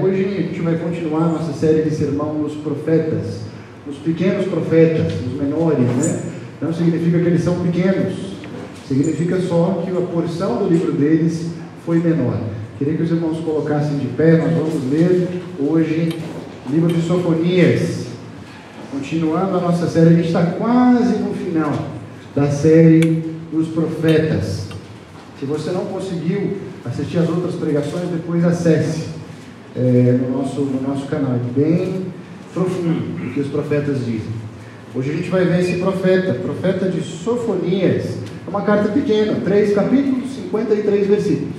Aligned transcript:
Hoje 0.00 0.24
a 0.24 0.42
gente 0.42 0.60
vai 0.60 0.76
continuar 0.76 1.28
nossa 1.28 1.52
série 1.52 1.82
de 1.82 1.90
sermão 1.90 2.34
nos 2.34 2.54
profetas, 2.54 3.40
os 3.84 3.96
pequenos 3.96 4.46
profetas, 4.46 5.12
os 5.26 5.32
menores, 5.32 5.80
né? 5.80 6.22
Não 6.62 6.72
significa 6.72 7.18
que 7.18 7.26
eles 7.26 7.42
são 7.42 7.58
pequenos, 7.58 8.14
significa 8.86 9.40
só 9.40 9.82
que 9.84 9.90
a 9.90 10.00
porção 10.02 10.58
do 10.58 10.68
livro 10.68 10.92
deles 10.92 11.48
foi 11.84 11.98
menor. 11.98 12.38
Queria 12.78 12.94
que 12.94 13.02
os 13.02 13.10
irmãos 13.10 13.40
colocassem 13.40 13.98
de 13.98 14.06
pé, 14.08 14.36
nós 14.36 14.52
vamos 14.52 14.88
ler 14.88 15.42
hoje 15.58 16.16
livro 16.70 16.92
de 16.92 17.02
Sofonias. 17.02 18.06
Continuando 18.92 19.56
a 19.56 19.60
nossa 19.60 19.88
série, 19.88 20.10
a 20.10 20.12
gente 20.12 20.28
está 20.28 20.46
quase 20.46 21.18
no 21.18 21.34
final 21.34 21.72
da 22.36 22.48
série 22.50 23.24
dos 23.50 23.66
profetas. 23.68 24.68
Se 25.40 25.44
você 25.44 25.72
não 25.72 25.86
conseguiu 25.86 26.56
assistir 26.84 27.18
as 27.18 27.28
outras 27.28 27.56
pregações, 27.56 28.08
depois 28.10 28.44
acesse 28.44 29.07
é, 29.78 30.18
no, 30.20 30.36
nosso, 30.38 30.60
no 30.60 30.80
nosso 30.86 31.06
canal. 31.06 31.34
É 31.34 31.60
bem 31.60 32.06
profundo 32.52 33.24
o 33.24 33.32
que 33.32 33.40
os 33.40 33.48
profetas 33.48 33.98
dizem. 33.98 34.38
Hoje 34.94 35.10
a 35.10 35.14
gente 35.14 35.28
vai 35.28 35.44
ver 35.44 35.60
esse 35.60 35.78
profeta, 35.78 36.34
profeta 36.34 36.88
de 36.88 37.00
Sofonias. 37.02 38.18
É 38.46 38.50
uma 38.50 38.62
carta 38.62 38.88
pequena, 38.88 39.40
três 39.44 39.74
capítulos, 39.74 40.30
53 40.30 41.06
versículos, 41.06 41.54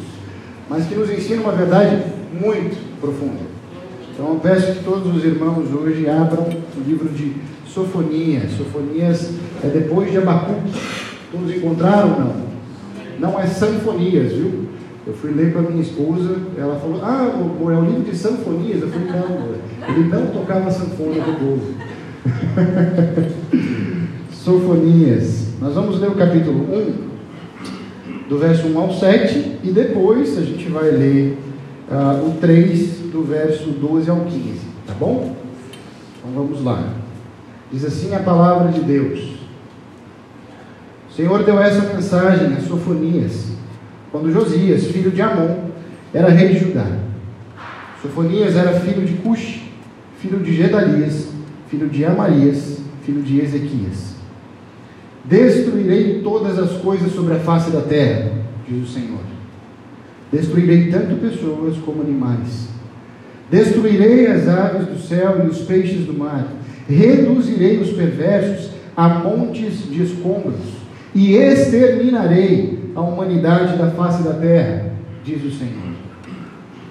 mas 0.69 0.85
que 0.87 0.95
nos 0.95 1.09
ensina 1.09 1.41
uma 1.43 1.51
verdade 1.51 2.03
muito 2.33 2.77
profunda. 2.99 3.47
Então 4.11 4.33
eu 4.33 4.39
peço 4.39 4.73
que 4.73 4.83
todos 4.83 5.15
os 5.15 5.23
irmãos 5.23 5.71
hoje 5.73 6.09
abram 6.09 6.43
o 6.43 6.81
livro 6.85 7.07
de 7.09 7.35
Sofonias. 7.67 8.51
Sofonias 8.57 9.31
é 9.63 9.67
depois 9.67 10.11
de 10.11 10.17
Abacuque. 10.17 10.73
Todos 11.31 11.55
encontraram 11.55 12.19
não? 12.19 12.49
Não 13.19 13.39
é 13.39 13.45
Sanfonias, 13.45 14.33
viu? 14.33 14.68
Eu 15.09 15.15
fui 15.15 15.31
ler 15.31 15.51
para 15.51 15.63
minha 15.63 15.81
esposa, 15.81 16.37
ela 16.55 16.79
falou, 16.79 17.01
ah, 17.03 17.31
é 17.33 17.63
o 17.63 17.83
livro 17.83 18.03
de 18.03 18.15
sanfonias. 18.15 18.83
Eu 18.83 18.89
falei, 18.89 19.07
não, 19.07 19.55
ele 19.95 20.07
não 20.07 20.27
tocava 20.27 20.69
sanfona 20.69 21.15
do 21.15 21.33
povo. 21.39 21.73
Sofonias. 24.31 25.47
Nós 25.59 25.73
vamos 25.73 25.99
ler 25.99 26.11
o 26.11 26.15
capítulo 26.15 26.63
1, 26.71 28.29
do 28.29 28.37
verso 28.37 28.67
1 28.67 28.79
ao 28.79 28.93
7, 28.93 29.57
e 29.63 29.71
depois 29.71 30.37
a 30.37 30.41
gente 30.41 30.69
vai 30.69 30.91
ler 30.91 31.39
uh, 31.89 32.29
o 32.29 32.37
3, 32.39 32.99
do 33.11 33.23
verso 33.23 33.71
12 33.71 34.11
ao 34.11 34.19
15, 34.25 34.59
tá 34.85 34.93
bom? 34.93 35.35
Então 36.19 36.31
vamos 36.35 36.63
lá. 36.63 36.93
Diz 37.71 37.83
assim 37.83 38.13
a 38.13 38.19
palavra 38.19 38.71
de 38.71 38.81
Deus. 38.81 39.39
O 41.09 41.13
Senhor 41.15 41.43
deu 41.43 41.59
essa 41.59 41.95
mensagem 41.95 42.53
a 42.53 42.61
Sofonias, 42.61 43.57
quando 44.11 44.31
Josias, 44.31 44.87
filho 44.87 45.11
de 45.11 45.21
Amon, 45.21 45.69
era 46.13 46.29
rei 46.29 46.49
de 46.49 46.59
Judá. 46.59 46.85
Sofonias 48.01 48.55
era 48.55 48.79
filho 48.79 49.05
de 49.05 49.13
Cush, 49.15 49.61
filho 50.19 50.39
de 50.39 50.55
Gedalias, 50.55 51.29
filho 51.67 51.87
de 51.87 52.05
Amarias, 52.05 52.79
filho 53.03 53.21
de 53.21 53.39
Ezequias. 53.39 54.15
Destruirei 55.25 56.21
todas 56.23 56.57
as 56.57 56.81
coisas 56.81 57.11
sobre 57.11 57.35
a 57.35 57.39
face 57.39 57.69
da 57.69 57.81
terra, 57.81 58.31
diz 58.67 58.89
o 58.89 58.91
Senhor. 58.91 59.19
Destruirei 60.31 60.89
tanto 60.89 61.15
pessoas 61.17 61.77
como 61.77 62.01
animais. 62.01 62.69
Destruirei 63.51 64.27
as 64.27 64.47
aves 64.47 64.87
do 64.87 64.99
céu 64.99 65.43
e 65.43 65.49
os 65.49 65.59
peixes 65.59 66.05
do 66.05 66.13
mar. 66.13 66.47
Reduzirei 66.87 67.79
os 67.79 67.91
perversos 67.91 68.71
a 68.95 69.07
montes 69.09 69.89
de 69.89 70.03
escombros 70.03 70.79
e 71.13 71.35
exterminarei 71.35 72.78
a 72.99 73.01
humanidade 73.01 73.77
da 73.77 73.89
face 73.91 74.23
da 74.23 74.33
terra, 74.33 74.91
diz 75.23 75.41
o 75.43 75.51
Senhor. 75.51 75.89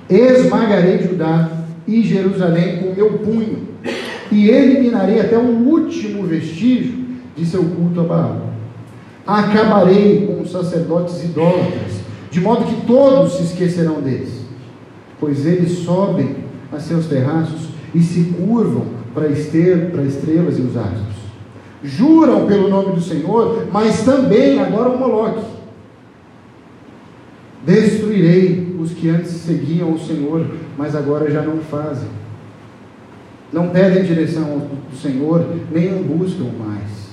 Esmagarei 0.09 0.99
Judá 1.03 1.51
e 1.87 2.03
Jerusalém 2.03 2.79
com 2.79 2.95
meu 2.95 3.19
punho 3.19 3.69
e 4.33 4.49
eliminarei 4.49 5.21
até 5.21 5.37
o 5.37 5.69
último 5.69 6.23
vestígio 6.23 7.05
de 7.37 7.45
seu 7.45 7.63
culto 7.63 8.01
a 8.01 8.05
Baal. 8.05 8.41
Acabarei 9.27 10.27
com 10.27 10.41
os 10.41 10.51
sacerdotes 10.51 11.23
idólatras, 11.23 12.01
de 12.31 12.41
modo 12.41 12.65
que 12.65 12.87
todos 12.87 13.35
se 13.35 13.43
esquecerão 13.43 14.01
deles, 14.01 14.41
pois 15.21 15.45
eles 15.45 15.81
sobem 15.81 16.37
a 16.73 16.81
seus 16.81 17.07
terraços 17.07 17.69
e 17.95 18.01
se 18.01 18.25
curvam 18.25 18.87
para, 19.13 19.29
ester, 19.29 19.91
para 19.91 20.03
estrelas 20.05 20.59
e 20.59 20.63
os 20.63 20.75
astros. 20.75 21.19
Juram 21.83 22.47
pelo 22.47 22.69
nome 22.69 22.95
do 22.95 23.01
Senhor, 23.03 23.67
mas 23.71 24.03
também 24.03 24.59
adoram 24.59 24.97
Moloque. 24.97 25.58
Destruirei 27.65 28.77
os 28.79 28.93
que 28.93 29.09
antes 29.09 29.31
seguiam 29.31 29.93
o 29.93 29.99
Senhor, 29.99 30.47
mas 30.77 30.95
agora 30.95 31.31
já 31.31 31.43
não 31.43 31.59
fazem 31.59 32.09
não 33.53 33.69
pedem 33.69 34.05
direção 34.05 34.69
do 34.91 34.97
Senhor, 34.97 35.45
nem 35.73 35.95
o 35.95 36.05
buscam 36.05 36.45
mais. 36.59 37.09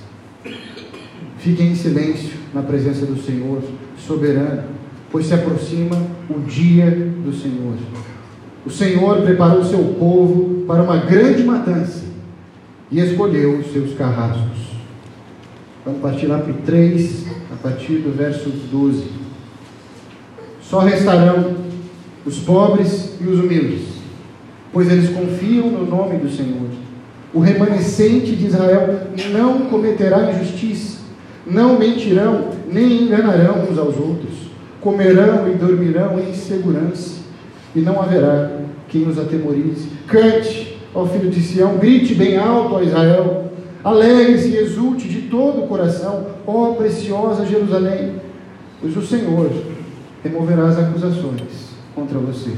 Fiquem 1.38 1.72
em 1.72 1.74
silêncio 1.74 2.36
na 2.52 2.62
presença 2.62 3.06
do 3.06 3.20
Senhor, 3.20 3.62
soberano, 3.98 4.64
pois 5.10 5.26
se 5.26 5.34
aproxima 5.34 5.96
o 6.28 6.40
dia 6.40 6.90
do 6.90 7.32
Senhor. 7.32 7.76
O 8.66 8.70
Senhor 8.70 9.22
preparou 9.22 9.64
seu 9.64 9.82
povo 9.98 10.64
para 10.66 10.82
uma 10.82 10.98
grande 10.98 11.42
matança 11.42 12.04
e 12.90 13.00
escolheu 13.00 13.58
os 13.58 13.72
seus 13.72 13.94
carrascos. 13.94 14.66
Vamos 15.84 16.00
partir 16.02 16.26
lá 16.26 16.38
para 16.38 16.52
o 16.52 16.56
3, 16.56 17.26
a 17.52 17.56
partir 17.62 17.98
do 17.98 18.14
verso 18.14 18.50
12. 18.50 19.15
Só 20.68 20.80
restarão 20.80 21.56
os 22.24 22.38
pobres 22.38 23.14
e 23.20 23.24
os 23.24 23.38
humildes 23.38 23.96
pois 24.76 24.90
eles 24.90 25.08
confiam 25.08 25.70
no 25.70 25.86
nome 25.86 26.18
do 26.18 26.30
Senhor. 26.30 26.68
O 27.32 27.40
remanescente 27.40 28.36
de 28.36 28.44
Israel 28.44 29.06
não 29.32 29.70
cometerá 29.70 30.30
injustiça, 30.30 30.98
não 31.46 31.78
mentirão, 31.78 32.50
nem 32.70 33.04
enganarão 33.04 33.64
uns 33.70 33.78
aos 33.78 33.96
outros, 33.96 34.34
comerão 34.82 35.48
e 35.48 35.54
dormirão 35.54 36.20
em 36.20 36.34
segurança, 36.34 37.20
e 37.74 37.80
não 37.80 38.02
haverá 38.02 38.50
quem 38.86 39.08
os 39.08 39.18
atemorize. 39.18 39.88
Cante, 40.06 40.78
ó 40.94 41.06
filho 41.06 41.30
de 41.30 41.40
Sião, 41.40 41.78
grite 41.78 42.14
bem 42.14 42.36
alto, 42.36 42.74
ó 42.74 42.82
Israel, 42.82 43.50
alegre-se 43.82 44.48
e 44.48 44.58
exulte 44.58 45.08
de 45.08 45.22
todo 45.22 45.64
o 45.64 45.68
coração, 45.68 46.26
ó 46.46 46.72
preciosa 46.74 47.46
Jerusalém, 47.46 48.16
pois 48.78 48.94
o 48.94 49.00
Senhor 49.00 49.50
removerá 50.26 50.66
as 50.66 50.78
acusações 50.78 51.76
contra 51.94 52.18
você 52.18 52.52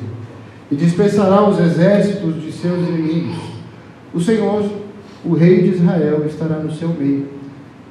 e 0.70 0.76
dispersará 0.76 1.48
os 1.48 1.58
exércitos 1.58 2.42
de 2.42 2.52
seus 2.52 2.86
inimigos. 2.88 3.38
O 4.12 4.20
Senhor, 4.20 4.68
o 5.24 5.34
Rei 5.34 5.62
de 5.62 5.76
Israel, 5.76 6.24
estará 6.26 6.56
no 6.56 6.72
seu 6.72 6.88
meio, 6.88 7.28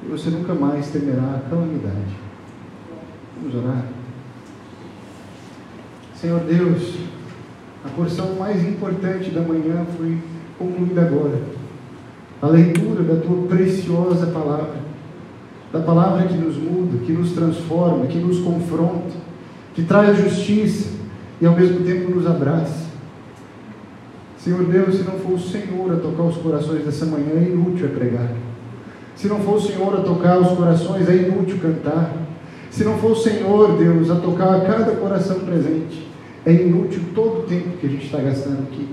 e 0.04 0.10
você 0.10 0.30
nunca 0.30 0.54
mais 0.54 0.88
temerá 0.88 1.36
a 1.36 1.50
calamidade. 1.50 2.16
Vamos 3.40 3.54
orar. 3.54 3.84
Senhor 6.14 6.40
Deus, 6.40 6.94
a 7.84 7.88
porção 7.90 8.34
mais 8.34 8.66
importante 8.66 9.30
da 9.30 9.40
manhã 9.40 9.86
foi 9.96 10.18
concluída 10.58 11.02
agora. 11.02 11.40
A 12.40 12.46
leitura 12.46 13.02
da 13.02 13.20
tua 13.20 13.46
preciosa 13.48 14.26
palavra, 14.28 14.76
da 15.72 15.80
palavra 15.80 16.26
que 16.26 16.36
nos 16.36 16.56
muda, 16.56 16.98
que 17.04 17.12
nos 17.12 17.32
transforma, 17.32 18.06
que 18.06 18.18
nos 18.18 18.38
confronta, 18.40 19.17
que 19.78 19.84
traz 19.84 20.18
justiça, 20.18 20.88
e 21.40 21.46
ao 21.46 21.54
mesmo 21.54 21.84
tempo 21.84 22.10
nos 22.10 22.26
abraça. 22.26 22.88
Senhor 24.36 24.64
Deus, 24.64 24.96
se 24.96 25.04
não 25.04 25.12
for 25.20 25.34
o 25.34 25.38
Senhor 25.38 25.92
a 25.92 25.96
tocar 25.96 26.24
os 26.24 26.36
corações 26.38 26.84
dessa 26.84 27.06
manhã, 27.06 27.34
é 27.36 27.44
inútil 27.44 27.86
é 27.86 27.88
pregar. 27.90 28.32
Se 29.14 29.28
não 29.28 29.38
for 29.38 29.54
o 29.54 29.60
Senhor 29.60 29.94
a 29.94 30.00
tocar 30.00 30.36
os 30.40 30.48
corações, 30.48 31.08
é 31.08 31.14
inútil 31.14 31.58
cantar. 31.62 32.12
Se 32.72 32.82
não 32.82 32.98
for 32.98 33.12
o 33.12 33.16
Senhor, 33.16 33.78
Deus, 33.78 34.10
a 34.10 34.16
tocar 34.16 34.60
cada 34.62 34.96
coração 34.96 35.38
presente, 35.40 36.08
é 36.44 36.52
inútil 36.52 37.00
todo 37.14 37.38
o 37.38 37.42
tempo 37.44 37.78
que 37.80 37.86
a 37.86 37.90
gente 37.90 38.06
está 38.06 38.18
gastando 38.18 38.64
aqui. 38.64 38.88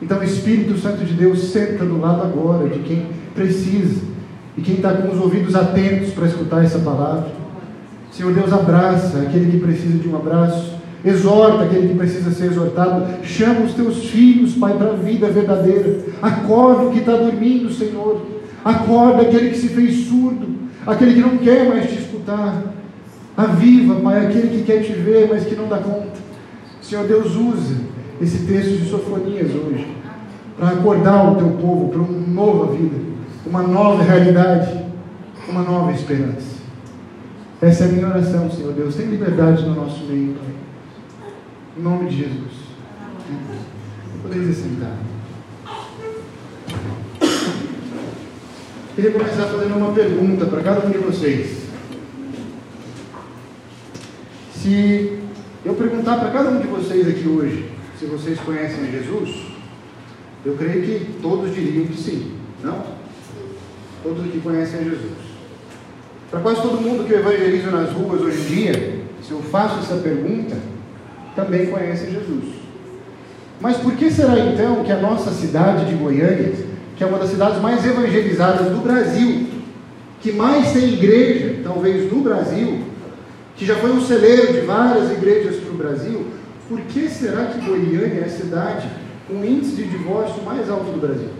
Então, 0.00 0.22
Espírito 0.22 0.78
Santo 0.78 1.04
de 1.04 1.14
Deus, 1.14 1.50
senta 1.50 1.84
do 1.84 2.00
lado 2.00 2.22
agora 2.22 2.68
de 2.68 2.78
quem 2.78 3.08
precisa 3.34 4.02
e 4.56 4.62
quem 4.62 4.76
está 4.76 4.92
com 4.92 5.08
os 5.08 5.18
ouvidos 5.18 5.56
atentos 5.56 6.12
para 6.12 6.26
escutar 6.26 6.64
essa 6.64 6.78
palavra. 6.78 7.45
Senhor 8.16 8.32
Deus, 8.32 8.50
abraça 8.50 9.18
aquele 9.18 9.50
que 9.50 9.58
precisa 9.58 9.98
de 9.98 10.08
um 10.08 10.16
abraço. 10.16 10.74
Exorta 11.04 11.64
aquele 11.64 11.88
que 11.88 11.94
precisa 11.94 12.30
ser 12.30 12.46
exortado, 12.46 13.04
chama 13.22 13.60
os 13.60 13.74
teus 13.74 14.06
filhos, 14.06 14.54
Pai, 14.54 14.72
para 14.72 14.92
a 14.92 14.96
vida 14.96 15.28
verdadeira, 15.28 16.00
acorda 16.22 16.84
o 16.84 16.90
que 16.90 17.00
está 17.00 17.14
dormindo, 17.14 17.70
Senhor, 17.70 18.22
acorda 18.64 19.22
aquele 19.22 19.50
que 19.50 19.58
se 19.58 19.68
fez 19.68 20.08
surdo, 20.08 20.48
aquele 20.86 21.14
que 21.14 21.20
não 21.20 21.36
quer 21.36 21.68
mais 21.68 21.90
te 21.90 21.98
escutar, 21.98 22.74
aviva, 23.36 24.00
Pai, 24.00 24.26
aquele 24.26 24.48
que 24.48 24.62
quer 24.64 24.82
te 24.82 24.92
ver, 24.94 25.28
mas 25.30 25.44
que 25.44 25.54
não 25.54 25.68
dá 25.68 25.78
conta. 25.78 26.16
Senhor 26.80 27.06
Deus, 27.06 27.36
usa 27.36 27.76
esse 28.20 28.46
texto 28.46 28.78
de 28.78 28.88
Sofonias 28.88 29.50
hoje, 29.54 29.86
para 30.58 30.70
acordar 30.70 31.32
o 31.32 31.36
teu 31.36 31.50
povo 31.50 31.90
para 31.90 32.00
uma 32.00 32.26
nova 32.26 32.72
vida, 32.72 32.96
uma 33.46 33.62
nova 33.62 34.02
realidade, 34.02 34.72
uma 35.48 35.62
nova 35.62 35.92
esperança. 35.92 36.55
Essa 37.60 37.84
é 37.84 37.88
a 37.88 37.92
minha 37.92 38.06
oração, 38.06 38.50
Senhor 38.50 38.72
Deus. 38.74 38.94
Tem 38.94 39.06
liberdade 39.06 39.64
no 39.64 39.74
nosso 39.74 40.04
meio, 40.04 40.34
Pai. 40.34 40.54
Em 41.78 41.82
nome 41.82 42.10
de 42.10 42.18
Jesus. 42.18 42.52
Poderia 44.22 44.52
sentar. 44.52 44.98
Queria 48.94 49.10
começar 49.10 49.46
fazendo 49.46 49.76
uma 49.76 49.92
pergunta 49.92 50.46
para 50.46 50.62
cada 50.62 50.86
um 50.86 50.90
de 50.90 50.98
vocês. 50.98 51.66
Se 54.54 55.18
eu 55.64 55.74
perguntar 55.74 56.18
para 56.18 56.30
cada 56.30 56.50
um 56.50 56.60
de 56.60 56.66
vocês 56.66 57.08
aqui 57.08 57.26
hoje 57.26 57.70
se 57.98 58.04
vocês 58.06 58.38
conhecem 58.40 58.90
Jesus, 58.90 59.46
eu 60.44 60.54
creio 60.56 60.82
que 60.82 61.20
todos 61.22 61.54
diriam 61.54 61.86
que 61.86 61.96
sim, 61.96 62.36
não? 62.62 62.84
Todos 64.02 64.24
aqui 64.24 64.40
conhecem 64.40 64.84
Jesus. 64.84 65.25
Para 66.30 66.40
quase 66.40 66.62
todo 66.62 66.80
mundo 66.80 67.04
que 67.06 67.12
eu 67.12 67.20
evangelizo 67.20 67.70
nas 67.70 67.90
ruas 67.92 68.20
hoje 68.20 68.40
em 68.40 68.56
dia, 68.56 68.98
se 69.22 69.30
eu 69.30 69.40
faço 69.42 69.78
essa 69.78 69.96
pergunta, 69.96 70.56
também 71.34 71.66
conhece 71.66 72.10
Jesus. 72.10 72.54
Mas 73.60 73.76
por 73.76 73.94
que 73.94 74.10
será 74.10 74.38
então 74.38 74.84
que 74.84 74.92
a 74.92 74.98
nossa 74.98 75.30
cidade 75.30 75.86
de 75.86 75.94
Goiânia, 75.94 76.52
que 76.96 77.04
é 77.04 77.06
uma 77.06 77.18
das 77.18 77.30
cidades 77.30 77.60
mais 77.60 77.84
evangelizadas 77.84 78.70
do 78.70 78.82
Brasil, 78.82 79.46
que 80.20 80.32
mais 80.32 80.72
tem 80.72 80.94
igreja, 80.94 81.60
talvez 81.62 82.10
no 82.10 82.20
Brasil, 82.20 82.80
que 83.54 83.64
já 83.64 83.76
foi 83.76 83.90
um 83.90 84.02
celeiro 84.02 84.52
de 84.52 84.60
várias 84.60 85.10
igrejas 85.12 85.56
para 85.56 85.72
o 85.72 85.76
Brasil, 85.76 86.26
por 86.68 86.80
que 86.80 87.08
será 87.08 87.46
que 87.46 87.64
Goiânia 87.64 88.20
é 88.20 88.24
a 88.24 88.28
cidade 88.28 88.88
com 89.28 89.34
o 89.34 89.44
índice 89.44 89.76
de 89.76 89.84
divórcio 89.84 90.42
mais 90.42 90.68
alto 90.68 90.90
do 90.90 91.00
Brasil? 91.00 91.30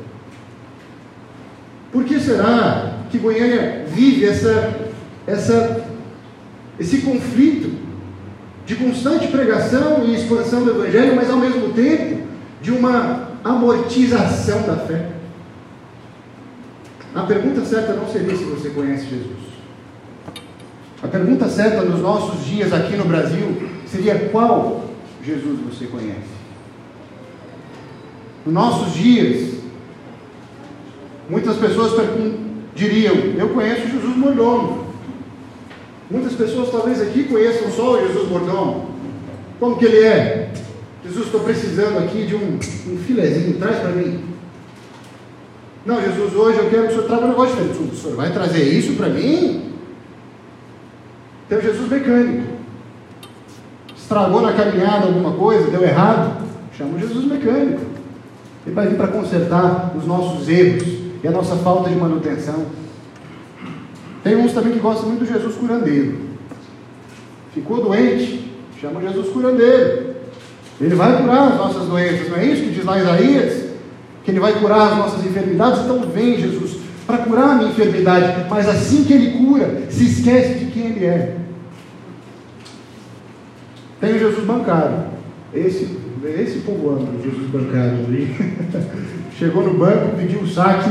Por 1.93 2.05
que 2.05 2.21
será 2.21 3.01
que 3.11 3.19
Goiânia 3.19 3.85
vive 3.89 4.25
essa, 4.27 4.76
essa, 5.27 5.85
esse 6.79 6.99
conflito 6.99 7.77
de 8.65 8.77
constante 8.77 9.29
pregação 9.29 10.05
e 10.05 10.15
expansão 10.15 10.65
do 10.65 10.71
Evangelho, 10.71 11.17
mas 11.17 11.31
ao 11.31 11.39
mesmo 11.39 11.73
tempo 11.73 12.27
de 12.61 12.73
uma 12.73 13.29
amortização 13.45 14.63
da 14.63 14.77
fé? 14.77 15.11
A 17.15 17.23
pergunta 17.23 17.65
certa 17.65 17.95
não 17.95 18.09
seria 18.11 18.37
se 18.37 18.45
você 18.45 18.71
conhece 18.71 19.07
Jesus. 19.07 19.47
A 21.03 21.09
pergunta 21.09 21.49
certa 21.49 21.83
nos 21.83 22.01
nossos 22.01 22.45
dias 22.45 22.73
aqui 22.73 22.97
no 22.97 23.05
Brasil 23.05 23.71
seria 23.87 24.29
qual 24.31 24.85
Jesus 25.25 25.59
você 25.61 25.87
conhece? 25.87 26.37
Nos 28.45 28.55
nossos 28.55 28.95
dias, 28.95 29.61
muitas 31.29 31.57
pessoas 31.57 31.93
diriam: 32.75 33.15
Eu 33.39 33.49
conheço 33.51 33.89
Jesus 33.89 34.17
Mordomo. 34.17 34.86
Muitas 36.11 36.35
pessoas 36.35 36.71
talvez 36.71 37.01
aqui 37.03 37.25
conheçam 37.25 37.71
só 37.71 37.93
o 37.93 38.01
Jesus 38.01 38.29
Mordomo. 38.29 38.91
Como 39.59 39.77
que 39.77 39.85
ele 39.85 40.05
é? 40.05 40.53
Jesus, 41.05 41.27
estou 41.27 41.41
precisando 41.41 41.99
aqui 41.99 42.27
de 42.27 42.35
um, 42.35 42.55
um 42.57 42.99
filezinho, 42.99 43.59
traz 43.59 43.79
para 43.79 43.91
mim. 43.91 44.25
Não, 45.85 46.01
Jesus, 46.01 46.35
hoje 46.35 46.59
eu 46.59 46.69
quero 46.69 46.83
que 46.83 46.89
o 46.89 46.97
senhor 46.97 47.07
traga 47.07 47.27
um 47.27 47.29
negócio 47.29 47.57
diferente. 47.57 47.93
O 47.93 47.97
senhor 47.97 48.17
vai 48.17 48.33
trazer 48.33 48.63
isso 48.63 48.95
para 48.95 49.09
mim? 49.09 49.73
Tem 51.49 51.59
o 51.59 51.63
Jesus 51.63 51.89
mecânico. 51.89 52.57
Estragou 53.97 54.41
na 54.43 54.53
caminhada 54.53 55.07
alguma 55.07 55.33
coisa, 55.33 55.71
deu 55.71 55.83
errado, 55.83 56.43
chama 56.77 56.97
o 56.97 56.99
Jesus 56.99 57.25
mecânico. 57.25 57.83
Ele 58.65 58.75
vai 58.75 58.89
vir 58.89 58.97
para 58.97 59.09
consertar 59.09 59.93
os 59.97 60.05
nossos 60.07 60.49
erros 60.49 60.87
e 61.23 61.29
a 61.29 61.31
nossa 61.31 61.57
falta 61.57 61.89
de 61.89 61.97
manutenção. 61.97 62.67
Tem 64.27 64.35
uns 64.35 64.53
também 64.53 64.73
que 64.73 64.81
gostam 64.81 65.07
muito 65.07 65.21
do 65.21 65.33
Jesus 65.33 65.55
curandeiro. 65.55 66.19
Ficou 67.55 67.81
doente, 67.81 68.53
chama 68.81 69.01
Jesus 69.01 69.29
curandeiro. 69.29 70.17
Ele 70.81 70.97
vai 70.97 71.23
curar 71.23 71.53
as 71.53 71.57
nossas 71.57 71.87
doenças, 71.87 72.29
não 72.29 72.37
é 72.37 72.45
isso 72.47 72.65
que 72.65 72.71
diz 72.71 72.85
lá 72.85 72.99
Isaías? 72.99 73.67
Que 74.25 74.33
ele 74.33 74.41
vai 74.41 74.55
curar 74.55 74.91
as 74.91 74.99
nossas 74.99 75.25
enfermidades. 75.25 75.83
Então 75.83 76.01
vem 76.13 76.41
Jesus 76.41 76.79
para 77.07 77.19
curar 77.19 77.51
a 77.51 77.55
minha 77.55 77.71
enfermidade, 77.71 78.47
mas 78.51 78.69
assim 78.69 79.05
que 79.05 79.13
ele 79.13 79.39
cura, 79.39 79.83
se 79.91 80.07
esquece 80.07 80.55
de 80.55 80.73
quem 80.73 80.87
ele 80.87 81.05
é. 81.05 81.37
Tem 84.01 84.13
o 84.13 84.19
Jesus 84.19 84.45
bancário. 84.45 85.05
Esse, 85.55 85.99
esse 86.37 86.59
povo 86.67 86.91
ama 86.91 87.11
o 87.17 87.23
Jesus 87.23 87.49
bancário 87.49 88.05
ali. 88.09 88.35
Chegou 89.39 89.63
no 89.63 89.79
banco, 89.79 90.17
pediu 90.17 90.41
o 90.41 90.49
saque. 90.49 90.91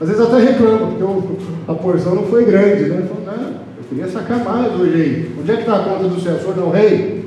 Às 0.00 0.08
vezes 0.08 0.22
até 0.22 0.38
reclama, 0.38 0.88
porque 0.88 1.44
a 1.68 1.74
porção 1.74 2.14
não 2.14 2.24
foi 2.24 2.44
grande, 2.44 2.84
né? 2.84 3.08
Falou, 3.08 3.24
não, 3.24 3.48
eu 3.50 3.84
queria 3.88 4.08
sacar 4.08 4.44
mais 4.44 4.74
hoje 4.74 4.94
aí. 4.94 5.36
Onde 5.40 5.50
é 5.50 5.54
que 5.54 5.60
está 5.62 5.76
a 5.76 5.84
conta 5.84 6.08
do 6.08 6.20
senhor 6.20 6.56
não 6.56 6.70
rei? 6.70 7.24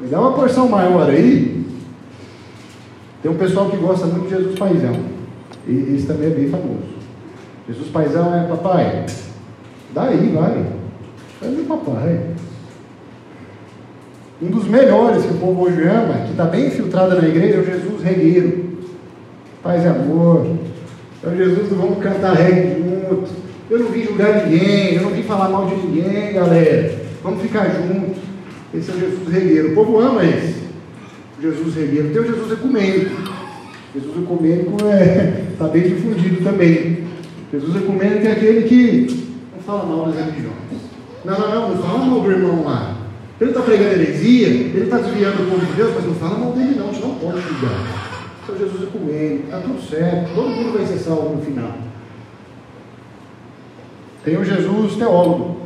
Me 0.00 0.08
dá 0.08 0.20
uma 0.20 0.32
porção 0.32 0.68
maior 0.68 1.10
aí. 1.10 1.66
Tem 3.22 3.30
um 3.30 3.36
pessoal 3.36 3.70
que 3.70 3.76
gosta 3.76 4.06
muito 4.06 4.28
de 4.28 4.36
Jesus 4.36 4.58
Paizão. 4.58 4.94
E 5.66 5.94
esse 5.96 6.06
também 6.06 6.30
é 6.30 6.34
bem 6.34 6.48
famoso. 6.48 6.96
Jesus 7.68 7.88
Paizão 7.88 8.32
é 8.34 8.46
papai. 8.46 9.06
Daí, 9.92 10.32
vai. 10.32 10.64
Vai 11.40 11.64
papai. 11.64 12.20
Um 14.40 14.46
dos 14.48 14.68
melhores 14.68 15.24
que 15.24 15.32
o 15.32 15.38
povo 15.38 15.62
hoje 15.62 15.82
ama, 15.82 16.26
que 16.26 16.32
está 16.32 16.44
bem 16.44 16.66
infiltrado 16.66 17.20
na 17.20 17.26
igreja, 17.26 17.56
é 17.56 17.60
o 17.60 17.64
Jesus 17.64 18.02
regueiro. 18.02 18.76
Paz 19.62 19.82
e 19.82 19.88
amor. 19.88 20.46
É 21.26 21.28
o 21.28 21.36
Jesus 21.36 21.68
vamos 21.70 21.98
cantar 21.98 22.34
reggae 22.34 22.76
junto. 22.76 23.28
Eu 23.68 23.80
não 23.80 23.86
vim 23.90 24.04
julgar 24.04 24.46
ninguém, 24.46 24.94
eu 24.94 25.02
não 25.02 25.10
vim 25.10 25.24
falar 25.24 25.48
mal 25.48 25.66
de 25.66 25.74
ninguém, 25.74 26.34
galera. 26.34 26.94
Vamos 27.20 27.42
ficar 27.42 27.64
juntos. 27.64 28.22
Esse 28.72 28.92
é 28.92 28.94
o 28.94 29.00
Jesus 29.00 29.28
regueiro. 29.28 29.72
O 29.72 29.74
povo 29.74 29.98
ama 29.98 30.24
esse. 30.24 30.54
O 31.36 31.42
Jesus 31.42 31.74
regueiro. 31.74 32.10
Tem 32.10 32.22
o 32.22 32.26
Jesus 32.26 32.52
ecumênico. 32.52 33.10
Jesus 33.92 34.16
ecumênico 34.22 34.76
está 34.76 34.88
é, 34.88 35.44
tá 35.58 35.66
bem 35.66 35.82
difundido 35.82 36.44
também. 36.44 36.98
Jesus 37.52 37.76
ecumênico 37.76 38.26
é 38.28 38.30
aquele 38.32 38.62
que 38.68 39.26
não 39.52 39.62
fala 39.62 39.84
mal 39.84 40.06
das 40.06 40.14
religiões. 40.14 40.54
Não, 41.24 41.36
não, 41.36 41.50
não, 41.50 41.74
não 41.74 41.82
fala 41.82 42.04
mal 42.04 42.20
do 42.20 42.30
irmão 42.30 42.64
lá. 42.64 42.96
Ele 43.40 43.50
está 43.50 43.62
pregando 43.62 43.94
heresia, 43.94 44.46
ele 44.46 44.84
está 44.84 44.98
desviando 44.98 45.42
o 45.42 45.50
povo 45.50 45.66
de 45.66 45.72
Deus, 45.72 45.92
mas 45.92 46.04
não 46.06 46.14
fala 46.14 46.38
mal 46.38 46.52
dele 46.52 46.76
não, 46.78 46.88
a 46.88 46.92
gente 46.92 47.02
não 47.02 47.14
pode 47.16 47.40
julgar. 47.40 48.05
Então 48.46 48.56
Jesus 48.56 48.84
é 48.84 48.86
com 48.96 49.08
ele, 49.08 49.42
está 49.44 49.58
tudo 49.58 49.82
certo, 49.82 50.32
todo 50.32 50.48
mundo 50.50 50.78
vai 50.78 50.86
ser 50.86 50.98
salvo 50.98 51.34
no 51.34 51.42
final. 51.42 51.72
Tem 54.24 54.36
o 54.36 54.44
Jesus 54.44 54.94
teólogo. 54.94 55.62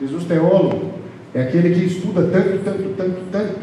Jesus 0.00 0.24
teólogo 0.24 0.92
é 1.34 1.42
aquele 1.42 1.74
que 1.74 1.84
estuda 1.86 2.22
tanto, 2.22 2.64
tanto, 2.64 2.94
tanto, 2.96 3.20
tanto, 3.32 3.54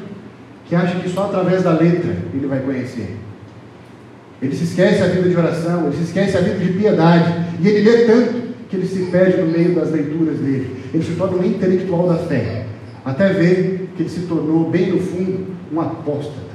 que 0.65 0.75
acha 0.75 0.99
que 0.99 1.07
só 1.07 1.27
através 1.27 1.63
da 1.63 1.71
letra 1.71 2.13
ele 2.33 2.45
vai 2.45 2.59
conhecer. 2.59 3.15
Ele 4.41 4.53
se 4.53 4.65
esquece 4.65 5.01
a 5.01 5.07
vida 5.07 5.29
de 5.29 5.37
oração, 5.37 5.87
ele 5.87 5.95
se 5.95 6.03
esquece 6.03 6.37
a 6.37 6.41
vida 6.41 6.59
de 6.59 6.73
piedade, 6.73 7.33
e 7.61 7.67
ele 7.69 7.89
lê 7.89 8.05
tanto 8.05 8.49
que 8.69 8.75
ele 8.75 8.85
se 8.87 9.11
perde 9.11 9.41
no 9.41 9.47
meio 9.47 9.75
das 9.75 9.91
leituras 9.91 10.39
dele. 10.39 10.83
Ele 10.93 11.03
se 11.03 11.13
torna 11.13 11.37
um 11.37 11.45
intelectual 11.45 12.09
da 12.09 12.17
fé 12.17 12.65
até 13.05 13.31
ver 13.31 13.89
que 13.95 14.03
ele 14.03 14.09
se 14.09 14.21
tornou, 14.21 14.69
bem 14.69 14.91
no 14.91 14.99
fundo, 14.99 15.47
um 15.71 15.79
apóstata. 15.79 16.49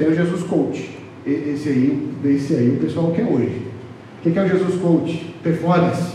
Tem 0.00 0.08
o 0.08 0.14
Jesus 0.14 0.42
Coach. 0.44 0.88
Esse 1.26 1.68
aí, 1.68 2.08
esse 2.24 2.54
aí 2.54 2.70
o 2.70 2.80
pessoal 2.80 3.12
quer 3.14 3.26
hoje. 3.26 3.60
O 4.24 4.30
que 4.30 4.38
é 4.38 4.42
o 4.42 4.48
Jesus 4.48 4.80
Coach? 4.80 5.34
Performance. 5.42 6.14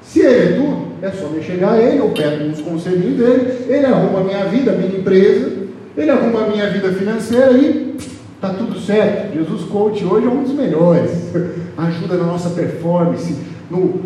Se 0.00 0.20
ele 0.20 0.38
é 0.38 0.56
tudo, 0.56 0.86
é 1.02 1.10
só 1.10 1.26
me 1.30 1.42
chegar 1.42 1.72
a 1.72 1.82
ele, 1.82 1.98
eu 1.98 2.10
pego 2.10 2.44
uns 2.44 2.60
conselhos 2.60 3.16
dele, 3.16 3.64
ele 3.68 3.84
arruma 3.84 4.20
a 4.20 4.22
minha 4.24 4.44
vida, 4.44 4.70
a 4.70 4.76
minha 4.76 5.00
empresa, 5.00 5.64
ele 5.96 6.08
arruma 6.08 6.44
a 6.44 6.48
minha 6.48 6.70
vida 6.70 6.92
financeira 6.92 7.50
e 7.58 7.96
está 8.36 8.50
tudo 8.50 8.78
certo. 8.78 9.34
Jesus 9.34 9.64
Coach 9.64 10.04
hoje 10.04 10.24
é 10.28 10.30
um 10.30 10.44
dos 10.44 10.54
melhores. 10.54 11.10
Ajuda 11.76 12.18
na 12.18 12.24
nossa 12.24 12.50
performance, 12.50 13.36
no, 13.68 14.00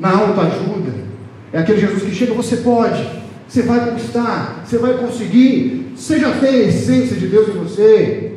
na 0.00 0.10
autoajuda. 0.18 0.94
É 1.52 1.60
aquele 1.60 1.78
Jesus 1.78 2.02
que 2.02 2.12
chega, 2.12 2.34
você 2.34 2.56
pode, 2.56 3.08
você 3.48 3.62
vai 3.62 3.88
conquistar, 3.88 4.62
você 4.62 4.76
vai 4.76 4.98
conseguir, 4.98 5.92
você 5.96 6.20
já 6.20 6.38
tem 6.38 6.50
a 6.50 6.64
essência 6.64 7.16
de 7.16 7.28
Deus 7.28 7.48
em 7.48 7.52
você. 7.52 8.34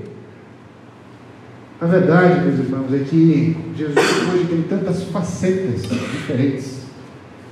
A 1.81 1.85
verdade, 1.85 2.45
meus 2.45 2.59
irmãos, 2.59 2.93
é 2.93 2.99
que 2.99 3.57
Jesus 3.75 3.97
hoje 4.33 4.45
tem 4.45 4.61
tantas 4.61 5.03
facetas 5.03 5.81
diferentes, 5.81 6.83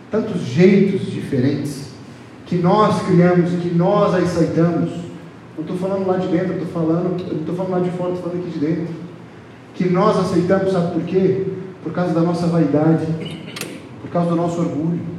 tantos 0.10 0.42
jeitos 0.44 1.12
diferentes, 1.12 1.90
que 2.46 2.56
nós 2.56 3.06
criamos, 3.06 3.52
que 3.62 3.70
nós 3.76 4.16
aceitamos. 4.16 4.92
Não 5.58 5.64
estou 5.64 5.76
falando 5.76 6.08
lá 6.08 6.18
de 6.18 6.28
dentro, 6.28 6.54
estou 6.54 6.68
falando, 6.68 7.10
não 7.10 7.40
estou 7.42 7.56
falando 7.56 7.72
lá 7.72 7.80
de 7.80 7.92
fora, 7.92 8.14
estou 8.14 8.30
falando 8.30 8.48
aqui 8.48 8.58
de 8.58 8.66
dentro. 8.66 8.96
Que 9.76 9.90
nós 9.90 10.18
aceitamos, 10.18 10.72
sabe 10.72 10.94
por 10.94 11.04
quê? 11.04 11.46
Por 11.84 11.92
causa 11.92 12.14
da 12.14 12.22
nossa 12.22 12.48
vaidade, 12.48 13.06
por 14.02 14.10
causa 14.12 14.30
do 14.30 14.36
nosso 14.38 14.62
orgulho 14.62 15.19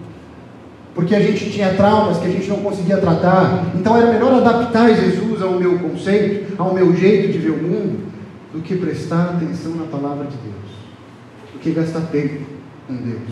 porque 1.00 1.14
a 1.14 1.20
gente 1.20 1.50
tinha 1.50 1.72
traumas 1.74 2.18
que 2.18 2.26
a 2.26 2.30
gente 2.30 2.46
não 2.46 2.58
conseguia 2.58 2.98
tratar. 2.98 3.72
Então 3.74 3.96
era 3.96 4.12
melhor 4.12 4.34
adaptar 4.34 4.94
Jesus 4.94 5.40
ao 5.40 5.58
meu 5.58 5.78
conceito, 5.78 6.52
ao 6.58 6.74
meu 6.74 6.94
jeito 6.94 7.32
de 7.32 7.38
ver 7.38 7.52
o 7.52 7.56
mundo, 7.56 8.12
do 8.52 8.60
que 8.60 8.76
prestar 8.76 9.30
atenção 9.30 9.76
na 9.76 9.84
palavra 9.84 10.26
de 10.26 10.36
Deus, 10.36 11.54
do 11.54 11.58
que 11.58 11.70
gastar 11.70 12.02
tempo 12.02 12.44
com 12.86 12.96
Deus. 12.96 13.30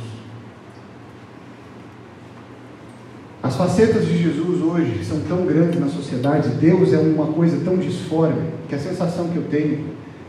As 3.43 3.55
facetas 3.55 4.07
de 4.07 4.17
Jesus 4.17 4.63
hoje 4.63 5.05
são 5.05 5.21
tão 5.21 5.45
grandes 5.45 5.79
na 5.79 5.89
sociedade, 5.89 6.49
Deus 6.49 6.95
é 6.95 6.99
uma 6.99 7.27
coisa 7.27 7.63
tão 7.63 7.77
disforme, 7.77 8.49
que 8.67 8.75
a 8.75 8.79
sensação 8.79 9.29
que 9.29 9.37
eu 9.37 9.45
tenho 9.51 9.85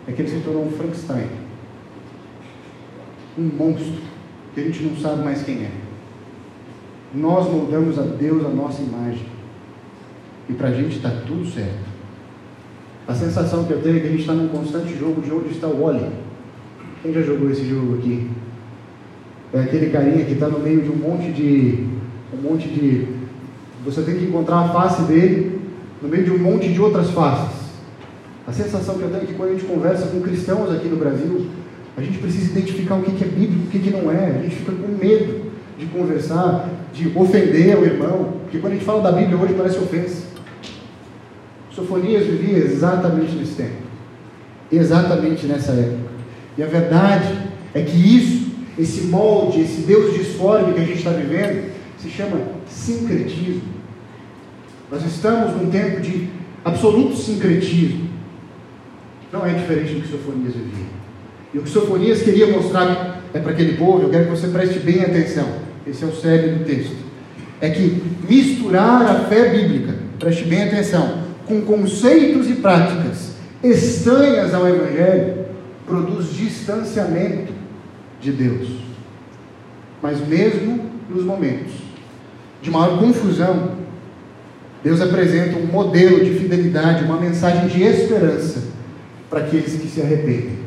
é 0.05 0.12
que 0.12 0.22
ele 0.22 0.29
se 0.29 0.39
tornou 0.41 0.65
um 0.65 0.72
Frankenstein. 0.72 1.27
Um 3.38 3.50
monstro, 3.58 3.93
que 4.53 4.60
a 4.60 4.63
gente 4.65 4.84
não 4.84 4.98
sabe 4.98 5.24
mais 5.24 5.41
quem 5.41 5.63
é. 5.63 5.88
Nós 7.13 7.51
moldamos 7.51 7.97
a 7.97 8.03
Deus 8.03 8.45
a 8.45 8.49
nossa 8.49 8.81
imagem. 8.81 9.25
E 10.47 10.53
para 10.53 10.69
a 10.69 10.73
gente 10.73 10.97
está 10.97 11.09
tudo 11.25 11.45
certo. 11.45 11.89
A 13.07 13.15
sensação 13.15 13.63
que 13.63 13.73
eu 13.73 13.81
tenho 13.81 13.97
é 13.97 13.99
que 14.01 14.07
a 14.07 14.11
gente 14.11 14.21
está 14.21 14.33
num 14.33 14.49
constante 14.49 14.97
jogo 14.97 15.21
de 15.21 15.31
onde 15.31 15.49
está 15.49 15.67
o 15.67 15.83
Wally. 15.83 16.11
Quem 17.01 17.13
já 17.13 17.21
jogou 17.21 17.49
esse 17.49 17.67
jogo 17.67 17.95
aqui? 17.95 18.29
É 19.53 19.61
aquele 19.61 19.89
carinha 19.89 20.25
que 20.25 20.33
está 20.33 20.47
no 20.47 20.59
meio 20.59 20.81
de 20.81 20.89
um 20.91 20.95
monte 20.95 21.31
de. 21.31 21.87
um 22.33 22.41
monte 22.41 22.67
de. 22.67 23.07
Você 23.83 24.03
tem 24.03 24.17
que 24.17 24.25
encontrar 24.25 24.59
a 24.59 24.69
face 24.69 25.01
dele 25.03 25.59
no 26.01 26.07
meio 26.07 26.23
de 26.23 26.31
um 26.31 26.37
monte 26.37 26.71
de 26.71 26.79
outras 26.79 27.09
faces. 27.09 27.69
A 28.47 28.51
sensação 28.51 28.97
que 28.97 29.03
eu 29.03 29.09
tenho 29.09 29.23
é 29.23 29.25
que 29.25 29.33
quando 29.33 29.49
a 29.49 29.53
gente 29.53 29.65
conversa 29.65 30.07
com 30.07 30.21
cristãos 30.21 30.71
aqui 30.71 30.87
no 30.87 30.97
Brasil, 30.97 31.47
a 31.97 32.01
gente 32.01 32.17
precisa 32.19 32.51
identificar 32.51 32.95
o 32.95 33.03
que 33.03 33.23
é 33.23 33.27
bíblico, 33.27 33.65
o 33.65 33.69
que 33.69 33.89
não 33.89 34.11
é. 34.11 34.37
A 34.37 34.41
gente 34.43 34.55
fica 34.55 34.71
com 34.71 34.87
medo 34.87 35.51
de 35.77 35.85
conversar, 35.87 36.69
de 36.93 37.12
ofender 37.15 37.77
o 37.77 37.86
irmão, 37.86 38.34
porque 38.41 38.58
quando 38.58 38.74
a 38.74 38.75
gente 38.75 38.86
fala 38.86 39.01
da 39.01 39.12
Bíblia 39.12 39.38
hoje 39.38 39.53
parece 39.53 39.77
ofensa. 39.77 40.24
Sofonias 41.72 42.25
vivia 42.25 42.58
exatamente 42.58 43.36
nesse 43.36 43.53
tempo, 43.53 43.84
exatamente 44.72 45.46
nessa 45.46 45.72
época. 45.72 46.10
E 46.58 46.63
a 46.63 46.65
verdade 46.65 47.34
é 47.74 47.81
que 47.81 47.96
isso, 47.96 48.51
esse 48.77 49.01
molde, 49.03 49.62
esse 49.62 49.81
Deus 49.81 50.13
disforme 50.13 50.74
que 50.74 50.79
a 50.81 50.84
gente 50.84 50.98
está 50.98 51.12
vivendo, 51.12 51.72
se 51.98 52.10
chama 52.10 52.41
sincretismo. 52.67 53.62
Nós 54.91 55.05
estamos 55.05 55.55
num 55.55 55.69
tempo 55.69 56.01
de 56.01 56.27
absoluto 56.65 57.15
sincretismo. 57.15 58.10
Não 59.31 59.46
é 59.46 59.53
diferente 59.53 59.93
do 59.93 60.01
que 60.01 60.08
Sofonias 60.08 60.53
vivia. 60.53 60.86
E 61.53 61.60
o 61.60 61.62
que 61.62 61.69
Sofonias 61.69 62.22
queria 62.24 62.48
mostrar 62.48 63.22
é 63.34 63.39
para 63.39 63.51
aquele 63.51 63.77
povo, 63.77 64.03
eu 64.03 64.10
quero 64.10 64.25
que 64.25 64.31
você 64.31 64.48
preste 64.48 64.79
bem 64.79 65.03
atenção. 65.03 65.68
Esse 65.89 66.03
é 66.03 66.08
o 66.08 66.15
cérebro 66.15 66.60
do 66.60 66.65
texto. 66.65 66.96
É 67.60 67.69
que 67.69 68.01
misturar 68.29 69.01
a 69.01 69.15
fé 69.25 69.50
bíblica, 69.50 69.96
preste 70.19 70.46
bem 70.46 70.63
atenção, 70.63 71.24
com 71.48 71.62
conceitos 71.62 72.50
e 72.50 72.55
práticas 72.55 73.34
estranhas 73.63 74.53
ao 74.53 74.67
Evangelho, 74.67 75.46
produz 75.86 76.31
distanciamento 76.34 77.51
de 78.22 78.31
Deus. 78.31 78.69
Mas 80.01 80.25
mesmo 80.25 80.89
nos 81.10 81.24
momentos 81.24 81.74
de 82.62 82.69
maior 82.69 83.00
confusão, 83.00 83.79
Deus 84.84 85.01
apresenta 85.01 85.58
um 85.58 85.65
modelo 85.65 86.24
de 86.24 86.39
fidelidade, 86.39 87.03
uma 87.03 87.19
mensagem 87.19 87.67
de 87.67 87.81
esperança 87.84 88.63
para 89.29 89.39
aqueles 89.39 89.74
que 89.74 89.88
se 89.88 90.01
arrependem. 90.01 90.60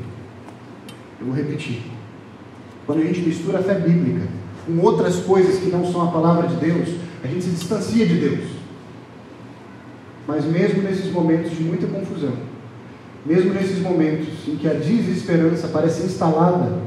Eu 1.20 1.28
vou 1.28 1.34
repetir. 1.34 1.82
Quando 2.84 3.00
a 3.00 3.04
gente 3.04 3.20
mistura 3.20 3.60
a 3.60 3.62
fé 3.62 3.74
bíblica 3.74 4.26
com 4.66 4.78
outras 4.80 5.16
coisas 5.16 5.58
que 5.58 5.70
não 5.70 5.90
são 5.90 6.02
a 6.02 6.12
palavra 6.12 6.48
de 6.48 6.56
Deus, 6.56 6.88
a 7.22 7.26
gente 7.26 7.44
se 7.44 7.50
distancia 7.50 8.06
de 8.06 8.14
Deus. 8.14 8.44
Mas 10.26 10.44
mesmo 10.44 10.82
nesses 10.82 11.10
momentos 11.10 11.50
de 11.50 11.62
muita 11.62 11.86
confusão, 11.86 12.32
mesmo 13.26 13.52
nesses 13.52 13.80
momentos 13.80 14.28
em 14.46 14.56
que 14.56 14.68
a 14.68 14.74
desesperança 14.74 15.68
parece 15.68 16.04
instalada, 16.04 16.78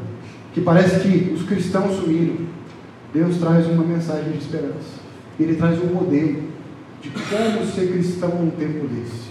que 0.53 0.61
parece 0.61 0.99
que 1.01 1.33
os 1.33 1.43
cristãos 1.43 1.95
sumiram, 1.97 2.37
Deus 3.13 3.37
traz 3.37 3.65
uma 3.67 3.83
mensagem 3.83 4.31
de 4.31 4.39
esperança. 4.39 5.05
Ele 5.39 5.55
traz 5.55 5.79
um 5.81 5.93
modelo 5.93 6.43
de 7.01 7.09
como 7.09 7.65
ser 7.65 7.91
cristão 7.91 8.29
num 8.29 8.51
tempo 8.51 8.87
desse. 8.87 9.25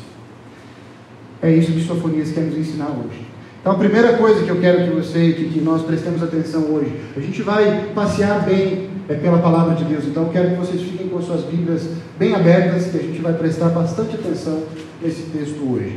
É 1.43 1.51
isso 1.51 1.73
que 1.73 1.83
Sofonias 1.83 2.33
quer 2.33 2.43
nos 2.43 2.57
ensinar 2.57 2.89
hoje. 2.89 3.34
Então, 3.65 3.73
a 3.73 3.79
primeira 3.79 4.13
coisa 4.19 4.45
que 4.45 4.51
eu 4.51 4.61
quero 4.61 4.85
que 4.85 4.91
você, 4.91 5.33
que, 5.33 5.49
que 5.49 5.59
nós 5.59 5.81
prestemos 5.81 6.23
atenção 6.23 6.65
hoje, 6.65 7.01
a 7.17 7.21
gente 7.21 7.41
vai 7.41 7.87
passear 7.95 8.45
bem 8.45 8.91
é, 9.09 9.15
pela 9.15 9.39
palavra 9.39 9.75
de 9.75 9.85
Deus. 9.85 10.05
Então, 10.05 10.25
eu 10.25 10.29
quero 10.29 10.51
que 10.51 10.57
vocês 10.57 10.83
fiquem 10.83 11.09
com 11.09 11.23
suas 11.23 11.45
Bíblias 11.45 11.89
bem 12.19 12.35
abertas, 12.35 12.89
que 12.89 12.99
a 12.99 13.01
gente 13.01 13.23
vai 13.23 13.33
prestar 13.33 13.71
bastante 13.71 14.17
atenção 14.17 14.65
nesse 15.01 15.23
texto 15.31 15.63
hoje. 15.67 15.97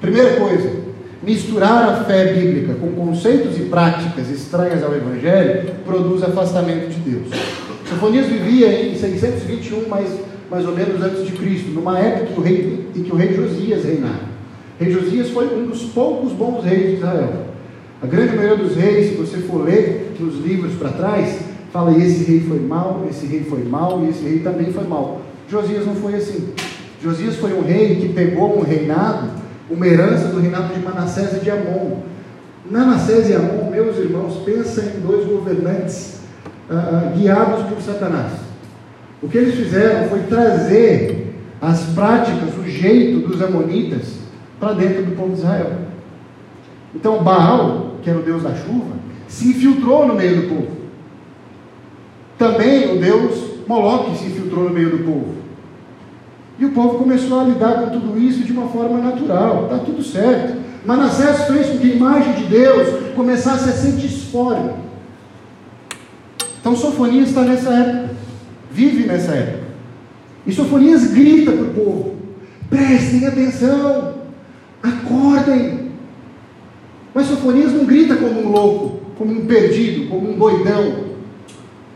Primeira 0.00 0.40
coisa, 0.40 0.68
misturar 1.22 1.88
a 1.88 2.02
fé 2.02 2.32
bíblica 2.32 2.74
com 2.74 2.90
conceitos 2.94 3.58
e 3.58 3.60
práticas 3.66 4.28
estranhas 4.28 4.82
ao 4.82 4.92
Evangelho 4.92 5.70
produz 5.86 6.20
afastamento 6.20 6.88
de 6.88 6.98
Deus. 6.98 7.28
Sofonias 7.88 8.26
vivia 8.26 8.88
em 8.88 8.96
621, 8.96 9.88
mais, 9.88 10.10
mais 10.50 10.66
ou 10.66 10.74
menos 10.74 11.00
antes 11.00 11.24
de 11.24 11.30
Cristo, 11.30 11.70
numa 11.70 11.96
época 11.96 12.32
que 12.32 12.40
o 12.40 12.42
rei, 12.42 12.88
em 12.96 13.02
que 13.04 13.12
o 13.12 13.16
rei 13.16 13.36
Josias 13.36 13.84
reinava. 13.84 14.33
Rei 14.78 14.92
Josias 14.92 15.30
foi 15.30 15.46
um 15.56 15.66
dos 15.66 15.82
poucos 15.84 16.32
bons 16.32 16.64
reis 16.64 16.90
de 16.90 16.96
Israel. 16.96 17.46
A 18.02 18.06
grande 18.06 18.36
maioria 18.36 18.56
dos 18.56 18.76
reis, 18.76 19.10
se 19.10 19.14
você 19.14 19.38
for 19.38 19.64
ler 19.64 20.14
nos 20.18 20.44
livros 20.44 20.74
para 20.74 20.90
trás, 20.90 21.38
fala 21.72 21.96
esse 21.96 22.24
rei 22.24 22.40
foi 22.40 22.58
mal, 22.58 23.06
esse 23.08 23.26
rei 23.26 23.44
foi 23.44 23.62
mal 23.64 24.02
e 24.04 24.10
esse 24.10 24.22
rei 24.22 24.40
também 24.40 24.72
foi 24.72 24.84
mal. 24.84 25.22
Josias 25.48 25.86
não 25.86 25.94
foi 25.94 26.14
assim. 26.14 26.48
Josias 27.02 27.36
foi 27.36 27.52
um 27.52 27.62
rei 27.62 27.96
que 27.96 28.08
pegou 28.08 28.58
um 28.58 28.62
reinado 28.62 29.44
uma 29.70 29.86
herança 29.86 30.28
do 30.28 30.40
reinado 30.40 30.74
de 30.74 30.80
Manassés 30.80 31.36
e 31.36 31.40
de 31.40 31.50
Amon. 31.50 31.98
Manassés 32.70 33.28
e 33.28 33.34
Amon, 33.34 33.70
meus 33.70 33.96
irmãos, 33.96 34.42
pensa 34.44 34.82
em 34.82 35.00
dois 35.00 35.26
governantes 35.26 36.20
ah, 36.70 37.12
guiados 37.16 37.66
por 37.66 37.80
Satanás. 37.80 38.32
O 39.22 39.28
que 39.28 39.38
eles 39.38 39.54
fizeram 39.54 40.08
foi 40.08 40.20
trazer 40.20 41.34
as 41.60 41.80
práticas, 41.94 42.56
o 42.58 42.68
jeito 42.68 43.26
dos 43.26 43.40
amonitas 43.40 44.23
para 44.64 44.72
dentro 44.72 45.04
do 45.04 45.14
povo 45.14 45.34
de 45.34 45.40
Israel. 45.40 45.72
Então 46.94 47.22
Baal, 47.22 47.96
que 48.02 48.08
era 48.08 48.18
o 48.18 48.22
deus 48.22 48.42
da 48.42 48.54
chuva, 48.54 48.94
se 49.28 49.48
infiltrou 49.48 50.08
no 50.08 50.14
meio 50.14 50.40
do 50.40 50.48
povo. 50.48 50.68
Também 52.38 52.96
o 52.96 53.00
deus 53.00 53.52
Moloque 53.66 54.16
se 54.16 54.26
infiltrou 54.26 54.64
no 54.64 54.70
meio 54.70 54.90
do 54.90 55.04
povo. 55.04 55.34
E 56.58 56.64
o 56.64 56.72
povo 56.72 56.98
começou 56.98 57.40
a 57.40 57.44
lidar 57.44 57.74
com 57.74 57.90
tudo 57.90 58.18
isso 58.18 58.42
de 58.42 58.52
uma 58.52 58.68
forma 58.68 58.98
natural. 58.98 59.64
Está 59.64 59.78
tudo 59.78 60.02
certo. 60.02 60.56
Manassés 60.84 61.44
fez 61.44 61.68
com 61.68 61.78
que 61.78 61.92
a 61.92 61.94
imagem 61.94 62.32
de 62.34 62.44
Deus 62.44 63.14
começasse 63.14 63.68
a 63.68 63.72
ser 63.72 63.92
disforme. 63.92 64.72
Então 66.60 66.76
Sofonias 66.76 67.28
está 67.28 67.42
nessa 67.42 67.72
época. 67.72 68.14
Vive 68.70 69.06
nessa 69.06 69.32
época. 69.32 69.64
E 70.46 70.52
Sofonias 70.52 71.12
grita 71.12 71.52
para 71.52 71.64
o 71.64 71.74
povo: 71.74 72.16
prestem 72.70 73.26
atenção, 73.26 74.13
acordem. 74.84 75.90
Mas 77.12 77.26
Sofonias 77.26 77.72
não 77.72 77.84
grita 77.84 78.14
como 78.16 78.40
um 78.40 78.52
louco, 78.52 79.00
como 79.16 79.32
um 79.32 79.46
perdido, 79.46 80.08
como 80.08 80.30
um 80.30 80.38
doidão. 80.38 81.14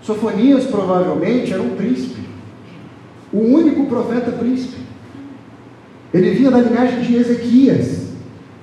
Sofonias 0.03 0.65
provavelmente 0.65 1.53
era 1.53 1.63
um 1.63 1.77
príncipe 1.77 2.19
o 3.33 3.41
único 3.41 3.87
profeta 3.87 4.33
príncipe. 4.33 4.79
Ele 6.13 6.31
vinha 6.31 6.51
da 6.51 6.61
linhagem 6.61 7.03
de 7.03 7.17
Ezequias, 7.17 8.09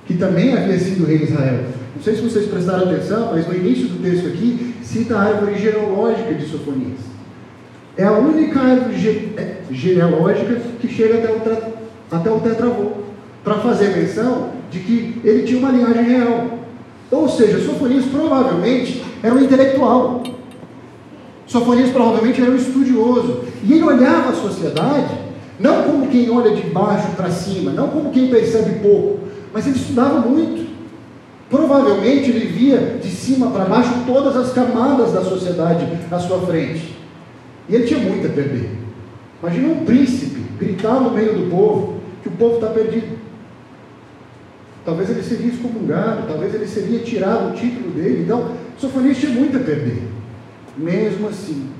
que 0.04 0.14
também 0.14 0.52
havia 0.52 0.78
sido 0.78 1.06
rei 1.06 1.18
de 1.18 1.24
Israel. 1.24 1.64
Não 1.94 2.02
sei 2.02 2.16
se 2.16 2.22
vocês 2.22 2.46
prestaram 2.46 2.90
atenção, 2.90 3.30
mas 3.32 3.46
no 3.46 3.54
início 3.54 3.88
do 3.88 4.02
texto 4.02 4.26
aqui 4.26 4.74
cita 4.82 5.16
a 5.16 5.22
árvore 5.22 5.58
genealógica 5.58 6.34
de 6.34 6.46
Sofonias. 6.46 6.98
É 7.96 8.04
a 8.04 8.12
única 8.12 8.60
árvore 8.60 9.32
é, 9.36 9.56
genealógica 9.70 10.60
que 10.80 10.88
chega 10.88 11.18
até 11.18 11.32
o, 11.32 12.16
até 12.16 12.30
o 12.30 12.40
tetravô, 12.40 12.92
para 13.46 13.60
fazer 13.60 13.96
menção 13.96 14.48
de 14.72 14.80
que 14.80 15.20
ele 15.22 15.44
tinha 15.44 15.60
uma 15.60 15.70
linhagem 15.70 16.02
real. 16.02 16.58
Ou 17.12 17.28
seja, 17.28 17.64
Sofonias 17.64 18.04
provavelmente 18.06 19.04
era 19.22 19.32
um 19.32 19.40
intelectual. 19.40 20.24
Sofonias 21.46 21.90
provavelmente 21.90 22.42
era 22.42 22.50
um 22.50 22.56
estudioso. 22.56 23.44
E 23.62 23.72
ele 23.72 23.84
olhava 23.84 24.30
a 24.30 24.34
sociedade, 24.34 25.14
não 25.60 25.84
como 25.84 26.08
quem 26.08 26.28
olha 26.28 26.56
de 26.56 26.62
baixo 26.70 27.12
para 27.16 27.30
cima, 27.30 27.70
não 27.70 27.86
como 27.86 28.10
quem 28.10 28.28
percebe 28.28 28.80
pouco, 28.80 29.20
mas 29.52 29.64
ele 29.64 29.76
estudava 29.76 30.18
muito. 30.18 30.66
Provavelmente 31.48 32.28
ele 32.30 32.46
via 32.46 32.98
de 33.00 33.08
cima 33.08 33.52
para 33.52 33.66
baixo 33.66 33.92
todas 34.08 34.34
as 34.34 34.52
camadas 34.52 35.12
da 35.12 35.22
sociedade 35.22 35.86
à 36.10 36.18
sua 36.18 36.40
frente. 36.40 36.96
E 37.68 37.76
ele 37.76 37.86
tinha 37.86 38.00
muito 38.00 38.26
a 38.26 38.30
perder. 38.30 38.70
Imagina 39.40 39.68
um 39.68 39.84
príncipe 39.84 40.40
gritar 40.58 41.00
no 41.00 41.12
meio 41.12 41.32
do 41.34 41.48
povo 41.48 42.00
que 42.24 42.28
o 42.28 42.32
povo 42.32 42.56
está 42.56 42.70
perdido. 42.70 43.25
Talvez 44.86 45.10
ele 45.10 45.22
seria 45.22 45.48
excomungado, 45.48 46.28
talvez 46.28 46.54
ele 46.54 46.66
seria 46.68 47.00
tirado 47.00 47.50
o 47.50 47.54
título 47.54 47.90
dele. 47.90 48.22
Então, 48.22 48.52
Sofonias 48.78 49.18
tinha 49.18 49.32
muito 49.32 49.56
a 49.56 49.60
perder. 49.60 50.00
Mesmo 50.78 51.26
assim, 51.26 51.70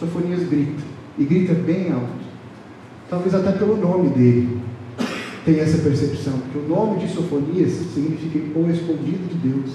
Sofonias 0.00 0.48
grita, 0.48 0.82
e 1.18 1.24
grita 1.24 1.52
bem 1.52 1.92
alto. 1.92 2.24
Talvez 3.10 3.34
até 3.34 3.52
pelo 3.52 3.76
nome 3.76 4.08
dele 4.10 4.62
tem 5.44 5.60
essa 5.60 5.76
percepção, 5.76 6.32
porque 6.38 6.58
o 6.58 6.68
nome 6.74 7.00
de 7.00 7.12
Sofonias 7.12 7.70
significa 7.92 8.58
o 8.58 8.70
escondido 8.70 9.28
de 9.28 9.48
Deus, 9.50 9.70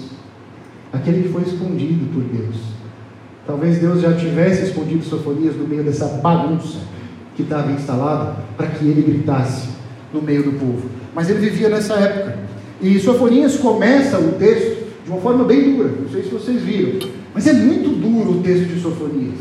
aquele 0.92 1.22
que 1.22 1.28
foi 1.28 1.42
escondido 1.42 2.12
por 2.12 2.24
Deus. 2.24 2.56
Talvez 3.46 3.78
Deus 3.78 4.00
já 4.00 4.12
tivesse 4.14 4.64
escondido 4.64 5.04
Sofonias 5.04 5.54
no 5.54 5.68
meio 5.68 5.84
dessa 5.84 6.06
bagunça 6.06 6.80
que 7.36 7.42
estava 7.42 7.70
instalado 7.70 8.36
para 8.56 8.66
que 8.66 8.84
ele 8.84 9.02
gritasse 9.02 9.68
no 10.12 10.20
meio 10.20 10.42
do 10.42 10.58
povo. 10.58 10.88
Mas 11.14 11.30
ele 11.30 11.38
vivia 11.38 11.68
nessa 11.68 11.94
época. 11.94 12.50
E 12.82 12.98
Sofonias 12.98 13.56
começa 13.56 14.18
o 14.18 14.32
texto 14.32 14.86
de 15.04 15.10
uma 15.10 15.20
forma 15.20 15.44
bem 15.44 15.74
dura. 15.74 15.90
Não 16.00 16.08
sei 16.10 16.22
se 16.22 16.28
vocês 16.30 16.62
viram. 16.62 17.08
Mas 17.34 17.46
é 17.46 17.52
muito 17.52 17.90
duro 17.90 18.38
o 18.38 18.42
texto 18.42 18.64
de 18.64 18.80
Sofonias. 18.80 19.38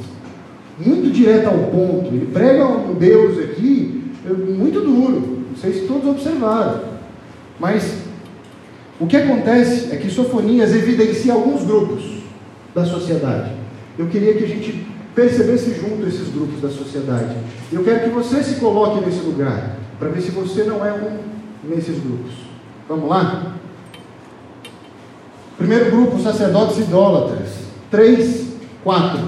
Muito 0.77 1.11
direto 1.11 1.47
ao 1.47 1.57
ponto. 1.71 2.07
Ele 2.07 2.29
prega 2.31 2.67
um 2.67 2.93
Deus 2.93 3.37
aqui 3.39 3.99
é 4.25 4.33
muito 4.33 4.81
duro. 4.81 5.43
Não 5.49 5.57
sei 5.57 5.73
se 5.73 5.87
todos 5.87 6.07
observaram. 6.07 6.81
Mas 7.59 7.93
o 8.99 9.07
que 9.07 9.17
acontece 9.17 9.91
é 9.91 9.97
que 9.97 10.09
Sofonias 10.09 10.73
evidencia 10.73 11.33
alguns 11.33 11.63
grupos 11.63 12.03
da 12.75 12.85
sociedade. 12.85 13.51
Eu 13.97 14.07
queria 14.07 14.33
que 14.35 14.43
a 14.43 14.47
gente 14.47 14.87
percebesse 15.15 15.73
junto 15.73 16.07
esses 16.07 16.29
grupos 16.29 16.61
da 16.61 16.69
sociedade. 16.69 17.35
Eu 17.71 17.83
quero 17.83 18.03
que 18.03 18.09
você 18.09 18.43
se 18.43 18.55
coloque 18.55 19.05
nesse 19.05 19.21
lugar, 19.21 19.77
para 19.97 20.09
ver 20.09 20.21
se 20.21 20.31
você 20.31 20.63
não 20.63 20.85
é 20.85 20.93
um 20.93 21.17
nesses 21.67 21.97
grupos. 21.99 22.48
Vamos 22.89 23.07
lá? 23.07 23.53
Primeiro 25.59 25.91
grupo, 25.91 26.19
sacerdotes 26.19 26.79
idólatras. 26.79 27.49
3, 27.91 28.47
4. 28.83 29.19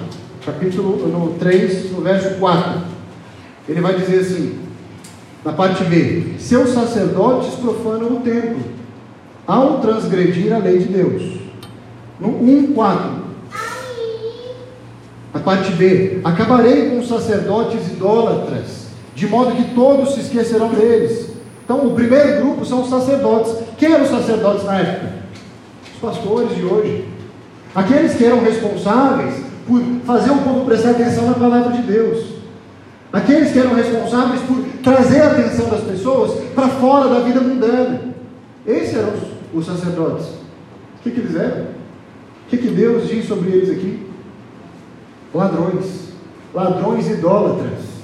Capítulo 0.43 1.07
no 1.07 1.35
3, 1.35 1.91
no 1.91 2.01
verso 2.01 2.39
4. 2.39 2.81
Ele 3.69 3.79
vai 3.79 3.93
dizer 3.99 4.21
assim, 4.21 4.57
na 5.45 5.53
parte 5.53 5.83
B: 5.83 6.33
Seus 6.39 6.71
sacerdotes 6.71 7.53
profanam 7.53 8.15
o 8.15 8.21
templo, 8.21 8.63
ao 9.45 9.79
transgredir 9.79 10.51
a 10.51 10.57
lei 10.57 10.79
de 10.79 10.85
Deus. 10.85 11.21
No 12.19 12.29
1, 12.29 12.73
4. 12.73 13.11
A 15.35 15.39
parte 15.39 15.71
B: 15.73 16.19
Acabarei 16.23 16.89
com 16.89 16.97
os 16.97 17.07
sacerdotes 17.07 17.91
idólatras, 17.91 18.87
de 19.13 19.27
modo 19.27 19.55
que 19.55 19.75
todos 19.75 20.15
se 20.15 20.21
esquecerão 20.21 20.69
deles. 20.69 21.30
Então, 21.73 21.87
o 21.87 21.95
primeiro 21.95 22.41
grupo 22.41 22.65
são 22.65 22.81
os 22.81 22.89
sacerdotes. 22.89 23.55
Quem 23.77 23.93
eram 23.93 24.03
os 24.03 24.09
sacerdotes 24.09 24.65
na 24.65 24.77
época? 24.77 25.13
Os 25.93 26.01
pastores 26.01 26.53
de 26.53 26.65
hoje. 26.65 27.07
Aqueles 27.73 28.13
que 28.13 28.25
eram 28.25 28.41
responsáveis 28.41 29.35
por 29.65 29.81
fazer 30.05 30.31
o 30.31 30.39
povo 30.39 30.65
prestar 30.65 30.89
atenção 30.89 31.27
na 31.27 31.33
palavra 31.33 31.71
de 31.71 31.83
Deus. 31.83 32.25
Aqueles 33.13 33.53
que 33.53 33.59
eram 33.59 33.73
responsáveis 33.73 34.41
por 34.41 34.57
trazer 34.83 35.21
a 35.21 35.31
atenção 35.31 35.69
das 35.69 35.79
pessoas 35.79 36.41
para 36.53 36.67
fora 36.67 37.07
da 37.07 37.21
vida 37.21 37.39
mundana. 37.39 38.01
Esses 38.67 38.97
eram 38.97 39.13
os, 39.53 39.59
os 39.61 39.65
sacerdotes. 39.65 40.25
O 40.25 41.03
que, 41.03 41.11
que 41.11 41.21
eles 41.21 41.35
eram? 41.37 41.63
O 41.63 42.49
que, 42.49 42.57
que 42.57 42.67
Deus 42.67 43.07
diz 43.07 43.25
sobre 43.25 43.49
eles 43.49 43.69
aqui? 43.69 44.07
Ladrões, 45.33 46.09
ladrões 46.53 47.09
idólatras. 47.09 48.00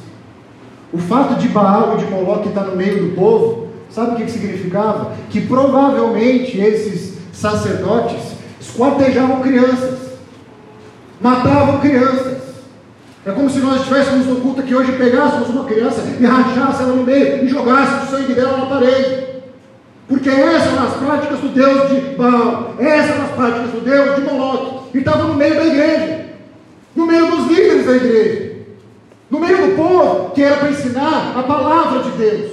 O 0.91 0.98
fato 0.98 1.36
de 1.36 1.48
Baal 1.50 1.96
e 1.96 2.03
de 2.03 2.12
Moloque 2.12 2.50
estar 2.50 2.63
no 2.63 2.75
meio 2.75 3.03
do 3.03 3.15
povo, 3.15 3.67
sabe 3.89 4.12
o 4.12 4.15
que, 4.15 4.32
significava? 4.32 5.12
Que 5.29 5.41
provavelmente 5.41 6.58
esses 6.58 7.17
sacerdotes 7.34 8.22
esquartejavam 8.60 9.41
crianças, 9.41 10.00
matavam 11.20 11.79
crianças. 11.79 12.38
É 13.25 13.32
como 13.32 13.50
se 13.50 13.60
nós 13.60 13.82
estivéssemos 13.82 14.25
no 14.25 14.38
culto 14.38 14.63
que 14.63 14.74
hoje 14.74 14.94
pegássemos 14.94 15.50
uma 15.50 15.65
criança 15.65 16.01
e 16.01 16.25
rachasse 16.25 16.84
ela 16.84 16.94
no 16.94 17.03
meio 17.03 17.44
e 17.44 17.48
jogássemos 17.50 18.03
o 18.03 18.12
sangue 18.15 18.34
dela 18.34 18.58
na 18.58 18.65
parede. 18.67 19.27
Porque 20.08 20.29
essas 20.29 20.74
são 20.74 20.84
as 20.84 20.94
práticas 20.94 21.39
do 21.39 21.50
Deus 21.50 21.89
de 21.89 22.15
Baal, 22.15 22.75
essas 22.79 23.15
são 23.15 23.25
as 23.25 23.32
práticas 23.32 23.72
do 23.72 23.82
Deus 23.82 24.15
de 24.15 24.22
Moloque, 24.22 24.98
e 24.98 25.00
estava 25.00 25.24
no 25.25 25.34
meio 25.34 25.56
da 25.56 25.65
igreja 25.65 26.27
no 26.98 27.06
meio 27.06 27.27
dos 27.27 27.48
líderes 27.48 27.86
da 27.86 27.96
igreja, 27.96 28.47
no 29.30 29.40
meio 29.40 29.68
do 29.68 29.76
povo 29.76 30.32
que 30.32 30.42
era 30.42 30.58
para 30.58 30.70
ensinar 30.70 31.38
a 31.38 31.44
palavra 31.44 32.04
de 32.04 32.18
Deus, 32.18 32.52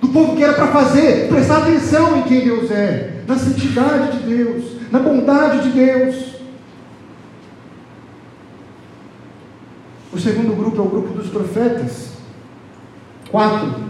do 0.00 0.08
povo 0.08 0.36
que 0.36 0.44
era 0.44 0.52
para 0.52 0.68
fazer, 0.68 1.28
prestar 1.28 1.58
atenção 1.58 2.18
em 2.18 2.22
quem 2.22 2.44
Deus 2.44 2.70
é, 2.70 3.22
na 3.26 3.36
santidade 3.36 4.18
de 4.18 4.36
Deus, 4.36 4.64
na 4.90 5.00
bondade 5.00 5.68
de 5.68 5.70
Deus. 5.70 6.28
O 10.12 10.18
segundo 10.18 10.56
grupo 10.56 10.78
é 10.78 10.80
o 10.80 10.88
grupo 10.88 11.14
dos 11.14 11.28
profetas. 11.28 12.12
Quatro. 13.30 13.88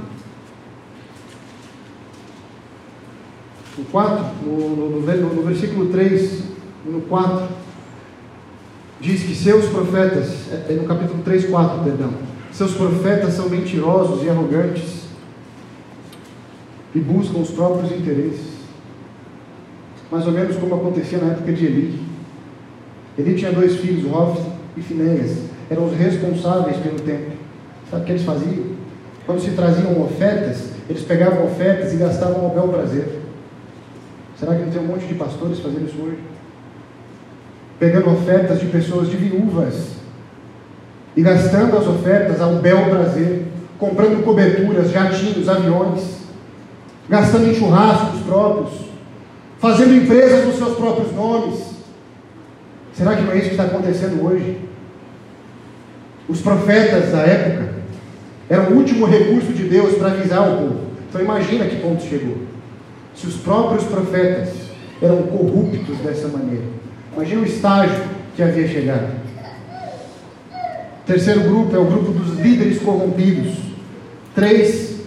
O 3.79 3.85
4, 3.85 4.25
no, 4.43 4.77
no, 4.77 5.01
no, 5.01 5.35
no 5.35 5.43
versículo 5.43 5.87
3, 5.93 6.43
no 6.85 7.03
4 7.03 7.49
diz 9.01 9.23
que 9.23 9.35
seus 9.35 9.67
profetas, 9.67 10.51
é, 10.51 10.73
é 10.73 10.73
no 10.75 10.85
capítulo 10.85 11.23
3, 11.23 11.47
4, 11.47 11.85
perdão, 11.85 12.11
seus 12.53 12.75
profetas 12.75 13.35
são 13.35 13.49
mentirosos 13.49 14.25
e 14.25 14.29
arrogantes 14.29 15.05
e 16.95 16.99
buscam 17.01 17.39
os 17.39 17.51
próprios 17.51 17.93
interesses. 17.93 18.59
Mais 20.11 20.27
ou 20.27 20.33
menos 20.33 20.57
como 20.57 20.75
acontecia 20.75 21.19
na 21.19 21.33
época 21.33 21.53
de 21.53 21.67
Eli. 21.67 22.01
Eli 23.19 23.35
tinha 23.35 23.53
dois 23.53 23.77
filhos, 23.77 24.11
Hofni 24.11 24.47
e 24.77 24.83
Finéias, 24.83 25.39
eram 25.69 25.87
os 25.87 25.97
responsáveis 25.97 26.79
pelo 26.79 26.99
templo. 27.01 27.33
Sabe 27.91 28.03
o 28.03 28.07
que 28.07 28.13
eles 28.13 28.25
faziam? 28.25 28.79
Quando 29.27 29.41
se 29.41 29.51
traziam 29.51 30.01
ofertas, 30.03 30.71
eles 30.89 31.03
pegavam 31.03 31.45
ofertas 31.45 31.93
e 31.93 31.97
gastavam 31.97 32.47
ao 32.47 32.51
bel 32.51 32.69
prazer. 32.69 33.21
Será 34.39 34.55
que 34.55 34.63
não 34.63 34.71
tem 34.71 34.81
um 34.81 34.87
monte 34.87 35.07
de 35.07 35.15
pastores 35.15 35.59
fazendo 35.59 35.87
isso 35.87 36.01
hoje? 36.01 36.19
Pegando 37.79 38.11
ofertas 38.11 38.61
de 38.61 38.67
pessoas 38.67 39.09
de 39.09 39.17
viúvas 39.17 39.93
e 41.17 41.23
gastando 41.23 41.77
as 41.77 41.87
ofertas 41.87 42.41
ao 42.41 42.57
bel 42.57 42.87
prazer, 42.87 43.45
comprando 43.79 44.25
coberturas, 44.25 44.91
jatinhos, 44.91 45.49
aviões, 45.49 46.19
gastando 47.09 47.49
em 47.49 47.55
churrascos 47.55 48.21
próprios, 48.21 48.73
fazendo 49.59 49.95
empresas 49.95 50.47
nos 50.47 50.57
seus 50.57 50.77
próprios 50.77 51.12
nomes. 51.14 51.69
Será 52.93 53.14
que 53.17 53.23
não 53.23 53.33
é 53.33 53.37
isso 53.37 53.47
que 53.47 53.51
está 53.53 53.64
acontecendo 53.64 54.25
hoje? 54.25 54.59
Os 56.29 56.41
profetas 56.41 57.12
da 57.12 57.21
época 57.21 57.75
eram 58.49 58.71
o 58.71 58.77
último 58.77 59.07
recurso 59.07 59.53
de 59.53 59.64
Deus 59.64 59.97
para 59.97 60.09
avisar 60.09 60.49
o 60.49 60.57
povo. 60.59 60.81
Então 61.09 61.21
imagina 61.21 61.64
que 61.64 61.81
ponto 61.81 62.03
chegou. 62.03 62.37
Se 63.14 63.27
os 63.27 63.37
próprios 63.37 63.85
profetas 63.85 64.51
eram 65.01 65.23
corruptos 65.23 65.97
dessa 65.99 66.29
maneira. 66.29 66.78
Imagina 67.18 67.40
o 67.40 67.46
estágio 67.46 68.00
que 68.37 68.42
havia 68.44 68.68
chegado. 68.68 69.12
Terceiro 71.04 71.40
grupo 71.40 71.74
é 71.74 71.78
o 71.81 71.85
grupo 71.85 72.12
dos 72.12 72.38
líderes 72.38 72.81
corrompidos. 72.81 73.54
Três, 74.37 75.00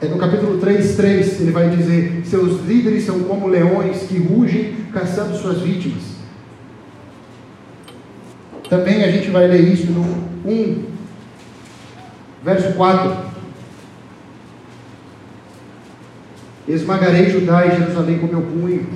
é 0.00 0.06
no 0.06 0.16
capítulo 0.16 0.58
3, 0.58 0.94
3, 0.94 1.40
ele 1.40 1.50
vai 1.50 1.70
dizer: 1.70 2.22
Seus 2.24 2.64
líderes 2.64 3.04
são 3.04 3.18
como 3.24 3.48
leões 3.48 4.04
que 4.04 4.16
rugem 4.16 4.76
caçando 4.92 5.36
suas 5.36 5.60
vítimas. 5.60 6.04
Também 8.70 9.02
a 9.02 9.10
gente 9.10 9.28
vai 9.30 9.48
ler 9.48 9.72
isso 9.72 9.90
no 9.90 10.02
1, 10.48 10.84
verso 12.44 12.74
4. 12.74 13.34
Esmagarei 16.68 17.28
Judá 17.28 17.66
e 17.66 17.76
Jerusalém 17.76 18.20
com 18.20 18.28
meu 18.28 18.42
punho 18.42 18.86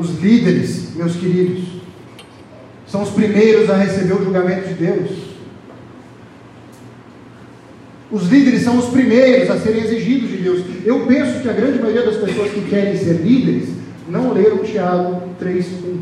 os 0.00 0.18
líderes, 0.18 0.89
meus 1.00 1.16
queridos, 1.16 1.64
são 2.86 3.02
os 3.02 3.10
primeiros 3.10 3.70
a 3.70 3.76
receber 3.76 4.12
o 4.12 4.22
julgamento 4.22 4.68
de 4.68 4.74
Deus. 4.74 5.10
Os 8.10 8.28
líderes 8.28 8.62
são 8.62 8.76
os 8.76 8.86
primeiros 8.86 9.48
a 9.50 9.58
serem 9.58 9.82
exigidos 9.82 10.28
de 10.28 10.36
Deus. 10.38 10.64
Eu 10.84 11.06
penso 11.06 11.40
que 11.40 11.48
a 11.48 11.52
grande 11.52 11.78
maioria 11.78 12.04
das 12.04 12.16
pessoas 12.16 12.50
que 12.50 12.68
querem 12.68 12.96
ser 12.96 13.14
líderes 13.14 13.70
não 14.08 14.32
leram 14.34 14.58
Tiago 14.58 15.22
3.1. 15.40 16.00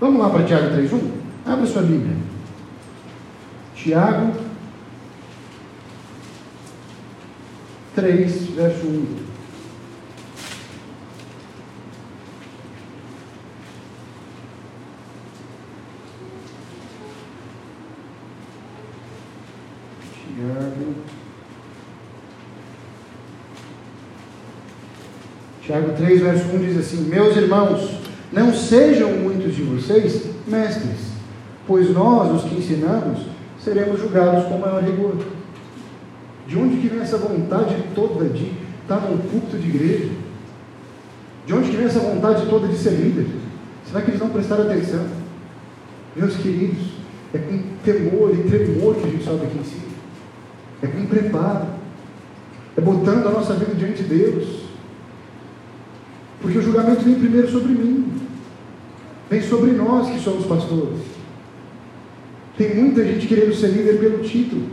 Vamos 0.00 0.20
lá 0.20 0.28
para 0.28 0.44
Tiago 0.44 0.76
3.1? 0.76 1.00
Abra 1.46 1.66
sua 1.66 1.82
Bíblia. 1.82 2.16
Tiago 3.74 4.32
3, 7.94 8.32
verso 8.56 8.86
1. 8.86 9.25
Tiago 25.62 25.92
3, 25.96 26.20
verso 26.20 26.44
1 26.54 26.58
diz 26.58 26.78
assim: 26.78 27.08
Meus 27.08 27.36
irmãos, 27.36 27.90
não 28.32 28.54
sejam 28.54 29.10
muitos 29.14 29.54
de 29.54 29.62
vocês 29.62 30.22
mestres, 30.46 31.10
pois 31.66 31.90
nós, 31.90 32.32
os 32.36 32.48
que 32.48 32.56
ensinamos, 32.56 33.20
seremos 33.62 34.00
julgados 34.00 34.44
com 34.44 34.58
maior 34.58 34.82
rigor. 34.82 35.16
De 36.46 36.56
onde 36.56 36.76
que 36.76 36.88
vem 36.88 37.00
essa 37.00 37.18
vontade 37.18 37.74
toda 37.94 38.28
de 38.28 38.52
estar 38.82 39.00
num 39.00 39.18
culto 39.18 39.58
de 39.58 39.68
igreja? 39.68 40.10
De 41.44 41.52
onde 41.52 41.70
que 41.70 41.76
vem 41.76 41.86
essa 41.86 41.98
vontade 41.98 42.46
toda 42.46 42.68
de 42.68 42.76
ser 42.76 42.90
líder? 42.90 43.26
Será 43.86 44.02
que 44.02 44.10
eles 44.10 44.20
não 44.20 44.30
prestaram 44.30 44.64
atenção? 44.64 45.04
Meus 46.14 46.36
queridos, 46.36 46.78
é 47.34 47.38
com 47.38 47.62
temor 47.84 48.32
e 48.32 48.48
tremor 48.48 48.94
que 48.94 49.06
a 49.06 49.10
gente 49.10 49.24
sobe 49.24 49.46
aqui 49.46 49.58
em 49.58 49.64
cima. 49.64 49.85
É 50.82 50.86
com 50.86 51.06
preparo, 51.06 51.66
é 52.76 52.80
botando 52.80 53.26
a 53.26 53.30
nossa 53.30 53.54
vida 53.54 53.74
diante 53.74 54.02
de 54.02 54.14
Deus. 54.14 54.66
Porque 56.40 56.58
o 56.58 56.62
julgamento 56.62 57.02
vem 57.02 57.14
primeiro 57.14 57.50
sobre 57.50 57.72
mim, 57.72 58.12
vem 59.30 59.42
sobre 59.42 59.72
nós 59.72 60.10
que 60.10 60.20
somos 60.20 60.46
pastores. 60.46 61.00
Tem 62.56 62.74
muita 62.74 63.04
gente 63.04 63.26
querendo 63.26 63.54
ser 63.54 63.68
líder 63.68 63.98
pelo 63.98 64.22
título, 64.22 64.66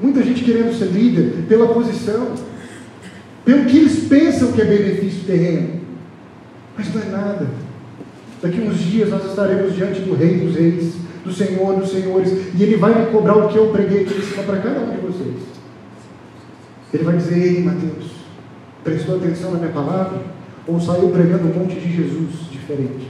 muita 0.00 0.22
gente 0.22 0.44
querendo 0.44 0.76
ser 0.78 0.86
líder 0.86 1.44
pela 1.48 1.68
posição, 1.72 2.34
pelo 3.44 3.64
que 3.66 3.78
eles 3.78 4.08
pensam 4.08 4.52
que 4.52 4.62
é 4.62 4.64
benefício 4.64 5.24
terreno, 5.24 5.80
mas 6.76 6.94
não 6.94 7.02
é 7.02 7.06
nada. 7.06 7.46
Daqui 8.42 8.60
uns 8.60 8.78
dias 8.78 9.10
nós 9.10 9.26
estaremos 9.26 9.74
diante 9.74 10.00
do 10.00 10.14
Rei 10.14 10.38
dos 10.38 10.54
Reis, 10.54 10.94
do 11.24 11.32
Senhor 11.32 11.76
dos 11.76 11.90
Senhores, 11.90 12.30
e 12.54 12.62
Ele 12.62 12.76
vai 12.76 12.94
me 12.94 13.10
cobrar 13.10 13.36
o 13.36 13.48
que 13.48 13.56
eu 13.56 13.70
preguei 13.70 14.02
aqui 14.02 14.14
em 14.14 14.22
cima 14.22 14.42
para 14.42 14.58
cada 14.58 14.80
um 14.80 14.90
de 14.90 15.00
vocês. 15.00 15.36
Ele 16.92 17.02
vai 17.02 17.16
dizer: 17.16 17.38
Ei, 17.38 17.62
Mateus, 17.62 18.10
prestou 18.84 19.16
atenção 19.16 19.52
na 19.52 19.58
minha 19.58 19.72
palavra? 19.72 20.20
Ou 20.66 20.80
saiu 20.80 21.10
pregando 21.10 21.48
um 21.48 21.60
monte 21.60 21.78
de 21.80 21.96
Jesus 21.96 22.50
diferente? 22.50 23.08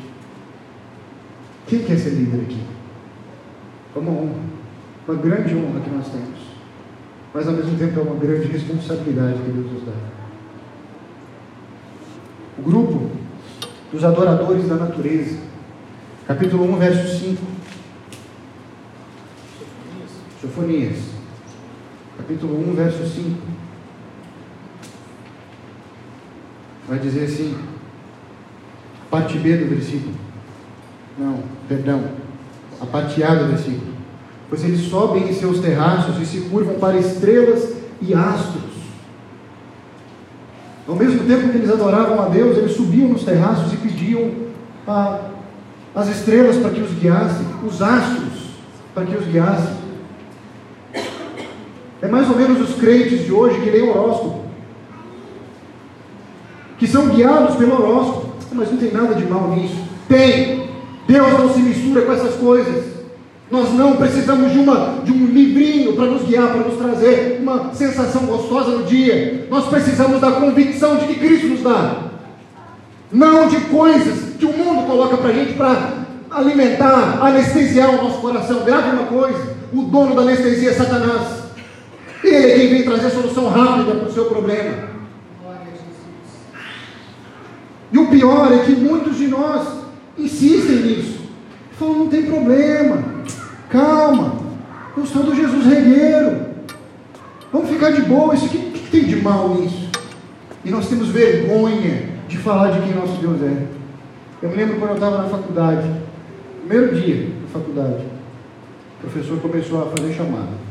Quem 1.66 1.80
quer 1.80 1.98
ser 1.98 2.10
líder 2.10 2.42
aqui? 2.42 2.60
É 3.94 3.98
uma 3.98 4.10
honra, 4.10 4.34
uma 5.06 5.16
grande 5.16 5.54
honra 5.54 5.80
que 5.80 5.90
nós 5.90 6.08
temos, 6.08 6.40
mas 7.32 7.46
ao 7.46 7.54
mesmo 7.54 7.78
tempo 7.78 8.00
é 8.00 8.02
uma 8.02 8.16
grande 8.16 8.48
responsabilidade 8.48 9.38
que 9.38 9.50
Deus 9.50 9.72
nos 9.72 9.84
dá. 9.84 9.92
O 12.58 12.62
grupo 12.62 13.10
dos 13.92 14.04
adoradores 14.04 14.68
da 14.68 14.76
natureza, 14.76 15.38
capítulo 16.26 16.64
1, 16.74 16.76
verso 16.76 17.18
5. 17.18 17.42
Sofonias, 20.44 20.98
capítulo 22.18 22.70
1, 22.70 22.74
verso 22.74 23.06
5. 23.06 23.38
Vai 26.86 26.98
dizer 26.98 27.24
assim, 27.24 27.56
parte 29.10 29.38
B 29.38 29.56
do 29.56 29.74
versículo. 29.74 30.12
Não, 31.18 31.38
perdão, 31.66 32.04
a 32.78 32.84
parte 32.84 33.22
A 33.22 33.34
do 33.34 33.46
versículo. 33.46 33.94
Pois 34.50 34.62
eles 34.62 34.82
sobem 34.82 35.30
em 35.30 35.32
seus 35.32 35.60
terraços 35.60 36.20
e 36.20 36.26
se 36.26 36.42
curvam 36.42 36.74
para 36.74 36.98
estrelas 36.98 37.76
e 38.02 38.12
astros. 38.12 38.74
Ao 40.86 40.94
mesmo 40.94 41.26
tempo 41.26 41.48
que 41.48 41.56
eles 41.56 41.70
adoravam 41.70 42.22
a 42.22 42.28
Deus, 42.28 42.58
eles 42.58 42.76
subiam 42.76 43.08
nos 43.08 43.24
terraços 43.24 43.72
e 43.72 43.78
pediam 43.78 44.30
a, 44.86 45.20
as 45.94 46.08
estrelas 46.08 46.58
para 46.58 46.68
que 46.68 46.82
os 46.82 46.92
guiassem, 46.92 47.46
os 47.66 47.80
astros 47.80 48.50
para 48.92 49.06
que 49.06 49.16
os 49.16 49.24
guiassem. 49.24 49.83
É 52.04 52.08
mais 52.08 52.28
ou 52.28 52.36
menos 52.36 52.60
os 52.60 52.76
crentes 52.76 53.24
de 53.24 53.32
hoje 53.32 53.62
que 53.62 53.70
leem 53.70 53.88
horóscopo, 53.88 54.44
que 56.76 56.86
são 56.86 57.08
guiados 57.08 57.56
pelo 57.56 57.72
horóscopo. 57.72 58.34
Mas 58.52 58.70
não 58.70 58.76
tem 58.76 58.92
nada 58.92 59.14
de 59.14 59.24
mal 59.24 59.48
nisso. 59.48 59.74
Tem. 60.06 60.68
Deus 61.08 61.32
não 61.32 61.52
se 61.52 61.60
mistura 61.60 62.02
com 62.02 62.12
essas 62.12 62.34
coisas. 62.34 62.84
Nós 63.50 63.72
não 63.72 63.96
precisamos 63.96 64.52
de, 64.52 64.58
uma, 64.58 64.98
de 65.02 65.12
um 65.12 65.26
livrinho 65.26 65.94
para 65.94 66.04
nos 66.04 66.24
guiar, 66.24 66.48
para 66.48 66.68
nos 66.68 66.76
trazer 66.76 67.38
uma 67.40 67.72
sensação 67.72 68.26
gostosa 68.26 68.72
no 68.72 68.84
dia. 68.84 69.48
Nós 69.50 69.66
precisamos 69.68 70.20
da 70.20 70.32
convicção 70.32 70.96
de 70.96 71.06
que 71.06 71.14
Cristo 71.14 71.46
nos 71.46 71.62
dá. 71.62 72.02
Não 73.10 73.48
de 73.48 73.60
coisas 73.62 74.34
que 74.38 74.44
o 74.44 74.52
mundo 74.52 74.86
coloca 74.86 75.16
para 75.16 75.30
a 75.30 75.32
gente 75.32 75.54
para 75.54 76.04
alimentar, 76.30 77.18
anestesiar 77.22 77.94
o 77.94 78.04
nosso 78.04 78.18
coração. 78.18 78.62
Grave 78.62 78.90
uma 78.90 79.06
coisa: 79.06 79.56
o 79.72 79.82
dono 79.84 80.14
da 80.14 80.20
anestesia 80.20 80.68
é 80.68 80.74
Satanás. 80.74 81.43
Ele 82.24 82.52
é 82.52 82.58
quem 82.58 82.68
vem 82.70 82.82
trazer 82.84 83.10
solução 83.10 83.50
rápida 83.50 83.96
para 83.96 84.08
o 84.08 84.12
seu 84.12 84.24
problema. 84.24 84.94
E 87.92 87.98
o 87.98 88.08
pior 88.08 88.50
é 88.50 88.64
que 88.64 88.72
muitos 88.72 89.18
de 89.18 89.28
nós 89.28 89.68
insistem 90.18 90.76
nisso. 90.76 91.20
Falam, 91.78 91.98
não 91.98 92.08
tem 92.08 92.22
problema, 92.22 93.04
calma, 93.68 94.36
eu 94.96 95.04
sou 95.04 95.22
do 95.22 95.34
Jesus 95.34 95.66
regueiro. 95.66 96.46
Vamos 97.52 97.68
ficar 97.68 97.90
de 97.90 98.02
boa, 98.02 98.34
isso 98.34 98.46
o 98.46 98.48
que 98.48 98.88
tem 98.90 99.04
de 99.04 99.16
mal 99.16 99.50
nisso? 99.50 99.90
E 100.64 100.70
nós 100.70 100.88
temos 100.88 101.08
vergonha 101.08 102.08
de 102.26 102.38
falar 102.38 102.70
de 102.70 102.80
quem 102.80 102.94
nosso 102.94 103.20
Deus 103.20 103.42
é. 103.42 103.66
Eu 104.42 104.50
me 104.50 104.56
lembro 104.56 104.78
quando 104.78 104.90
eu 104.90 104.94
estava 104.96 105.18
na 105.18 105.28
faculdade, 105.28 105.88
primeiro 106.66 106.94
dia 106.94 107.28
da 107.42 107.58
faculdade, 107.58 108.04
o 108.98 109.00
professor 109.02 109.38
começou 109.40 109.82
a 109.82 109.86
fazer 109.86 110.14
chamada. 110.14 110.63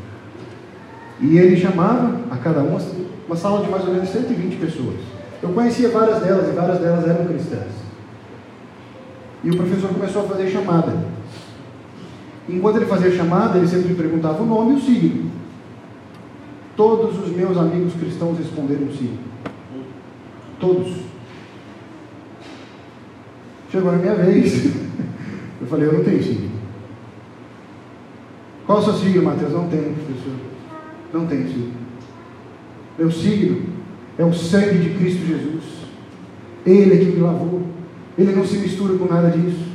E 1.19 1.37
ele 1.37 1.55
chamava 1.55 2.19
a 2.31 2.37
cada 2.37 2.61
uma, 2.61 2.79
uma 3.27 3.35
sala 3.35 3.63
de 3.63 3.69
mais 3.69 3.85
ou 3.85 3.93
menos 3.93 4.09
120 4.09 4.55
pessoas. 4.57 4.95
Eu 5.41 5.49
conhecia 5.49 5.89
várias 5.89 6.21
delas 6.21 6.47
e 6.47 6.51
várias 6.51 6.79
delas 6.79 7.07
eram 7.07 7.25
cristãs. 7.25 7.71
E 9.43 9.49
o 9.49 9.57
professor 9.57 9.89
começou 9.89 10.23
a 10.23 10.27
fazer 10.27 10.49
chamada. 10.49 10.93
Enquanto 12.47 12.77
ele 12.77 12.85
fazia 12.85 13.11
chamada, 13.11 13.57
ele 13.57 13.67
sempre 13.67 13.93
perguntava 13.93 14.41
o 14.41 14.45
nome 14.45 14.73
e 14.73 14.77
o 14.77 14.81
signo. 14.81 15.31
Todos 16.75 17.19
os 17.19 17.35
meus 17.35 17.57
amigos 17.57 17.93
cristãos 17.93 18.37
responderam 18.37 18.91
sim. 18.91 19.17
Todos. 20.59 20.93
Chegou 23.69 23.91
a 23.91 23.95
minha 23.95 24.15
vez. 24.15 24.73
Eu 25.61 25.67
falei, 25.67 25.87
eu 25.87 25.93
não 25.93 26.03
tenho 26.03 26.21
signo. 26.21 26.51
Qual 28.65 28.79
o 28.79 28.83
seu 28.83 28.93
signo, 28.95 29.23
Mateus? 29.23 29.53
Não 29.53 29.69
tenho, 29.69 29.93
professor. 29.93 30.52
Não 31.13 31.27
tenho 31.27 31.47
signo. 31.47 31.73
Meu 32.97 33.11
signo 33.11 33.61
é 34.17 34.25
o 34.25 34.33
sangue 34.33 34.79
de 34.79 34.97
Cristo 34.97 35.25
Jesus. 35.25 35.63
Ele 36.65 36.93
é 36.93 36.97
que 36.97 37.11
me 37.11 37.21
lavou. 37.21 37.61
Ele 38.17 38.35
não 38.35 38.45
se 38.45 38.57
mistura 38.57 38.97
com 38.97 39.05
nada 39.05 39.29
disso. 39.29 39.71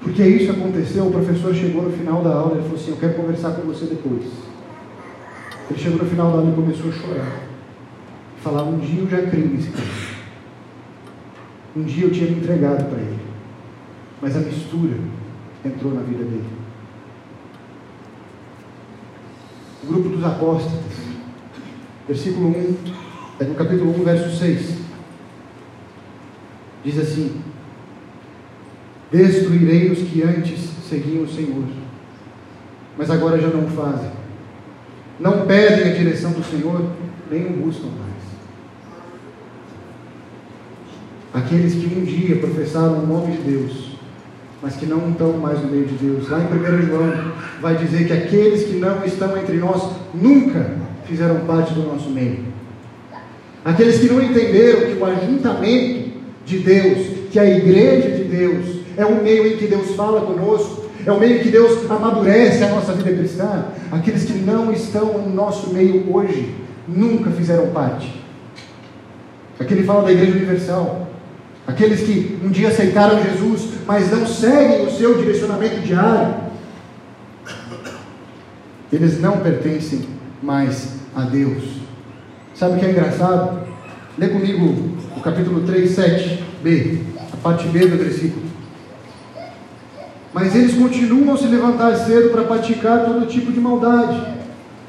Porque 0.00 0.22
isso 0.22 0.50
aconteceu, 0.50 1.06
o 1.06 1.12
professor 1.12 1.54
chegou 1.54 1.82
no 1.82 1.92
final 1.92 2.22
da 2.22 2.34
aula 2.34 2.58
e 2.58 2.62
falou 2.62 2.76
assim, 2.76 2.90
eu 2.90 2.96
quero 2.96 3.14
conversar 3.14 3.52
com 3.52 3.62
você 3.62 3.84
depois. 3.84 4.24
Ele 5.70 5.78
chegou 5.78 5.98
no 5.98 6.10
final 6.10 6.32
da 6.32 6.38
aula 6.38 6.50
e 6.50 6.54
começou 6.54 6.90
a 6.90 6.92
chorar. 6.92 7.40
Falar, 8.42 8.62
um 8.64 8.78
dia 8.78 9.02
eu 9.02 9.08
já 9.08 9.22
criei 9.22 9.46
nesse 9.46 9.70
Cristo. 9.70 10.16
Um 11.76 11.82
dia 11.82 12.04
eu 12.06 12.10
tinha 12.10 12.30
me 12.30 12.38
entregado 12.38 12.88
para 12.88 12.98
ele. 12.98 13.18
Mas 14.20 14.36
a 14.36 14.40
mistura 14.40 14.96
entrou 15.64 15.92
na 15.94 16.00
vida 16.00 16.24
dele. 16.24 16.59
O 19.82 19.86
grupo 19.86 20.08
dos 20.10 20.24
apóstolos, 20.24 20.82
versículo 22.06 22.48
1, 22.48 22.76
é 23.40 23.44
no 23.44 23.54
capítulo 23.54 23.98
1, 24.00 24.04
verso 24.04 24.38
6. 24.38 24.74
Diz 26.84 26.98
assim: 26.98 27.40
Destruirei 29.10 29.90
os 29.90 30.00
que 30.00 30.22
antes 30.22 30.60
seguiam 30.88 31.24
o 31.24 31.28
Senhor, 31.28 31.64
mas 32.98 33.10
agora 33.10 33.40
já 33.40 33.48
não 33.48 33.66
fazem. 33.68 34.10
Não 35.18 35.46
pedem 35.46 35.92
a 35.92 35.94
direção 35.94 36.32
do 36.32 36.44
Senhor, 36.44 36.90
nem 37.30 37.46
o 37.46 37.64
buscam 37.64 37.88
mais. 37.88 38.10
Aqueles 41.32 41.74
que 41.74 41.94
um 41.94 42.04
dia 42.04 42.36
professaram 42.36 43.04
o 43.04 43.06
nome 43.06 43.36
de 43.36 43.42
Deus, 43.42 43.89
mas 44.62 44.76
que 44.76 44.86
não 44.86 45.10
estão 45.10 45.32
mais 45.34 45.60
no 45.60 45.68
meio 45.68 45.86
de 45.86 45.94
Deus. 45.94 46.28
Lá 46.28 46.40
em 46.40 46.46
1 46.46 46.86
João 46.86 47.32
vai 47.60 47.76
dizer 47.76 48.06
que 48.06 48.12
aqueles 48.12 48.64
que 48.64 48.76
não 48.76 49.04
estão 49.04 49.36
entre 49.36 49.56
nós 49.56 49.90
nunca 50.14 50.72
fizeram 51.04 51.40
parte 51.46 51.72
do 51.74 51.82
nosso 51.82 52.10
meio. 52.10 52.44
Aqueles 53.64 53.98
que 53.98 54.06
não 54.06 54.22
entenderam 54.22 54.86
que 54.86 54.98
o 54.98 55.04
ajuntamento 55.04 56.10
de 56.44 56.58
Deus, 56.58 56.98
que 57.30 57.38
a 57.38 57.44
igreja 57.44 58.10
de 58.10 58.24
Deus, 58.24 58.80
é 58.96 59.04
o 59.04 59.22
meio 59.22 59.46
em 59.46 59.56
que 59.56 59.66
Deus 59.66 59.94
fala 59.94 60.20
conosco, 60.22 60.86
é 61.04 61.12
o 61.12 61.18
meio 61.18 61.36
em 61.36 61.42
que 61.42 61.50
Deus 61.50 61.90
amadurece 61.90 62.62
a 62.64 62.68
nossa 62.68 62.92
vida 62.92 63.12
cristã. 63.12 63.66
Aqueles 63.90 64.24
que 64.24 64.34
não 64.34 64.72
estão 64.72 65.18
no 65.18 65.34
nosso 65.34 65.72
meio 65.72 66.04
hoje, 66.14 66.54
nunca 66.86 67.30
fizeram 67.30 67.68
parte. 67.68 68.20
Aqui 69.58 69.74
ele 69.74 69.84
fala 69.84 70.04
da 70.04 70.12
igreja 70.12 70.32
universal. 70.32 71.08
Aqueles 71.66 72.00
que 72.00 72.38
um 72.42 72.48
dia 72.48 72.68
aceitaram 72.68 73.22
Jesus, 73.22 73.68
mas 73.86 74.10
não 74.10 74.26
seguem 74.26 74.86
o 74.86 74.90
seu 74.90 75.16
direcionamento 75.18 75.80
diário, 75.80 76.34
eles 78.92 79.20
não 79.20 79.38
pertencem 79.38 80.06
mais 80.42 80.94
a 81.14 81.22
Deus. 81.22 81.62
Sabe 82.54 82.76
o 82.76 82.78
que 82.78 82.86
é 82.86 82.90
engraçado? 82.90 83.60
Lê 84.18 84.28
comigo 84.28 84.96
o 85.16 85.20
capítulo 85.20 85.62
3, 85.62 85.96
7b, 85.96 86.98
a 87.32 87.36
parte 87.36 87.68
B 87.68 87.86
do 87.86 87.96
versículo. 87.96 88.42
Mas 90.32 90.54
eles 90.54 90.74
continuam 90.74 91.34
a 91.34 91.36
se 91.36 91.46
levantar 91.46 91.96
cedo 91.96 92.30
para 92.30 92.44
praticar 92.44 93.04
todo 93.04 93.26
tipo 93.26 93.50
de 93.50 93.60
maldade 93.60 94.39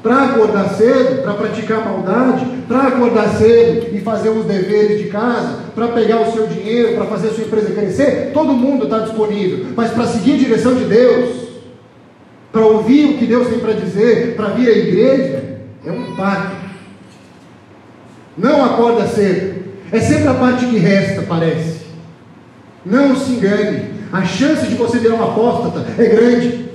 para 0.02 0.24
acordar 0.24 0.68
cedo, 0.70 1.22
para 1.22 1.34
praticar 1.34 1.84
maldade, 1.84 2.44
para 2.66 2.88
acordar 2.88 3.28
cedo 3.36 3.94
e 3.94 4.00
fazer 4.00 4.30
os 4.30 4.44
deveres 4.44 4.98
de 4.98 5.08
casa, 5.08 5.60
para 5.74 5.88
pegar 5.88 6.20
o 6.20 6.32
seu 6.32 6.46
dinheiro, 6.48 6.96
para 6.96 7.06
fazer 7.06 7.28
a 7.28 7.32
sua 7.32 7.44
empresa 7.44 7.70
crescer, 7.70 8.30
todo 8.34 8.52
mundo 8.52 8.84
está 8.84 8.98
disponível. 8.98 9.66
Mas 9.76 9.92
para 9.92 10.06
seguir 10.06 10.34
a 10.34 10.38
direção 10.38 10.74
de 10.74 10.84
Deus, 10.84 11.42
para 12.50 12.66
ouvir 12.66 13.14
o 13.14 13.18
que 13.18 13.26
Deus 13.26 13.48
tem 13.48 13.60
para 13.60 13.74
dizer, 13.74 14.34
para 14.34 14.48
vir 14.48 14.68
à 14.68 14.72
igreja, 14.72 15.60
é 15.86 15.90
um 15.92 16.16
parto. 16.16 16.56
Não 18.36 18.64
acorda 18.64 19.06
cedo. 19.06 19.62
É 19.92 20.00
sempre 20.00 20.28
a 20.28 20.34
parte 20.34 20.66
que 20.66 20.78
resta, 20.78 21.22
parece. 21.22 21.82
Não 22.84 23.14
se 23.14 23.32
engane. 23.32 23.92
A 24.12 24.24
chance 24.24 24.66
de 24.66 24.74
você 24.74 24.98
virar 24.98 25.14
um 25.14 25.22
apóstata 25.22 25.86
é 25.98 26.04
grande. 26.06 26.71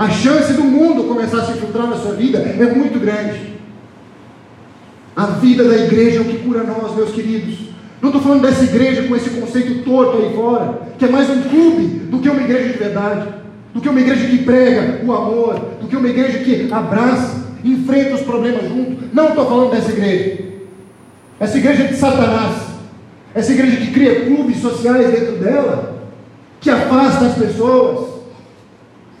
A 0.00 0.08
chance 0.08 0.54
do 0.54 0.64
mundo 0.64 1.04
começar 1.04 1.40
a 1.40 1.44
se 1.44 1.52
infiltrar 1.52 1.86
na 1.86 1.96
sua 1.96 2.14
vida 2.14 2.38
é 2.38 2.74
muito 2.74 2.98
grande. 2.98 3.52
A 5.14 5.26
vida 5.26 5.62
da 5.62 5.76
igreja 5.76 6.16
é 6.16 6.20
o 6.22 6.24
que 6.24 6.38
cura 6.38 6.62
nós, 6.62 6.96
meus 6.96 7.10
queridos. 7.10 7.68
Não 8.00 8.08
estou 8.08 8.22
falando 8.22 8.40
dessa 8.40 8.64
igreja 8.64 9.02
com 9.02 9.14
esse 9.14 9.28
conceito 9.28 9.84
torto 9.84 10.16
aí 10.16 10.34
fora, 10.34 10.80
que 10.98 11.04
é 11.04 11.08
mais 11.08 11.28
um 11.28 11.42
clube 11.42 11.86
do 12.10 12.18
que 12.18 12.30
uma 12.30 12.40
igreja 12.40 12.72
de 12.72 12.78
verdade, 12.78 13.28
do 13.74 13.80
que 13.82 13.90
uma 13.90 14.00
igreja 14.00 14.26
que 14.26 14.38
prega 14.38 15.04
o 15.04 15.12
amor, 15.12 15.60
do 15.82 15.86
que 15.86 15.96
uma 15.96 16.08
igreja 16.08 16.38
que 16.38 16.72
abraça, 16.72 17.48
enfrenta 17.62 18.14
os 18.14 18.22
problemas 18.22 18.70
junto. 18.70 19.04
Não 19.12 19.28
estou 19.28 19.44
falando 19.44 19.72
dessa 19.72 19.90
igreja. 19.90 20.44
Essa 21.38 21.58
igreja 21.58 21.82
é 21.84 21.86
de 21.88 21.96
Satanás. 21.96 22.56
Essa 23.34 23.52
igreja 23.52 23.76
que 23.76 23.92
cria 23.92 24.24
clubes 24.24 24.62
sociais 24.62 25.10
dentro 25.10 25.36
dela, 25.36 26.08
que 26.58 26.70
afasta 26.70 27.26
as 27.26 27.34
pessoas, 27.34 28.09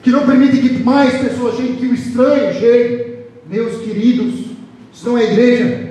que 0.02 0.10
não 0.10 0.26
permite 0.26 0.56
que 0.56 0.82
mais 0.82 1.18
pessoas 1.18 1.56
cheguem, 1.56 1.76
que 1.76 1.86
o 1.86 1.94
estranho 1.94 2.54
chegue. 2.54 3.10
Meus 3.48 3.82
queridos, 3.82 4.46
isso 4.92 5.08
não 5.08 5.18
é 5.18 5.24
igreja. 5.24 5.90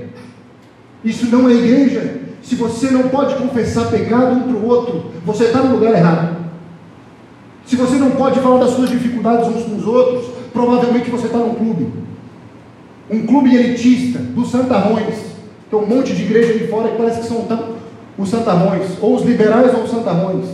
Isso 1.04 1.26
não 1.28 1.50
é 1.50 1.54
igreja. 1.54 2.19
Se 2.41 2.56
você 2.56 2.89
não 2.89 3.10
pode 3.10 3.36
confessar 3.36 3.89
pecado 3.89 4.36
um 4.36 4.43
para 4.43 4.58
o 4.58 4.65
outro, 4.65 5.12
você 5.26 5.45
está 5.45 5.62
no 5.62 5.76
lugar 5.76 5.93
errado. 5.93 6.38
Se 7.65 7.76
você 7.76 7.95
não 7.98 8.12
pode 8.12 8.39
falar 8.39 8.60
das 8.60 8.72
suas 8.72 8.89
dificuldades 8.89 9.48
uns 9.48 9.63
com 9.63 9.76
os 9.78 9.86
outros, 9.86 10.26
provavelmente 10.52 11.12
você 11.12 11.28
está 11.28 11.38
num 11.38 11.54
clube. 11.54 11.93
Um 13.10 13.26
clube 13.26 13.56
elitista, 13.56 14.19
dos 14.19 14.50
santarrões. 14.50 15.15
Tem 15.69 15.78
um 15.80 15.86
monte 15.86 16.15
de 16.15 16.24
igreja 16.24 16.58
de 16.58 16.67
fora 16.67 16.89
que 16.89 16.98
parece 16.98 17.22
que 17.22 17.28
são 17.28 17.48
os 18.17 18.30
santarrões, 18.30 18.98
ou 19.00 19.15
os 19.15 19.24
liberais 19.24 19.74
ou 19.76 19.84
os 19.84 19.91
santarrões. 19.91 20.45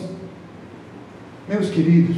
Meus 1.47 1.69
queridos, 1.69 2.17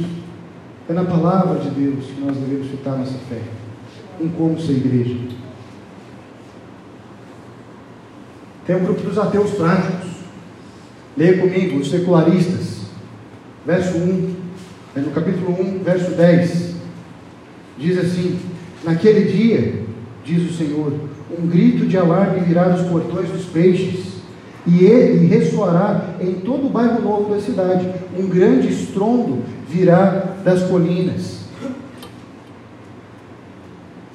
é 0.88 0.92
na 0.94 1.04
palavra 1.04 1.60
de 1.60 1.68
Deus 1.70 2.06
que 2.06 2.20
nós 2.20 2.36
devemos 2.36 2.68
fitar 2.68 2.96
nossa 2.96 3.18
fé, 3.28 3.42
em 4.18 4.28
como 4.28 4.58
ser 4.58 4.72
igreja. 4.72 5.16
Tem 8.66 8.76
um 8.76 8.84
grupo 8.84 9.02
dos 9.02 9.18
ateus 9.18 9.50
práticos. 9.50 10.08
Leia 11.16 11.38
comigo, 11.38 11.78
os 11.78 11.90
secularistas. 11.90 12.86
Verso 13.66 13.98
1, 13.98 14.34
é 14.96 15.00
no 15.00 15.10
capítulo 15.10 15.56
1, 15.60 15.82
verso 15.82 16.12
10. 16.12 16.74
Diz 17.78 17.98
assim: 17.98 18.38
Naquele 18.82 19.30
dia, 19.30 19.82
diz 20.24 20.50
o 20.50 20.54
Senhor, 20.54 20.92
um 21.38 21.46
grito 21.46 21.86
de 21.86 21.98
alarme 21.98 22.40
virá 22.40 22.68
dos 22.68 22.88
portões 22.88 23.28
dos 23.28 23.44
peixes, 23.44 24.22
e 24.66 24.84
ele 24.84 25.26
ressoará 25.26 26.14
em 26.20 26.34
todo 26.34 26.66
o 26.66 26.70
bairro 26.70 27.02
novo 27.02 27.34
da 27.34 27.40
cidade. 27.40 27.86
Um 28.18 28.26
grande 28.26 28.68
estrondo 28.68 29.42
virá 29.68 30.36
das 30.44 30.62
colinas. 30.62 31.38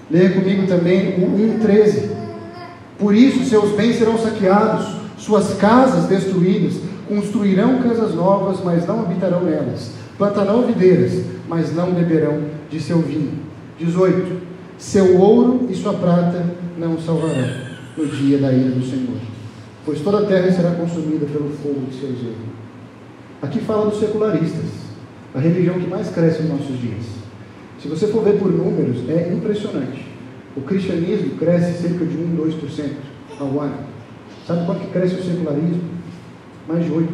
Leia 0.09 0.31
comigo 0.31 0.67
também 0.67 1.15
o 1.23 1.59
1,13. 1.59 2.09
Por 2.97 3.15
isso 3.15 3.45
seus 3.45 3.71
bens 3.71 3.97
serão 3.97 4.17
saqueados, 4.17 4.95
suas 5.17 5.53
casas 5.55 6.05
destruídas, 6.05 6.75
construirão 7.07 7.81
casas 7.81 8.13
novas, 8.13 8.59
mas 8.63 8.85
não 8.87 9.01
habitarão 9.01 9.43
nelas. 9.43 9.91
Plantarão 10.17 10.67
videiras, 10.67 11.23
mas 11.47 11.73
não 11.73 11.91
beberão 11.91 12.41
de 12.69 12.79
seu 12.79 12.99
vinho. 12.99 13.39
18. 13.79 14.41
Seu 14.77 15.19
ouro 15.19 15.67
e 15.69 15.75
sua 15.75 15.93
prata 15.93 16.45
não 16.77 16.99
salvarão 16.99 17.73
no 17.97 18.05
dia 18.07 18.37
da 18.37 18.51
ira 18.51 18.71
do 18.71 18.85
Senhor, 18.85 19.17
pois 19.85 19.99
toda 20.01 20.19
a 20.19 20.25
terra 20.25 20.51
será 20.51 20.71
consumida 20.71 21.25
pelo 21.25 21.49
fogo 21.49 21.85
de 21.89 21.99
seus 21.99 22.19
erros. 22.19 22.53
Aqui 23.41 23.59
fala 23.59 23.89
dos 23.89 23.99
secularistas, 23.99 24.82
a 25.33 25.39
religião 25.39 25.79
que 25.79 25.87
mais 25.87 26.09
cresce 26.09 26.43
nos 26.43 26.59
nossos 26.59 26.79
dias. 26.79 27.03
Se 27.81 27.87
você 27.87 28.07
for 28.07 28.23
ver 28.23 28.37
por 28.37 28.51
números, 28.51 29.09
é 29.09 29.33
impressionante. 29.33 30.05
O 30.55 30.61
cristianismo 30.61 31.35
cresce 31.37 31.81
cerca 31.81 32.05
de 32.05 32.15
1, 32.15 32.37
2% 32.37 32.91
ao 33.39 33.59
ano. 33.59 33.77
Sabe 34.45 34.65
quanto 34.65 34.81
que 34.81 34.87
cresce 34.87 35.15
o 35.15 35.23
secularismo? 35.23 35.81
Mais 36.67 36.85
de 36.85 36.91
8%. 36.91 37.07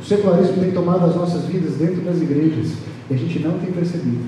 O 0.00 0.04
secularismo 0.04 0.62
tem 0.62 0.70
tomado 0.70 1.04
as 1.04 1.16
nossas 1.16 1.44
vidas 1.44 1.74
dentro 1.74 2.00
das 2.02 2.20
igrejas 2.22 2.74
e 3.10 3.14
a 3.14 3.16
gente 3.16 3.38
não 3.40 3.58
tem 3.58 3.72
percebido. 3.72 4.24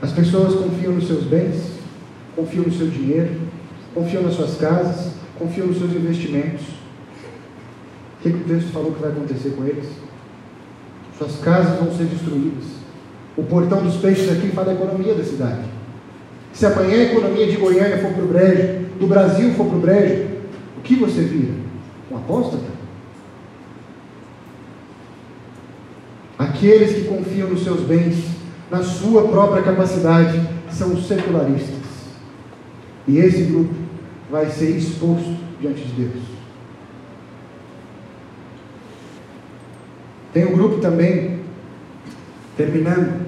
As 0.00 0.12
pessoas 0.12 0.54
confiam 0.54 0.92
nos 0.92 1.06
seus 1.06 1.24
bens, 1.24 1.72
confiam 2.36 2.64
no 2.64 2.72
seu 2.72 2.88
dinheiro, 2.88 3.40
confiam 3.94 4.22
nas 4.22 4.34
suas 4.34 4.56
casas, 4.56 5.14
confiam 5.38 5.66
nos 5.66 5.78
seus 5.78 5.92
investimentos. 5.92 6.83
O 8.24 8.28
que, 8.28 8.32
que 8.32 8.38
o 8.38 8.54
texto 8.54 8.72
falou 8.72 8.92
que 8.92 9.02
vai 9.02 9.10
acontecer 9.10 9.50
com 9.50 9.64
eles? 9.64 9.86
Suas 11.18 11.36
casas 11.40 11.78
vão 11.78 11.92
ser 11.92 12.04
destruídas 12.04 12.84
o 13.36 13.42
portão 13.42 13.82
dos 13.82 13.96
peixes 13.96 14.30
aqui 14.30 14.48
fala 14.48 14.68
da 14.68 14.74
economia 14.74 15.14
da 15.14 15.24
cidade. 15.24 15.64
Se 16.52 16.66
amanhã 16.66 17.00
a 17.00 17.04
economia 17.04 17.46
de 17.48 17.56
Goiânia 17.56 17.98
for 17.98 18.12
para 18.12 18.24
o 18.24 18.28
brejo, 18.28 18.84
do 19.00 19.06
Brasil 19.08 19.52
for 19.54 19.66
para 19.66 19.76
o 19.76 19.80
brejo, 19.80 20.26
o 20.78 20.80
que 20.82 20.94
você 20.94 21.22
vira? 21.22 21.54
Um 22.10 22.16
apóstata? 22.16 22.74
Aqueles 26.38 26.94
que 26.94 27.04
confiam 27.04 27.48
nos 27.48 27.64
seus 27.64 27.80
bens, 27.80 28.24
na 28.70 28.82
sua 28.82 29.26
própria 29.28 29.62
capacidade, 29.62 30.40
são 30.70 30.94
os 30.94 31.06
secularistas. 31.06 31.74
E 33.08 33.18
esse 33.18 33.42
grupo 33.44 33.74
vai 34.30 34.46
ser 34.46 34.76
exposto 34.76 35.36
diante 35.60 35.82
de 35.82 35.92
Deus. 36.04 36.33
Tem 40.34 40.44
um 40.44 40.52
grupo 40.52 40.78
também, 40.80 41.38
terminando, 42.56 43.24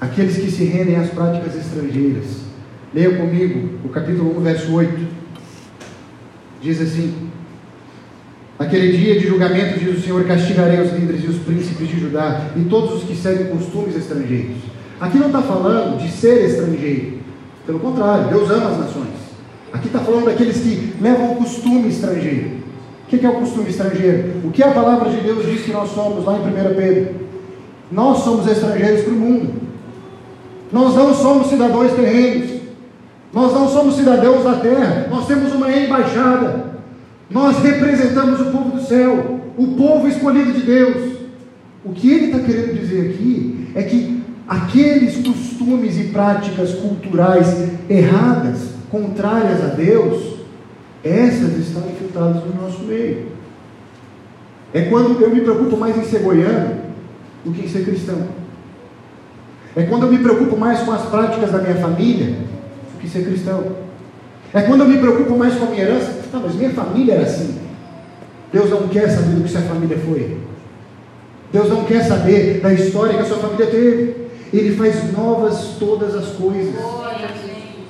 aqueles 0.00 0.36
que 0.38 0.50
se 0.50 0.64
rendem 0.64 0.94
às 0.94 1.10
práticas 1.10 1.56
estrangeiras. 1.56 2.46
Leia 2.94 3.16
comigo 3.16 3.70
o 3.84 3.88
capítulo 3.88 4.38
1, 4.38 4.40
verso 4.40 4.72
8. 4.72 5.06
Diz 6.62 6.80
assim: 6.80 7.28
Aquele 8.56 8.96
dia 8.96 9.18
de 9.18 9.26
julgamento, 9.26 9.80
diz 9.80 9.98
o 9.98 10.00
Senhor, 10.00 10.24
castigarei 10.24 10.80
os 10.80 10.92
líderes 10.92 11.24
e 11.24 11.26
os 11.26 11.38
príncipes 11.38 11.88
de 11.88 11.98
Judá 11.98 12.52
e 12.56 12.62
todos 12.64 13.02
os 13.02 13.04
que 13.04 13.16
seguem 13.16 13.48
costumes 13.48 13.96
estrangeiros. 13.96 14.56
Aqui 15.00 15.18
não 15.18 15.26
está 15.26 15.42
falando 15.42 15.98
de 16.00 16.10
ser 16.10 16.48
estrangeiro, 16.48 17.18
pelo 17.66 17.80
contrário, 17.80 18.28
Deus 18.28 18.48
ama 18.48 18.70
as 18.70 18.78
nações. 18.78 19.08
Aqui 19.72 19.88
está 19.88 19.98
falando 19.98 20.26
daqueles 20.26 20.56
que 20.58 20.94
levam 21.00 21.32
o 21.32 21.36
costume 21.36 21.88
estrangeiro. 21.88 22.55
O 23.06 23.08
que 23.08 23.24
é 23.24 23.28
o 23.28 23.34
costume 23.34 23.70
estrangeiro? 23.70 24.40
O 24.42 24.50
que 24.50 24.64
a 24.64 24.72
palavra 24.72 25.10
de 25.10 25.20
Deus 25.20 25.46
diz 25.46 25.62
que 25.62 25.72
nós 25.72 25.90
somos 25.90 26.24
lá 26.24 26.38
em 26.38 26.40
1 26.40 26.74
Pedro? 26.74 27.14
Nós 27.90 28.18
somos 28.18 28.48
estrangeiros 28.48 29.02
para 29.02 29.12
o 29.12 29.16
mundo. 29.16 29.54
Nós 30.72 30.96
não 30.96 31.14
somos 31.14 31.46
cidadãos 31.46 31.92
terrenos. 31.92 32.62
Nós 33.32 33.52
não 33.52 33.68
somos 33.68 33.94
cidadãos 33.94 34.42
da 34.42 34.54
terra. 34.54 35.06
Nós 35.08 35.24
temos 35.28 35.52
uma 35.52 35.70
embaixada. 35.70 36.66
Nós 37.30 37.58
representamos 37.58 38.40
o 38.40 38.46
povo 38.46 38.70
do 38.70 38.82
céu, 38.82 39.40
o 39.56 39.66
povo 39.68 40.08
escolhido 40.08 40.52
de 40.52 40.62
Deus. 40.62 41.16
O 41.84 41.92
que 41.92 42.10
ele 42.10 42.26
está 42.26 42.40
querendo 42.40 42.80
dizer 42.80 43.10
aqui 43.10 43.68
é 43.76 43.82
que 43.84 44.20
aqueles 44.48 45.24
costumes 45.24 45.96
e 45.96 46.04
práticas 46.08 46.74
culturais 46.74 47.68
erradas, 47.88 48.70
contrárias 48.90 49.62
a 49.64 49.68
Deus, 49.68 50.35
essas 51.06 51.56
estão 51.58 51.82
infiltradas 51.88 52.42
no 52.44 52.62
nosso 52.62 52.80
meio. 52.80 53.26
É 54.74 54.82
quando 54.82 55.20
eu 55.22 55.30
me 55.30 55.40
preocupo 55.40 55.76
mais 55.76 55.96
em 55.96 56.04
ser 56.04 56.20
goiano 56.20 56.76
do 57.44 57.52
que 57.52 57.64
em 57.64 57.68
ser 57.68 57.84
cristão. 57.84 58.26
É 59.74 59.82
quando 59.84 60.04
eu 60.04 60.12
me 60.12 60.18
preocupo 60.18 60.56
mais 60.56 60.80
com 60.80 60.92
as 60.92 61.02
práticas 61.02 61.52
da 61.52 61.58
minha 61.58 61.76
família 61.76 62.34
do 62.94 63.00
que 63.00 63.08
ser 63.08 63.24
cristão. 63.24 63.76
É 64.52 64.62
quando 64.62 64.80
eu 64.80 64.88
me 64.88 64.98
preocupo 64.98 65.36
mais 65.36 65.54
com 65.54 65.66
a 65.66 65.68
minha 65.68 65.82
herança. 65.82 66.22
Não, 66.32 66.40
mas 66.40 66.54
minha 66.54 66.70
família 66.70 67.14
era 67.14 67.22
assim. 67.24 67.58
Deus 68.52 68.70
não 68.70 68.88
quer 68.88 69.08
saber 69.10 69.34
do 69.34 69.42
que 69.42 69.50
sua 69.50 69.60
família 69.62 69.98
foi. 69.98 70.38
Deus 71.52 71.68
não 71.68 71.84
quer 71.84 72.04
saber 72.04 72.60
da 72.60 72.72
história 72.72 73.14
que 73.14 73.22
a 73.22 73.24
sua 73.26 73.38
família 73.38 73.66
teve. 73.66 74.26
Ele 74.52 74.74
faz 74.76 75.12
novas 75.12 75.76
todas 75.78 76.14
as 76.14 76.28
coisas. 76.28 76.74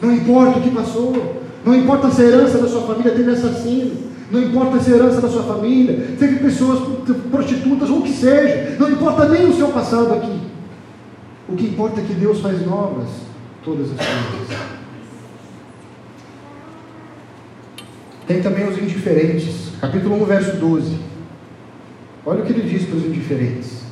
Não 0.02 0.12
importa 0.12 0.59
o 0.59 0.62
que 0.62 0.70
passou. 0.70 1.45
Não 1.66 1.74
importa 1.74 2.09
se 2.12 2.22
a 2.22 2.24
herança 2.26 2.59
da 2.59 2.68
sua 2.68 2.83
família 2.83 3.12
teve 3.12 3.29
assassino. 3.29 4.07
Não 4.31 4.40
importa 4.40 4.79
se 4.79 4.92
a 4.92 4.96
herança 4.96 5.20
da 5.20 5.29
sua 5.29 5.42
família 5.42 6.14
teve 6.16 6.38
pessoas 6.38 7.00
prostitutas 7.29 7.90
ou 7.90 7.98
o 7.98 8.02
que 8.02 8.12
seja. 8.12 8.76
Não 8.79 8.88
importa 8.88 9.29
nem 9.29 9.48
o 9.48 9.57
seu 9.57 9.68
passado 9.68 10.14
aqui. 10.14 10.40
O 11.48 11.57
que 11.57 11.66
importa 11.66 12.00
é 12.00 12.05
que 12.05 12.14
Deus 12.14 12.40
faz 12.40 12.64
novas 12.64 13.09
todas 13.64 13.90
as 13.90 13.96
coisas. 13.96 14.57
Tem 18.29 18.40
também 18.40 18.68
os 18.68 18.79
indiferentes. 18.79 19.72
Capítulo 19.81 20.22
1, 20.22 20.24
verso 20.24 20.57
12. 20.57 20.96
Olha 22.24 22.42
o 22.42 22.46
que 22.46 22.52
ele 22.52 22.68
diz 22.68 22.87
para 22.87 22.96
os 22.96 23.07
indiferentes. 23.07 23.83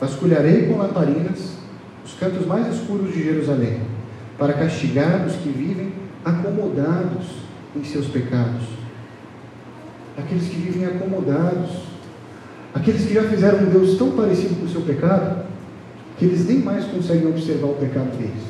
Vasculharei 0.00 0.66
com 0.66 0.78
lamparinas 0.78 1.56
os 2.04 2.14
cantos 2.14 2.46
mais 2.46 2.74
escuros 2.74 3.12
de 3.12 3.22
Jerusalém, 3.22 3.80
para 4.38 4.52
castigar 4.54 5.26
os 5.26 5.34
que 5.36 5.48
vivem 5.48 6.03
acomodados 6.24 7.26
em 7.76 7.84
seus 7.84 8.06
pecados. 8.06 8.62
Aqueles 10.16 10.48
que 10.48 10.56
vivem 10.56 10.86
acomodados, 10.86 11.70
aqueles 12.72 13.04
que 13.04 13.14
já 13.14 13.24
fizeram 13.24 13.64
um 13.64 13.70
Deus 13.70 13.98
tão 13.98 14.12
parecido 14.12 14.54
com 14.56 14.66
o 14.66 14.68
seu 14.68 14.82
pecado, 14.82 15.44
que 16.16 16.24
eles 16.24 16.46
nem 16.46 16.58
mais 16.60 16.84
conseguem 16.86 17.28
observar 17.28 17.66
o 17.66 17.74
pecado 17.74 18.16
deles. 18.16 18.42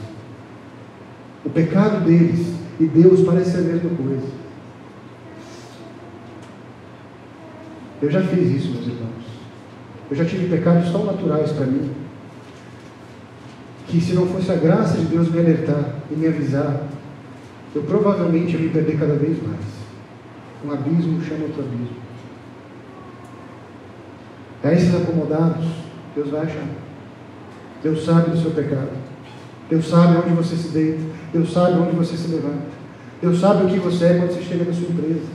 O 1.44 1.50
pecado 1.50 2.04
deles 2.04 2.54
e 2.78 2.86
Deus 2.86 3.20
parece 3.24 3.56
a 3.56 3.60
mesma 3.60 3.90
coisa. 3.90 4.26
Eu 8.02 8.10
já 8.10 8.22
fiz 8.22 8.50
isso, 8.50 8.70
meus 8.70 8.86
irmãos. 8.86 9.24
Eu 10.10 10.16
já 10.16 10.24
tive 10.24 10.54
pecados 10.54 10.90
tão 10.90 11.04
naturais 11.04 11.52
para 11.52 11.66
mim 11.66 11.90
que 13.86 14.00
se 14.00 14.12
não 14.12 14.26
fosse 14.26 14.50
a 14.50 14.56
graça 14.56 14.98
de 14.98 15.04
Deus 15.04 15.30
me 15.30 15.38
alertar 15.38 15.84
e 16.10 16.16
me 16.16 16.26
avisar, 16.26 16.82
eu 17.74 17.82
provavelmente 17.82 18.56
me 18.56 18.68
perder 18.68 18.98
cada 18.98 19.14
vez 19.14 19.42
mais. 19.42 19.60
Um 20.64 20.72
abismo 20.72 21.22
chama 21.22 21.44
outro 21.44 21.62
abismo. 21.62 21.96
A 24.62 24.72
esses 24.72 24.94
acomodados, 24.94 25.66
Deus 26.14 26.30
vai 26.30 26.42
achar. 26.42 26.68
Deus 27.82 28.04
sabe 28.04 28.30
do 28.30 28.40
seu 28.40 28.52
pecado. 28.52 28.90
Deus 29.68 29.88
sabe 29.88 30.18
onde 30.18 30.34
você 30.34 30.56
se 30.56 30.68
deita. 30.68 31.02
Deus 31.32 31.52
sabe 31.52 31.78
onde 31.78 31.96
você 31.96 32.16
se 32.16 32.28
levanta. 32.28 32.74
Deus 33.20 33.40
sabe 33.40 33.64
o 33.64 33.68
que 33.68 33.78
você 33.78 34.04
é 34.04 34.18
quando 34.18 34.32
você 34.32 34.42
chega 34.42 34.64
na 34.64 34.72
sua 34.72 34.88
empresa. 34.88 35.26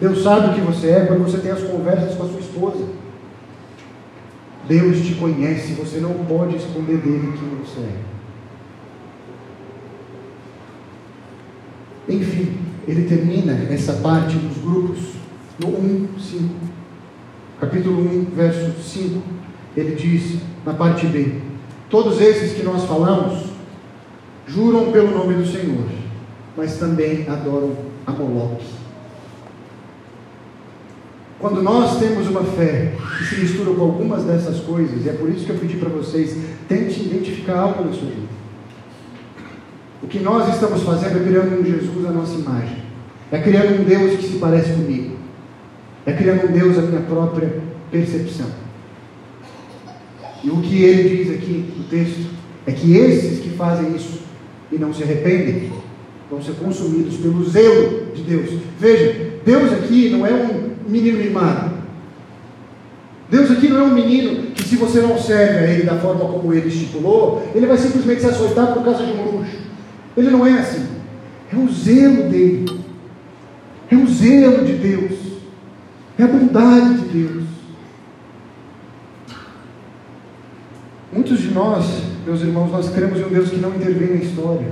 Deus 0.00 0.22
sabe 0.22 0.48
o 0.48 0.54
que 0.54 0.60
você 0.60 0.90
é 0.90 1.06
quando 1.06 1.22
você 1.22 1.38
tem 1.38 1.50
as 1.50 1.62
conversas 1.62 2.14
com 2.14 2.24
a 2.24 2.28
sua 2.28 2.40
esposa. 2.40 2.84
Deus 4.68 4.98
te 5.06 5.14
conhece, 5.14 5.72
você 5.72 5.98
não 5.98 6.12
pode 6.26 6.56
esconder 6.56 6.98
dele 6.98 7.32
quem 7.38 7.48
você 7.64 7.80
é. 7.80 8.15
Enfim, 12.08 12.56
ele 12.86 13.08
termina 13.08 13.52
essa 13.70 13.94
parte 13.94 14.36
dos 14.36 14.58
grupos 14.58 14.98
no 15.58 15.68
1, 15.68 16.08
5. 16.18 16.54
Capítulo 17.60 18.00
1, 18.00 18.24
verso 18.34 18.72
5. 18.82 19.22
Ele 19.76 19.94
diz, 19.94 20.40
na 20.64 20.74
parte 20.74 21.06
B: 21.06 21.40
Todos 21.90 22.20
esses 22.20 22.52
que 22.52 22.62
nós 22.62 22.84
falamos 22.84 23.46
juram 24.46 24.92
pelo 24.92 25.10
nome 25.10 25.34
do 25.34 25.46
Senhor, 25.46 25.86
mas 26.56 26.78
também 26.78 27.28
adoram 27.28 27.72
a 28.06 28.12
Moloque 28.12 28.76
quando 31.38 31.62
nós 31.62 31.98
temos 31.98 32.26
uma 32.28 32.42
fé 32.42 32.94
que 33.18 33.24
se 33.24 33.40
mistura 33.40 33.74
com 33.74 33.82
algumas 33.82 34.24
dessas 34.24 34.60
coisas, 34.60 35.04
e 35.04 35.08
é 35.08 35.12
por 35.12 35.28
isso 35.28 35.44
que 35.44 35.50
eu 35.50 35.58
pedi 35.58 35.76
para 35.76 35.90
vocês, 35.90 36.36
tente 36.66 37.00
identificar 37.00 37.60
algo 37.60 37.84
na 37.84 37.92
sua 37.92 38.08
vida. 38.08 38.26
O 40.06 40.08
que 40.08 40.20
nós 40.20 40.54
estamos 40.54 40.84
fazendo 40.84 41.16
é 41.16 41.24
criando 41.24 41.60
um 41.60 41.64
Jesus 41.64 42.06
à 42.06 42.12
nossa 42.12 42.38
imagem. 42.38 42.76
É 43.32 43.40
criando 43.40 43.80
um 43.80 43.84
Deus 43.84 44.16
que 44.16 44.28
se 44.28 44.38
parece 44.38 44.70
comigo. 44.70 45.16
É 46.06 46.12
criando 46.12 46.48
um 46.48 46.52
Deus 46.52 46.78
à 46.78 46.82
minha 46.82 47.00
própria 47.00 47.58
percepção. 47.90 48.46
E 50.44 50.48
o 50.48 50.58
que 50.58 50.84
ele 50.84 51.24
diz 51.24 51.34
aqui 51.34 51.74
no 51.76 51.84
texto 51.86 52.30
é 52.68 52.70
que 52.70 52.96
esses 52.96 53.40
que 53.40 53.50
fazem 53.50 53.96
isso 53.96 54.20
e 54.70 54.78
não 54.78 54.94
se 54.94 55.02
arrependem 55.02 55.72
vão 56.30 56.40
ser 56.40 56.52
consumidos 56.52 57.16
pelo 57.16 57.44
zelo 57.44 58.06
de 58.14 58.22
Deus. 58.22 58.60
Veja, 58.78 59.40
Deus 59.44 59.72
aqui 59.72 60.10
não 60.10 60.24
é 60.24 60.30
um 60.30 60.70
menino 60.88 61.18
mimado. 61.18 61.72
Deus 63.28 63.50
aqui 63.50 63.66
não 63.66 63.78
é 63.80 63.82
um 63.82 63.94
menino 63.94 64.52
que, 64.52 64.62
se 64.62 64.76
você 64.76 65.00
não 65.00 65.18
serve 65.18 65.58
a 65.58 65.68
Ele 65.68 65.82
da 65.82 65.96
forma 65.96 66.26
como 66.26 66.54
Ele 66.54 66.68
estipulou, 66.68 67.50
Ele 67.52 67.66
vai 67.66 67.76
simplesmente 67.76 68.20
se 68.20 68.28
açoitar 68.28 68.72
por 68.72 68.84
causa 68.84 69.04
de 69.04 69.10
um 69.10 69.38
luxo. 69.38 69.65
Ele 70.16 70.30
não 70.30 70.46
é 70.46 70.58
assim. 70.58 70.86
É 71.52 71.56
o 71.56 71.68
zelo 71.72 72.30
dele. 72.30 72.80
É 73.90 73.96
o 73.96 74.06
zelo 74.06 74.64
de 74.64 74.72
Deus. 74.72 75.18
É 76.18 76.22
a 76.22 76.28
bondade 76.28 77.02
de 77.02 77.08
Deus. 77.08 77.44
Muitos 81.12 81.40
de 81.40 81.50
nós, 81.52 81.84
meus 82.24 82.40
irmãos, 82.40 82.70
nós 82.70 82.90
cremos 82.90 83.18
em 83.18 83.24
um 83.24 83.28
Deus 83.28 83.50
que 83.50 83.56
não 83.56 83.74
intervém 83.74 84.16
na 84.16 84.24
história. 84.24 84.66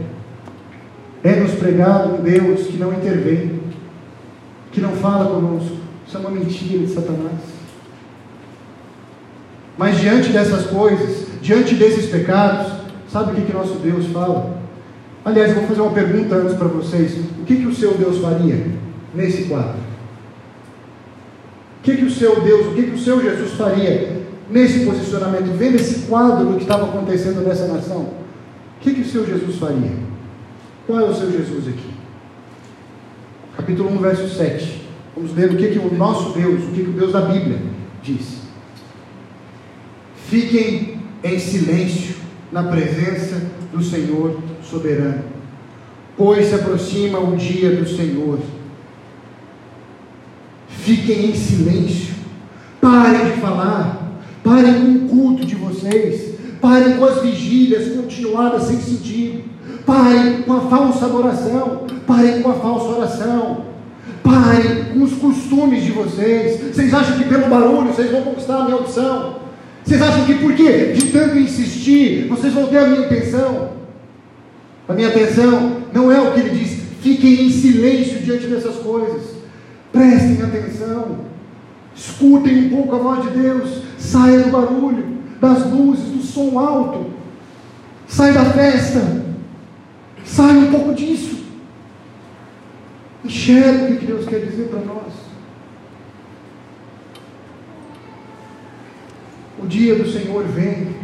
É 1.22 1.36
nos 1.36 1.52
pregado 1.52 2.14
um 2.14 2.22
Deus 2.22 2.66
que 2.66 2.76
não 2.76 2.92
intervém, 2.92 3.60
que 4.72 4.80
não 4.80 4.92
fala 4.92 5.26
conosco. 5.26 5.76
Isso 6.06 6.16
é 6.16 6.20
uma 6.20 6.30
mentira 6.30 6.86
de 6.86 6.92
Satanás. 6.92 7.40
Mas 9.76 9.98
diante 9.98 10.30
dessas 10.30 10.66
coisas, 10.66 11.26
diante 11.40 11.74
desses 11.74 12.10
pecados, 12.10 12.72
sabe 13.10 13.32
o 13.32 13.34
que, 13.34 13.42
que 13.42 13.52
nosso 13.52 13.74
Deus 13.74 14.06
fala? 14.06 14.53
Aliás, 15.24 15.50
eu 15.50 15.60
vou 15.60 15.68
fazer 15.68 15.80
uma 15.80 15.92
pergunta 15.92 16.34
antes 16.34 16.54
para 16.54 16.68
vocês. 16.68 17.16
O 17.40 17.44
que, 17.44 17.56
que 17.56 17.66
o 17.66 17.74
seu 17.74 17.94
Deus 17.94 18.18
faria 18.18 18.66
nesse 19.14 19.44
quadro? 19.44 19.78
O 21.78 21.82
que, 21.82 21.96
que 21.96 22.04
o 22.04 22.10
seu 22.10 22.40
Deus, 22.42 22.66
o 22.66 22.74
que, 22.74 22.82
que 22.82 22.94
o 22.94 22.98
seu 22.98 23.22
Jesus 23.22 23.52
faria 23.52 24.22
nesse 24.50 24.84
posicionamento, 24.84 25.56
vendo 25.56 25.76
esse 25.76 26.06
quadro 26.06 26.46
do 26.46 26.56
que 26.56 26.62
estava 26.62 26.84
acontecendo 26.84 27.40
nessa 27.46 27.66
nação? 27.66 28.00
O 28.00 28.80
que, 28.80 28.94
que 28.94 29.00
o 29.00 29.06
seu 29.06 29.26
Jesus 29.26 29.56
faria? 29.56 29.92
Qual 30.86 31.00
é 31.00 31.04
o 31.04 31.14
seu 31.14 31.32
Jesus 31.32 31.68
aqui? 31.68 31.90
Capítulo 33.56 33.90
1, 33.94 33.98
verso 33.98 34.28
7. 34.28 34.84
Vamos 35.16 35.30
ver 35.30 35.50
o 35.50 35.56
que, 35.56 35.68
que 35.68 35.78
o 35.78 35.94
nosso 35.94 36.38
Deus, 36.38 36.64
o 36.64 36.72
que, 36.72 36.84
que 36.84 36.90
o 36.90 36.92
Deus 36.92 37.12
da 37.12 37.22
Bíblia 37.22 37.58
diz. 38.02 38.40
Fiquem 40.26 41.00
em 41.22 41.38
silêncio 41.38 42.16
na 42.52 42.64
presença 42.64 43.40
do 43.72 43.82
Senhor 43.82 44.38
soberano, 44.74 45.24
pois 46.16 46.46
se 46.46 46.54
aproxima 46.54 47.18
o 47.18 47.36
dia 47.36 47.76
do 47.76 47.88
Senhor. 47.88 48.38
Fiquem 50.68 51.30
em 51.30 51.34
silêncio, 51.34 52.14
parem 52.80 53.32
de 53.32 53.40
falar, 53.40 54.20
parem 54.42 54.74
com 54.74 54.92
o 54.92 55.08
culto 55.08 55.46
de 55.46 55.54
vocês, 55.54 56.34
parem 56.60 56.96
com 56.96 57.04
as 57.04 57.22
vigílias 57.22 57.96
continuadas 57.96 58.64
sem 58.64 58.78
sentido, 58.78 59.44
parem 59.86 60.42
com 60.42 60.52
a 60.52 60.60
falsa 60.62 61.06
adoração, 61.06 61.86
parem 62.06 62.42
com 62.42 62.50
a 62.50 62.54
falsa 62.54 62.86
oração 62.86 63.74
Parem 64.24 64.84
com 64.94 65.02
os 65.02 65.12
costumes 65.12 65.84
de 65.84 65.92
vocês. 65.92 66.74
Vocês 66.74 66.94
acham 66.94 67.18
que 67.18 67.24
pelo 67.24 67.46
barulho 67.46 67.92
vocês 67.92 68.10
vão 68.10 68.22
conquistar 68.22 68.60
a 68.60 68.64
minha 68.64 68.76
audição? 68.76 69.36
Vocês 69.84 70.00
acham 70.00 70.24
que 70.24 70.34
porque 70.36 70.92
de 70.92 71.08
tanto 71.08 71.38
insistir 71.38 72.26
vocês 72.26 72.54
vão 72.54 72.66
ter 72.66 72.78
a 72.78 72.86
minha 72.86 73.02
atenção? 73.02 73.83
A 74.88 74.92
minha 74.92 75.08
atenção 75.08 75.82
não 75.92 76.12
é 76.12 76.20
o 76.20 76.32
que 76.32 76.40
ele 76.40 76.58
diz. 76.58 76.82
Fiquem 77.00 77.46
em 77.46 77.50
silêncio 77.50 78.18
diante 78.20 78.46
dessas 78.46 78.76
coisas. 78.76 79.34
Prestem 79.92 80.42
atenção. 80.42 81.18
Escutem 81.94 82.66
um 82.66 82.70
pouco 82.70 82.94
a 82.94 82.98
voz 82.98 83.22
de 83.22 83.38
Deus. 83.38 83.82
Saia 83.98 84.40
do 84.40 84.50
barulho, 84.50 85.06
das 85.40 85.70
luzes, 85.70 86.04
do 86.04 86.22
som 86.22 86.58
alto. 86.58 87.12
Sai 88.06 88.32
da 88.32 88.44
festa. 88.44 89.24
Sai 90.24 90.56
um 90.56 90.70
pouco 90.70 90.94
disso. 90.94 91.44
Enxerga 93.24 93.94
o 93.94 93.96
que 93.96 94.06
Deus 94.06 94.26
quer 94.26 94.40
dizer 94.40 94.68
para 94.68 94.80
nós. 94.80 95.12
O 99.62 99.66
dia 99.66 99.94
do 99.94 100.06
Senhor 100.06 100.44
vem, 100.44 100.94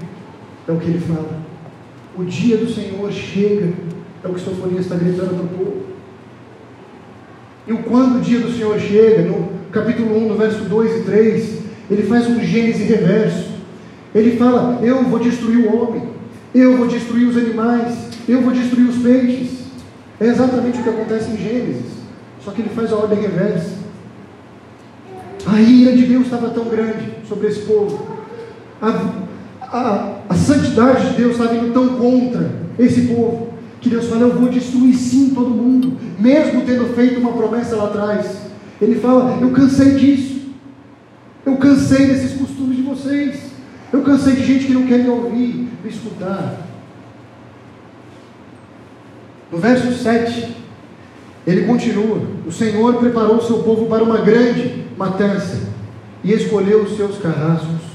é 0.69 0.73
o 0.73 0.79
que 0.79 0.87
ele 0.87 1.01
fala. 1.01 1.39
O 2.20 2.24
dia 2.26 2.59
do 2.59 2.70
Senhor 2.70 3.11
chega, 3.11 3.72
é 4.22 4.28
o 4.28 4.35
que 4.35 4.40
Sofonias 4.40 4.85
está 4.85 4.94
gritando 4.94 5.37
para 5.37 5.42
o 5.42 5.48
povo. 5.48 5.83
E 7.66 7.72
o 7.72 7.78
quando 7.78 8.18
o 8.18 8.20
dia 8.20 8.40
do 8.40 8.52
Senhor 8.52 8.78
chega, 8.78 9.22
no 9.22 9.48
capítulo 9.72 10.18
1, 10.18 10.28
no 10.28 10.35
verso 10.35 10.64
2 10.64 11.00
e 11.00 11.04
3, 11.04 11.59
ele 11.90 12.03
faz 12.03 12.26
um 12.28 12.38
gênese 12.38 12.84
reverso. 12.84 13.49
Ele 14.14 14.36
fala: 14.36 14.80
Eu 14.82 15.03
vou 15.05 15.18
destruir 15.18 15.64
o 15.64 15.74
homem, 15.74 16.11
eu 16.55 16.76
vou 16.76 16.88
destruir 16.88 17.26
os 17.26 17.38
animais, 17.38 17.97
eu 18.28 18.42
vou 18.42 18.53
destruir 18.53 18.90
os 18.90 18.99
peixes. 18.99 19.61
É 20.20 20.26
exatamente 20.26 20.78
o 20.78 20.82
que 20.82 20.90
acontece 20.90 21.30
em 21.30 21.38
Gênesis. 21.38 22.01
Só 22.45 22.51
que 22.51 22.61
ele 22.61 22.70
faz 22.74 22.92
a 22.92 22.97
ordem 22.97 23.18
reversa. 23.18 23.78
A 25.47 25.59
ira 25.59 25.97
de 25.97 26.05
Deus 26.05 26.24
estava 26.24 26.51
tão 26.51 26.66
grande 26.66 27.14
sobre 27.26 27.47
esse 27.47 27.61
povo. 27.61 28.07
A, 28.82 29.30
a, 29.73 30.16
a 30.29 30.35
santidade 30.35 31.11
de 31.11 31.16
Deus 31.16 31.33
estava 31.33 31.55
indo 31.55 31.73
tão 31.73 31.97
contra 31.97 32.51
esse 32.79 33.03
povo. 33.03 33.51
Que 33.81 33.89
Deus 33.89 34.07
fala: 34.07 34.23
Eu 34.23 34.35
vou 34.35 34.49
destruir 34.49 34.95
sim 34.95 35.31
todo 35.31 35.51
mundo. 35.51 35.97
Mesmo 36.18 36.62
tendo 36.62 36.93
feito 36.95 37.21
uma 37.21 37.33
promessa 37.33 37.77
lá 37.77 37.85
atrás. 37.85 38.39
Ele 38.81 38.97
fala: 38.97 39.39
Eu 39.41 39.51
cansei 39.51 39.95
disso. 39.95 40.41
Eu 41.47 41.57
cansei 41.57 42.07
desses 42.07 42.39
costumes 42.39 42.77
de 42.77 42.83
vocês. 42.83 43.51
Eu 43.93 44.03
cansei 44.03 44.35
de 44.35 44.45
gente 44.45 44.66
que 44.66 44.73
não 44.73 44.87
quer 44.87 44.99
me 44.99 45.09
ouvir, 45.09 45.68
me 45.83 45.91
escutar. 45.91 46.66
No 49.51 49.59
verso 49.59 49.93
7, 49.93 50.57
ele 51.47 51.66
continua: 51.66 52.21
O 52.47 52.53
Senhor 52.53 52.95
preparou 52.95 53.37
o 53.37 53.43
seu 53.43 53.62
povo 53.62 53.87
para 53.87 54.03
uma 54.03 54.18
grande 54.18 54.85
matança 54.97 55.71
e 56.23 56.33
escolheu 56.33 56.83
os 56.83 56.97
seus 56.97 57.18
carrascos. 57.18 57.89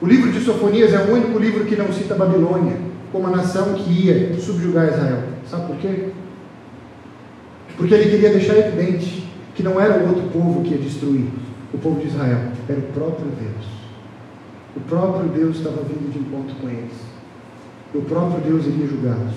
O 0.00 0.06
livro 0.06 0.30
de 0.30 0.40
Sofonias 0.40 0.92
é 0.92 0.98
o 0.98 1.12
único 1.12 1.38
livro 1.38 1.64
que 1.64 1.74
não 1.74 1.92
cita 1.92 2.14
Babilônia 2.14 2.76
como 3.10 3.26
a 3.26 3.30
nação 3.30 3.74
que 3.74 3.90
ia 3.90 4.38
subjugar 4.38 4.88
Israel. 4.88 5.24
Sabe 5.46 5.66
por 5.66 5.76
quê? 5.76 6.10
Porque 7.76 7.94
ele 7.94 8.10
queria 8.10 8.30
deixar 8.30 8.56
evidente 8.56 9.28
que 9.54 9.62
não 9.62 9.80
era 9.80 9.98
o 9.98 10.08
outro 10.08 10.28
povo 10.30 10.62
que 10.62 10.70
ia 10.70 10.78
destruir 10.78 11.26
o 11.72 11.78
povo 11.78 12.00
de 12.00 12.06
Israel, 12.06 12.52
era 12.68 12.78
o 12.78 12.92
próprio 12.92 13.26
Deus. 13.26 13.66
O 14.76 14.80
próprio 14.80 15.28
Deus 15.30 15.56
estava 15.56 15.82
vindo 15.82 16.12
de 16.12 16.18
encontro 16.18 16.54
com 16.56 16.68
eles. 16.68 16.92
E 17.92 17.98
o 17.98 18.02
próprio 18.02 18.40
Deus 18.40 18.66
iria 18.66 18.86
julgá-los. 18.86 19.34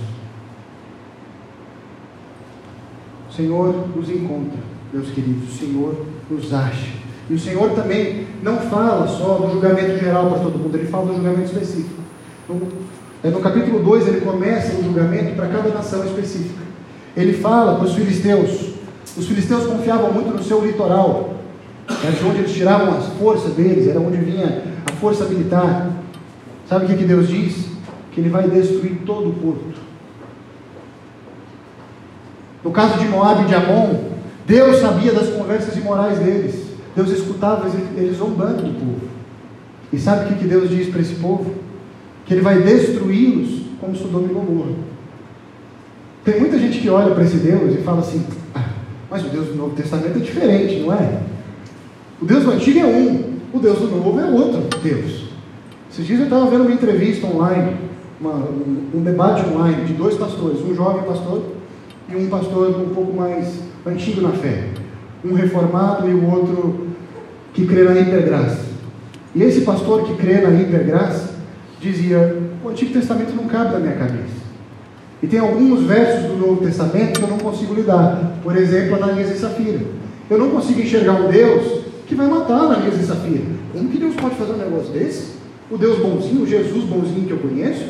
O 3.30 3.34
Senhor 3.34 3.88
nos 3.95 4.09
encontra, 4.09 4.59
meus 4.93 5.09
queridos. 5.09 5.49
O 5.49 5.57
Senhor 5.57 6.05
nos 6.30 6.53
acha. 6.53 7.01
E 7.32 7.34
o 7.34 7.39
Senhor 7.39 7.69
também 7.69 8.27
não 8.43 8.57
fala 8.57 9.07
só 9.07 9.36
do 9.36 9.53
julgamento 9.53 9.97
geral 9.97 10.29
para 10.29 10.39
todo 10.39 10.59
mundo, 10.59 10.75
ele 10.75 10.88
fala 10.88 11.05
do 11.05 11.15
julgamento 11.15 11.45
específico. 11.45 12.01
No, 12.49 12.67
é, 13.23 13.29
no 13.29 13.39
capítulo 13.39 13.82
2 13.82 14.07
ele 14.09 14.19
começa 14.19 14.77
o 14.77 14.84
julgamento 14.84 15.34
para 15.38 15.47
cada 15.47 15.69
nação 15.69 16.03
específica. 16.03 16.61
Ele 17.15 17.32
fala 17.32 17.75
para 17.75 17.86
os 17.86 17.93
filisteus. 17.95 18.73
Os 19.15 19.25
filisteus 19.25 19.65
confiavam 19.65 20.11
muito 20.11 20.34
no 20.34 20.43
seu 20.43 20.65
litoral, 20.65 21.36
era 22.03 22.11
de 22.11 22.25
onde 22.25 22.39
eles 22.39 22.51
tiravam 22.51 22.97
as 22.97 23.05
forças 23.13 23.53
deles, 23.53 23.88
era 23.88 23.99
onde 24.01 24.17
vinha 24.17 24.63
a 24.86 24.91
força 24.97 25.23
militar. 25.23 25.89
Sabe 26.67 26.84
o 26.84 26.88
que, 26.89 26.97
que 26.97 27.05
Deus 27.05 27.29
diz? 27.29 27.65
Que 28.11 28.19
ele 28.19 28.29
vai 28.29 28.49
destruir 28.49 29.03
todo 29.05 29.29
o 29.29 29.34
porto. 29.36 29.79
No 32.61 32.71
caso 32.71 32.99
de 32.99 33.07
Moab 33.07 33.43
e 33.43 33.45
de 33.45 33.55
Amon, 33.55 33.95
Deus 34.45 34.82
sabia 34.82 35.13
das 35.13 35.29
conversas 35.29 35.77
imorais 35.77 36.19
deles. 36.19 36.70
Deus 36.95 37.09
escutava 37.09 37.69
eles 37.95 38.17
zombando 38.17 38.63
do 38.63 38.73
povo. 38.73 39.11
E 39.93 39.99
sabe 39.99 40.33
o 40.33 40.37
que, 40.37 40.45
Deus 40.45 40.69
diz 40.69 40.89
para 40.89 41.01
esse 41.01 41.15
povo? 41.15 41.53
Que 42.25 42.33
ele 42.33 42.41
vai 42.41 42.61
destruí-los 42.61 43.61
como 43.79 43.95
Sodoma 43.95 44.27
e 44.29 44.33
Gomorra. 44.33 44.71
Tem 46.23 46.39
muita 46.39 46.57
gente 46.59 46.79
que 46.79 46.89
olha 46.89 47.13
para 47.13 47.23
esse 47.23 47.37
Deus 47.37 47.73
e 47.73 47.81
fala 47.81 47.99
assim: 47.99 48.25
ah, 48.53 48.69
mas 49.09 49.25
o 49.25 49.29
Deus 49.29 49.47
do 49.47 49.55
Novo 49.55 49.75
Testamento 49.75 50.17
é 50.17 50.19
diferente, 50.19 50.79
não 50.79 50.93
é? 50.93 51.21
O 52.21 52.25
Deus 52.25 52.43
do 52.43 52.51
Antigo 52.51 52.79
é 52.79 52.85
um, 52.85 53.37
o 53.53 53.59
Deus 53.59 53.79
do 53.79 53.87
Novo 53.87 54.19
é 54.19 54.25
outro 54.25 54.79
Deus. 54.81 55.31
Esses 55.91 56.05
dias 56.05 56.19
eu 56.19 56.25
estava 56.25 56.49
vendo 56.49 56.61
uma 56.61 56.73
entrevista 56.73 57.27
online, 57.27 57.75
uma, 58.19 58.33
um, 58.33 58.91
um 58.95 59.03
debate 59.03 59.43
online 59.49 59.85
de 59.85 59.93
dois 59.93 60.15
pastores, 60.15 60.61
um 60.61 60.75
jovem 60.75 61.03
pastor 61.03 61.41
e 62.07 62.15
um 62.15 62.29
pastor 62.29 62.69
um 62.79 62.93
pouco 62.93 63.13
mais 63.13 63.59
antigo 63.85 64.21
na 64.21 64.31
fé 64.31 64.80
um 65.24 65.34
reformado 65.34 66.09
e 66.09 66.13
o 66.13 66.30
outro 66.30 66.88
que 67.53 67.65
crê 67.65 67.84
na 67.84 67.99
hipergraça. 67.99 68.65
E 69.36 69.43
esse 69.43 69.61
pastor 69.61 70.03
que 70.03 70.15
crê 70.15 70.41
na 70.41 70.49
hipergraça 70.49 71.36
dizia: 71.80 72.38
o 72.63 72.69
Antigo 72.69 72.93
Testamento 72.93 73.36
não 73.36 73.45
cabe 73.45 73.74
na 73.74 73.80
minha 73.80 73.95
cabeça. 73.95 74.41
E 75.22 75.28
tem 75.28 75.39
alguns 75.39 75.84
versos 75.84 76.26
do 76.26 76.36
Novo 76.36 76.63
Testamento 76.63 77.19
que 77.19 77.24
eu 77.24 77.30
não 77.30 77.38
consigo 77.38 77.74
lidar. 77.74 78.39
Por 78.43 78.57
exemplo, 78.57 78.95
Ananias 78.95 79.30
e 79.30 79.39
Safira. 79.39 79.82
Eu 80.30 80.38
não 80.38 80.49
consigo 80.49 80.82
enxergar 80.82 81.13
um 81.13 81.30
Deus 81.30 81.84
que 82.07 82.15
vai 82.15 82.28
matar 82.28 82.61
Ananias 82.61 82.99
e 82.99 83.05
Safira. 83.05 83.43
Como 83.72 83.89
que 83.89 83.97
Deus 83.97 84.15
pode 84.15 84.36
fazer 84.36 84.53
um 84.53 84.57
negócio 84.57 84.91
desse? 84.91 85.34
O 85.69 85.78
Deus 85.78 85.99
bonzinho, 85.99 86.41
o 86.41 86.47
Jesus 86.47 86.84
bonzinho 86.86 87.28
que 87.28 87.32
eu 87.32 87.38
conheço? 87.38 87.86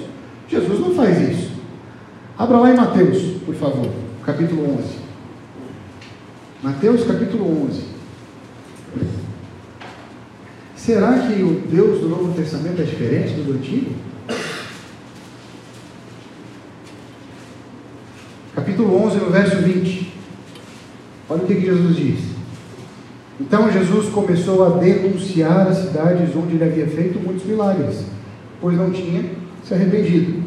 Jesus 0.47 0.79
não 0.79 0.93
faz 0.93 1.29
isso. 1.29 1.51
Abra 2.37 2.57
lá 2.57 2.71
em 2.71 2.75
Mateus, 2.75 3.17
por 3.45 3.55
favor, 3.55 3.87
capítulo 4.25 4.63
11. 4.77 5.00
Mateus 6.63 7.03
capítulo 7.05 7.65
11. 7.65 7.81
Será 10.75 11.17
que 11.17 11.41
o 11.41 11.59
Deus 11.67 12.01
do 12.01 12.09
Novo 12.09 12.35
Testamento 12.35 12.79
é 12.79 12.85
diferente 12.85 13.33
do 13.33 13.53
Antigo? 13.53 13.95
Capítulo 18.53 18.95
11, 19.07 19.17
no 19.17 19.31
verso 19.31 19.55
20. 19.57 20.13
Olha 21.27 21.41
o 21.41 21.47
que, 21.47 21.55
que 21.55 21.65
Jesus 21.65 21.95
diz. 21.95 22.19
Então 23.39 23.71
Jesus 23.71 24.09
começou 24.09 24.63
a 24.63 24.77
denunciar 24.77 25.67
as 25.67 25.77
cidades 25.77 26.35
onde 26.35 26.53
ele 26.53 26.63
havia 26.63 26.85
feito 26.85 27.19
muitos 27.19 27.43
milagres, 27.43 28.05
pois 28.59 28.77
não 28.77 28.91
tinha 28.91 29.25
se 29.63 29.73
arrependido. 29.73 30.43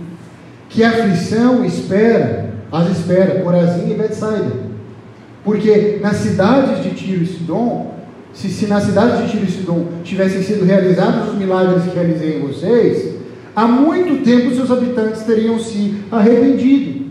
Que 0.69 0.85
aflição 0.85 1.65
espera, 1.65 2.55
as 2.71 2.99
espera, 2.99 3.43
Corazim 3.43 3.91
e 3.91 3.95
Betsaida 3.95 4.64
porque 5.45 5.99
nas 6.01 6.16
cidades 6.16 6.82
de 6.82 6.90
Tiro 6.90 7.22
e 7.22 7.26
Sidom, 7.26 7.95
se, 8.32 8.49
se 8.49 8.66
nas 8.66 8.84
cidades 8.84 9.24
de 9.24 9.30
Tiro 9.30 9.45
e 9.45 9.51
Sidom 9.51 9.86
tivessem 10.03 10.42
sido 10.42 10.64
realizados 10.64 11.28
os 11.28 11.34
milagres 11.34 11.84
que 11.84 11.95
realizei 11.95 12.38
em 12.38 12.40
vocês, 12.40 13.14
há 13.55 13.66
muito 13.66 14.24
tempo 14.24 14.55
seus 14.55 14.70
habitantes 14.70 15.22
teriam 15.22 15.59
se 15.61 15.97
arrependido 16.11 17.05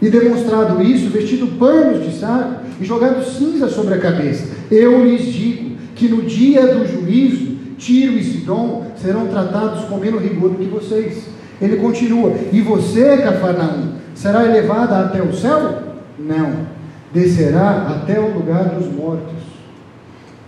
e 0.00 0.08
demonstrado 0.08 0.82
isso, 0.82 1.10
vestido 1.10 1.58
panos 1.58 2.04
de 2.04 2.18
saco 2.18 2.62
e 2.80 2.84
jogado 2.84 3.22
cinza 3.24 3.68
sobre 3.68 3.94
a 3.94 3.98
cabeça. 3.98 4.46
Eu 4.70 5.04
lhes 5.04 5.26
digo 5.26 5.76
que 5.94 6.08
no 6.08 6.22
dia 6.22 6.66
do 6.66 6.88
juízo, 6.88 7.52
Tiro 7.76 8.14
e 8.14 8.24
Sidom 8.24 8.86
serão 8.96 9.28
tratados 9.28 9.84
com 9.84 9.98
menos 9.98 10.22
rigor 10.22 10.50
do 10.50 10.56
que 10.56 10.64
vocês. 10.64 11.26
Ele 11.60 11.76
continua: 11.76 12.34
E 12.52 12.60
você, 12.60 13.18
Cafarnaum, 13.18 13.92
será 14.14 14.44
elevada 14.44 14.98
até 14.98 15.22
o 15.22 15.32
céu? 15.32 15.82
Não 16.18 16.81
descerá 17.12 17.88
até 17.88 18.18
o 18.18 18.34
lugar 18.34 18.70
dos 18.70 18.90
mortos. 18.92 19.42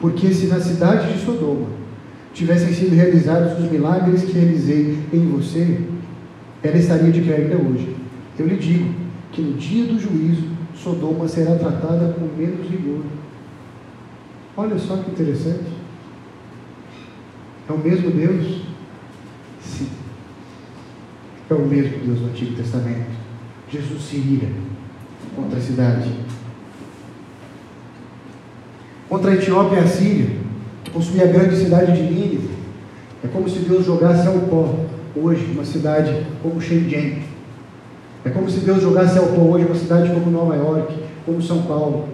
Porque 0.00 0.32
se 0.32 0.46
na 0.46 0.60
cidade 0.60 1.12
de 1.12 1.24
Sodoma 1.24 1.66
tivessem 2.32 2.72
sido 2.72 2.94
realizados 2.94 3.58
os 3.58 3.70
milagres 3.70 4.24
que 4.24 4.32
realizei 4.32 4.98
em 5.12 5.28
você, 5.28 5.80
ela 6.62 6.76
estaria 6.76 7.12
de 7.12 7.20
pé 7.20 7.36
ainda 7.36 7.56
hoje. 7.56 7.94
Eu 8.38 8.46
lhe 8.46 8.56
digo 8.56 8.92
que 9.30 9.40
no 9.40 9.54
dia 9.54 9.86
do 9.86 9.98
juízo, 9.98 10.48
Sodoma 10.74 11.28
será 11.28 11.54
tratada 11.54 12.14
com 12.14 12.26
menos 12.36 12.68
rigor. 12.68 13.02
Olha 14.56 14.78
só 14.78 14.96
que 14.96 15.10
interessante. 15.10 15.72
É 17.68 17.72
o 17.72 17.78
mesmo 17.78 18.10
Deus? 18.10 18.62
Sim. 19.60 19.88
É 21.48 21.54
o 21.54 21.66
mesmo 21.66 21.98
Deus 22.04 22.18
do 22.20 22.26
Antigo 22.26 22.56
Testamento. 22.56 23.10
Jesus 23.70 24.02
se 24.02 24.16
ira 24.16 24.48
contra 25.34 25.58
a 25.58 25.62
cidade 25.62 26.10
contra 29.14 29.30
a 29.30 29.34
Etiópia 29.34 29.76
e 29.76 29.78
a 29.78 29.86
Síria, 29.86 30.26
possuía 30.92 31.22
a 31.22 31.28
grande 31.28 31.54
cidade 31.56 31.92
de 31.92 32.02
Nínive. 32.02 32.50
É 33.22 33.28
como 33.28 33.48
se 33.48 33.60
Deus 33.60 33.86
jogasse 33.86 34.26
ao 34.26 34.40
pó 34.40 34.74
hoje 35.14 35.52
uma 35.52 35.64
cidade 35.64 36.26
como 36.42 36.60
Shenzhen. 36.60 37.22
É 38.24 38.30
como 38.30 38.50
se 38.50 38.58
Deus 38.60 38.82
jogasse 38.82 39.16
ao 39.16 39.26
pó 39.26 39.42
hoje 39.42 39.66
uma 39.66 39.74
cidade 39.76 40.10
como 40.10 40.32
Nova 40.32 40.56
York, 40.56 40.96
como 41.24 41.40
São 41.40 41.62
Paulo. 41.62 42.08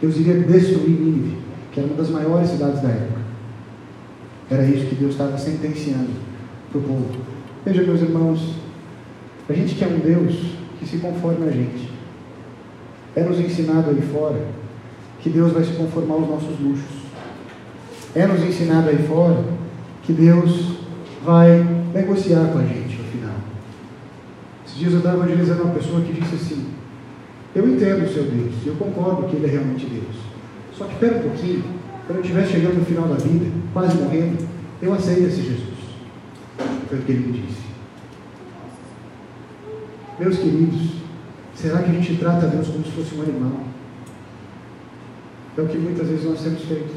Deus 0.00 0.16
iria 0.16 0.40
destruir 0.40 0.88
Nínive, 0.88 1.36
que 1.70 1.80
era 1.80 1.86
uma 1.86 1.98
das 1.98 2.08
maiores 2.08 2.48
cidades 2.48 2.80
da 2.80 2.88
época. 2.88 3.20
Era 4.50 4.64
isso 4.64 4.86
que 4.86 4.94
Deus 4.94 5.12
estava 5.12 5.36
sentenciando 5.36 6.12
para 6.70 6.78
o 6.78 6.82
povo. 6.82 7.10
Veja, 7.62 7.82
meus 7.82 8.00
irmãos, 8.00 8.54
a 9.50 9.52
gente 9.52 9.74
quer 9.74 9.88
um 9.88 9.98
Deus 9.98 10.34
que 10.78 10.86
se 10.86 10.96
conforme 10.96 11.46
a 11.46 11.52
gente. 11.52 11.90
É 13.14 13.22
nos 13.22 13.38
ensinado 13.38 13.90
aí 13.90 14.00
fora 14.00 14.65
que 15.26 15.30
Deus 15.30 15.50
vai 15.50 15.64
se 15.64 15.72
conformar 15.72 16.14
aos 16.14 16.28
nossos 16.28 16.60
luxos. 16.60 16.84
É 18.14 18.28
nos 18.28 18.44
ensinado 18.44 18.90
aí 18.90 19.08
fora 19.08 19.42
que 20.04 20.12
Deus 20.12 20.76
vai 21.24 21.66
negociar 21.92 22.52
com 22.52 22.60
a 22.60 22.62
gente 22.62 22.96
no 22.96 23.04
final. 23.10 23.34
Esses 24.64 24.78
dias 24.78 24.92
eu 24.92 24.98
estava 24.98 25.16
evangelizando 25.16 25.64
uma 25.64 25.74
pessoa 25.74 26.00
que 26.02 26.12
disse 26.12 26.36
assim: 26.36 26.66
Eu 27.56 27.68
entendo 27.68 28.04
o 28.04 28.08
seu 28.08 28.22
Deus, 28.22 28.54
eu 28.64 28.76
concordo 28.76 29.26
que 29.26 29.34
Ele 29.34 29.46
é 29.46 29.50
realmente 29.50 29.86
Deus. 29.86 30.14
Só 30.78 30.84
que 30.84 30.92
espera 30.92 31.16
um 31.16 31.22
pouquinho, 31.22 31.64
quando 32.06 32.18
eu 32.18 32.22
estiver 32.22 32.46
chegando 32.46 32.78
no 32.78 32.84
final 32.84 33.08
da 33.08 33.16
vida, 33.16 33.46
quase 33.72 33.96
morrendo, 33.96 34.46
eu 34.80 34.94
aceito 34.94 35.26
esse 35.26 35.42
Jesus. 35.42 35.76
Foi 36.88 36.98
o 36.98 37.02
que 37.02 37.10
ele 37.10 37.26
me 37.26 37.32
disse. 37.40 37.62
Meus 40.20 40.38
queridos, 40.38 40.92
será 41.52 41.82
que 41.82 41.90
a 41.90 41.94
gente 41.94 42.14
trata 42.16 42.46
Deus 42.46 42.68
como 42.68 42.84
se 42.84 42.92
fosse 42.92 43.16
um 43.16 43.22
animal? 43.22 43.65
É 45.56 45.60
o 45.62 45.66
que 45.66 45.78
muitas 45.78 46.08
vezes 46.08 46.24
nós 46.24 46.40
temos 46.40 46.62
feito. 46.62 46.94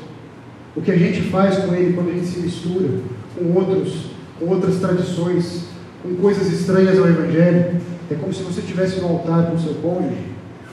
O 0.75 0.81
que 0.81 0.91
a 0.91 0.97
gente 0.97 1.21
faz 1.29 1.57
com 1.59 1.73
ele 1.73 1.93
quando 1.93 2.09
a 2.09 2.13
gente 2.13 2.27
se 2.27 2.39
mistura 2.39 2.89
com 3.37 3.53
outros, 3.53 4.07
com 4.39 4.45
outras 4.47 4.79
tradições, 4.79 5.65
com 6.03 6.15
coisas 6.15 6.51
estranhas 6.51 6.99
ao 6.99 7.07
Evangelho, 7.07 7.79
é 8.11 8.15
como 8.15 8.33
se 8.33 8.43
você 8.43 8.61
estivesse 8.61 8.99
no 8.99 9.07
altar 9.07 9.47
com 9.47 9.55
o 9.55 9.59
seu 9.59 9.75
cônjuge, 9.75 10.23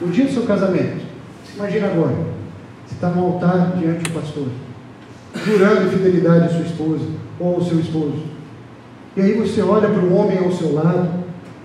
no 0.01 0.09
dia 0.09 0.25
do 0.25 0.33
seu 0.33 0.43
casamento. 0.45 1.01
Se 1.45 1.57
imagina 1.57 1.87
agora, 1.87 2.17
você 2.87 2.95
está 2.95 3.11
no 3.11 3.25
altar 3.25 3.77
diante 3.79 4.05
do 4.05 4.11
pastor, 4.11 4.49
jurando 5.45 5.91
fidelidade 5.91 6.47
à 6.47 6.49
sua 6.49 6.63
esposa 6.63 7.05
ou 7.39 7.57
ao 7.57 7.63
seu 7.63 7.79
esposo. 7.79 8.23
E 9.17 9.21
aí 9.21 9.33
você 9.35 9.63
olha 9.63 9.89
para 9.89 10.03
o 10.03 10.15
homem 10.15 10.39
ao 10.39 10.53
seu 10.53 10.73
lado 10.75 11.09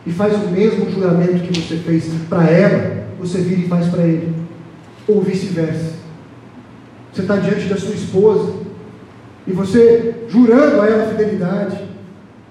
e 0.06 0.12
faz 0.12 0.34
o 0.36 0.48
mesmo 0.50 0.90
juramento 0.90 1.44
que 1.44 1.60
você 1.60 1.78
fez 1.78 2.10
para 2.30 2.50
ela, 2.50 3.06
você 3.20 3.40
vira 3.40 3.62
e 3.62 3.68
faz 3.68 3.88
para 3.88 4.04
ele. 4.04 4.34
Ou 5.08 5.22
vice-versa. 5.22 6.01
Você 7.12 7.22
está 7.22 7.36
diante 7.36 7.68
da 7.68 7.78
sua 7.78 7.94
esposa 7.94 8.54
e 9.46 9.52
você 9.52 10.28
jurando 10.30 10.82
a 10.82 10.88
ela 10.88 11.08
fidelidade, 11.08 11.78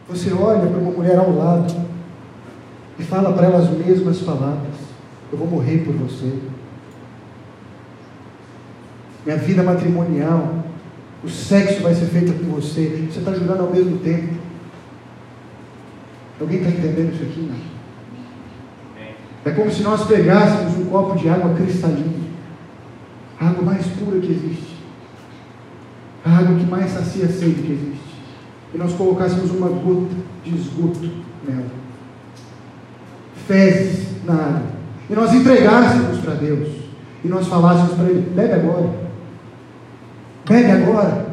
você 0.09 0.33
olha 0.33 0.69
para 0.69 0.79
uma 0.79 0.91
mulher 0.91 1.17
ao 1.17 1.35
lado 1.35 1.75
e 2.99 3.03
fala 3.03 3.33
para 3.33 3.47
ela 3.47 3.59
as 3.59 3.71
mesmas 3.71 4.19
palavras: 4.19 4.75
Eu 5.33 5.39
vou 5.39 5.47
morrer 5.47 5.79
por 5.79 5.95
você. 5.95 6.33
Minha 9.25 9.39
vida 9.39 9.63
matrimonial, 9.63 10.65
o 11.23 11.29
sexo 11.29 11.83
vai 11.83 11.95
ser 11.95 12.07
feito 12.07 12.33
com 12.33 12.53
você. 12.53 13.09
Você 13.11 13.19
está 13.19 13.33
jurando 13.33 13.63
ao 13.63 13.71
mesmo 13.71 13.99
tempo. 13.99 14.35
Alguém 16.41 16.59
está 16.59 16.71
entendendo 16.71 17.15
isso 17.15 17.23
aqui? 17.23 17.41
Não? 17.41 17.71
É 19.45 19.51
como 19.55 19.71
se 19.71 19.83
nós 19.83 20.07
pegássemos 20.07 20.77
um 20.77 20.87
copo 20.87 21.19
de 21.19 21.29
água 21.29 21.55
cristalina, 21.55 22.29
água 23.39 23.63
mais 23.63 23.87
pura 24.05 24.21
que 24.21 24.33
existe, 24.33 24.77
a 26.25 26.39
água 26.39 26.57
que 26.57 26.67
mais 26.67 26.91
sacia 26.91 27.27
a 27.27 27.29
sede 27.29 27.63
que 27.63 27.73
existe, 27.73 28.11
e 28.75 28.79
nós 28.79 28.93
colocássemos 28.95 29.51
uma 29.51 29.69
gota 29.69 30.15
de 30.45 30.55
esgoto 30.55 31.11
nela, 31.47 31.71
fezes 33.47 34.07
na 34.25 34.35
água, 34.35 34.63
e 35.09 35.15
nós 35.15 35.33
entregássemos 35.33 36.19
para 36.19 36.35
Deus, 36.35 36.69
e 37.25 37.29
nós 37.29 37.47
falássemos 37.47 37.95
para 37.95 38.09
Ele: 38.09 38.31
bebe 38.35 38.53
agora, 38.53 38.91
bebe 40.49 40.71
agora. 40.71 41.31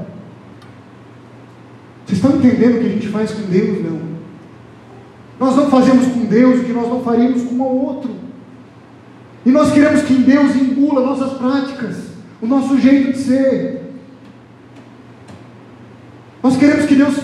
Vocês 2.05 2.19
estão 2.19 2.37
entendendo 2.37 2.77
o 2.77 2.79
que 2.79 2.85
a 2.85 2.89
gente 2.89 3.09
faz 3.09 3.31
com 3.31 3.41
Deus? 3.43 3.83
Não. 3.83 3.99
Nós 5.39 5.55
não 5.55 5.69
fazemos 5.69 6.07
com 6.07 6.25
Deus 6.25 6.61
o 6.61 6.63
que 6.63 6.71
nós 6.73 6.87
não 6.87 7.03
faríamos 7.03 7.43
com 7.43 7.55
o 7.55 7.85
outro. 7.85 8.11
E 9.45 9.51
nós 9.51 9.71
queremos 9.71 10.01
que 10.03 10.13
Deus 10.13 10.55
engula 10.55 11.05
nossas 11.05 11.37
práticas, 11.37 11.95
o 12.41 12.45
nosso 12.45 12.79
jeito 12.79 13.13
de 13.13 13.17
ser. 13.17 13.81
Nós 16.41 16.57
queremos 16.57 16.85
que 16.85 16.95
Deus 16.95 17.15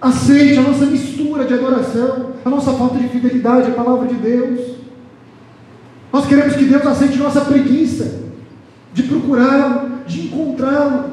aceite 0.00 0.58
a 0.58 0.62
nossa 0.62 0.86
mistura 0.86 1.44
de 1.44 1.54
adoração, 1.54 2.32
a 2.44 2.50
nossa 2.50 2.72
falta 2.72 2.98
de 2.98 3.08
fidelidade 3.08 3.70
à 3.70 3.74
palavra 3.74 4.06
de 4.06 4.14
Deus. 4.14 4.76
Nós 6.12 6.26
queremos 6.26 6.54
que 6.54 6.64
Deus 6.64 6.86
aceite 6.86 7.18
nossa 7.18 7.40
preguiça 7.42 8.24
de 8.92 9.02
procurá-lo, 9.02 10.04
de 10.06 10.26
encontrá-lo. 10.26 11.10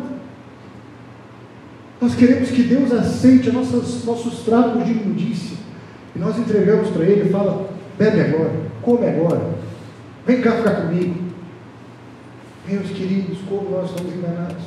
Nós 1.99 2.15
queremos 2.15 2.49
que 2.49 2.63
Deus 2.63 2.91
aceite 2.91 3.51
nossos, 3.51 4.05
nossos 4.05 4.39
trapos 4.39 4.86
de 4.86 4.91
imundícia 4.91 5.57
e 6.15 6.19
nós 6.19 6.38
entregamos 6.38 6.89
para 6.89 7.03
ele 7.03 7.27
e 7.27 7.31
fala, 7.31 7.69
bebe 7.97 8.21
agora, 8.21 8.51
come 8.81 9.07
agora, 9.07 9.55
vem 10.25 10.41
cá 10.41 10.51
ficar 10.51 10.81
comigo. 10.81 11.22
Meus 12.66 12.89
queridos, 12.91 13.39
como 13.49 13.70
nós 13.70 13.89
estamos 13.89 14.14
enganados. 14.14 14.64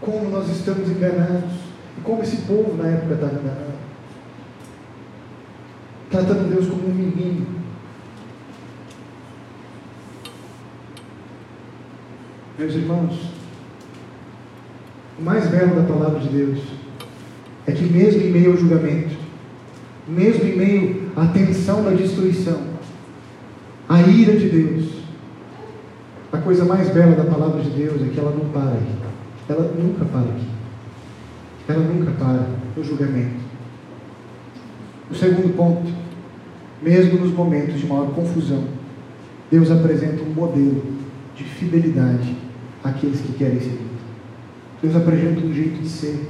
Como 0.00 0.30
nós 0.30 0.48
estamos 0.50 0.88
enganados. 0.88 1.52
E 1.96 2.00
como 2.02 2.22
esse 2.22 2.38
povo 2.38 2.76
na 2.76 2.88
época 2.88 3.14
estava 3.14 3.34
enganado. 3.34 3.80
Tratando 6.10 6.50
Deus 6.50 6.68
como 6.68 6.88
um 6.88 6.94
menino. 6.94 7.46
Meus 12.58 12.74
irmãos, 12.74 13.30
o 15.18 15.22
mais 15.22 15.46
belo 15.46 15.76
da 15.76 15.82
palavra 15.82 16.20
de 16.20 16.28
Deus 16.28 16.58
é 17.66 17.72
que 17.72 17.84
mesmo 17.84 18.22
em 18.22 18.30
meio 18.30 18.50
ao 18.50 18.56
julgamento, 18.56 19.16
mesmo 20.06 20.44
em 20.44 20.56
meio 20.56 21.12
à 21.16 21.26
tensão 21.28 21.84
da 21.84 21.90
destruição, 21.90 22.60
a 23.88 24.02
ira 24.02 24.36
de 24.36 24.48
Deus, 24.48 24.99
a 26.32 26.38
coisa 26.38 26.64
mais 26.64 26.88
bela 26.90 27.16
da 27.16 27.24
palavra 27.24 27.60
de 27.60 27.70
Deus 27.70 28.02
é 28.02 28.08
que 28.08 28.18
ela 28.18 28.30
não 28.30 28.48
para 28.50 28.72
aqui. 28.72 28.94
Ela 29.48 29.72
nunca 29.76 30.04
para 30.04 30.20
aqui. 30.20 30.46
Ela 31.68 31.80
nunca 31.80 32.12
para 32.12 32.46
no 32.76 32.84
julgamento. 32.84 33.40
O 35.10 35.14
segundo 35.14 35.56
ponto, 35.56 35.92
mesmo 36.80 37.18
nos 37.18 37.32
momentos 37.32 37.80
de 37.80 37.86
maior 37.86 38.12
confusão, 38.14 38.64
Deus 39.50 39.70
apresenta 39.70 40.22
um 40.22 40.32
modelo 40.32 40.82
de 41.34 41.42
fidelidade 41.42 42.36
àqueles 42.84 43.20
que 43.20 43.32
querem 43.32 43.58
seguir. 43.58 43.90
Deus 44.80 44.94
apresenta 44.94 45.44
um 45.44 45.52
jeito 45.52 45.82
de 45.82 45.88
ser, 45.88 46.28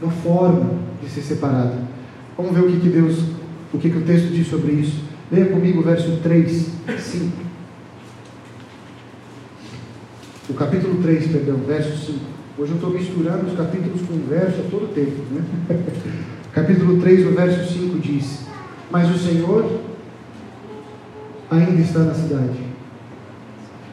uma 0.00 0.12
forma 0.12 0.74
de 1.02 1.08
ser 1.08 1.22
separado. 1.22 1.74
Vamos 2.36 2.52
ver 2.52 2.64
o 2.64 2.70
que, 2.70 2.80
que 2.80 2.88
Deus, 2.90 3.24
o 3.72 3.78
que, 3.78 3.88
que 3.88 3.96
o 3.96 4.02
texto 4.02 4.28
diz 4.28 4.46
sobre 4.46 4.72
isso. 4.72 5.02
Leia 5.32 5.46
comigo 5.46 5.80
o 5.80 5.82
verso 5.82 6.18
3, 6.22 6.70
5. 6.98 7.49
O 10.50 10.54
capítulo 10.54 11.00
3, 11.00 11.28
perdão, 11.28 11.58
verso 11.58 11.96
5. 12.06 12.18
Hoje 12.58 12.72
eu 12.72 12.74
estou 12.74 12.90
misturando 12.90 13.46
os 13.46 13.56
capítulos 13.56 14.02
com 14.02 14.14
o 14.14 14.26
verso 14.28 14.60
a 14.60 14.68
todo 14.68 14.92
tempo. 14.92 15.22
Né? 15.30 15.42
capítulo 16.52 17.00
3, 17.00 17.24
no 17.24 17.30
verso 17.30 17.72
5 17.72 17.98
diz: 18.00 18.40
Mas 18.90 19.08
o 19.08 19.16
Senhor 19.16 19.64
ainda 21.48 21.80
está 21.80 22.00
na 22.00 22.14
cidade. 22.14 22.58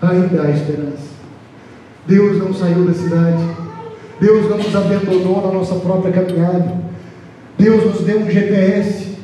Ainda 0.02 0.42
há 0.42 0.50
esperança. 0.50 1.08
Deus 2.08 2.40
não 2.40 2.52
saiu 2.52 2.86
da 2.86 2.94
cidade. 2.94 3.44
Deus 4.20 4.50
não 4.50 4.58
nos 4.58 4.76
abandonou 4.76 5.46
na 5.46 5.54
nossa 5.54 5.76
própria 5.76 6.12
caminhada. 6.12 6.76
Deus 7.60 7.86
nos 7.86 8.02
deu 8.02 8.20
um 8.20 8.32
GPS, 8.32 9.16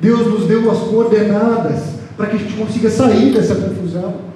Deus 0.00 0.26
nos 0.26 0.46
deu 0.46 0.68
as 0.68 0.78
coordenadas 0.78 1.94
para 2.16 2.26
que 2.26 2.36
a 2.36 2.38
gente 2.40 2.54
consiga 2.54 2.90
sair 2.90 3.32
dessa 3.32 3.54
confusão, 3.54 4.31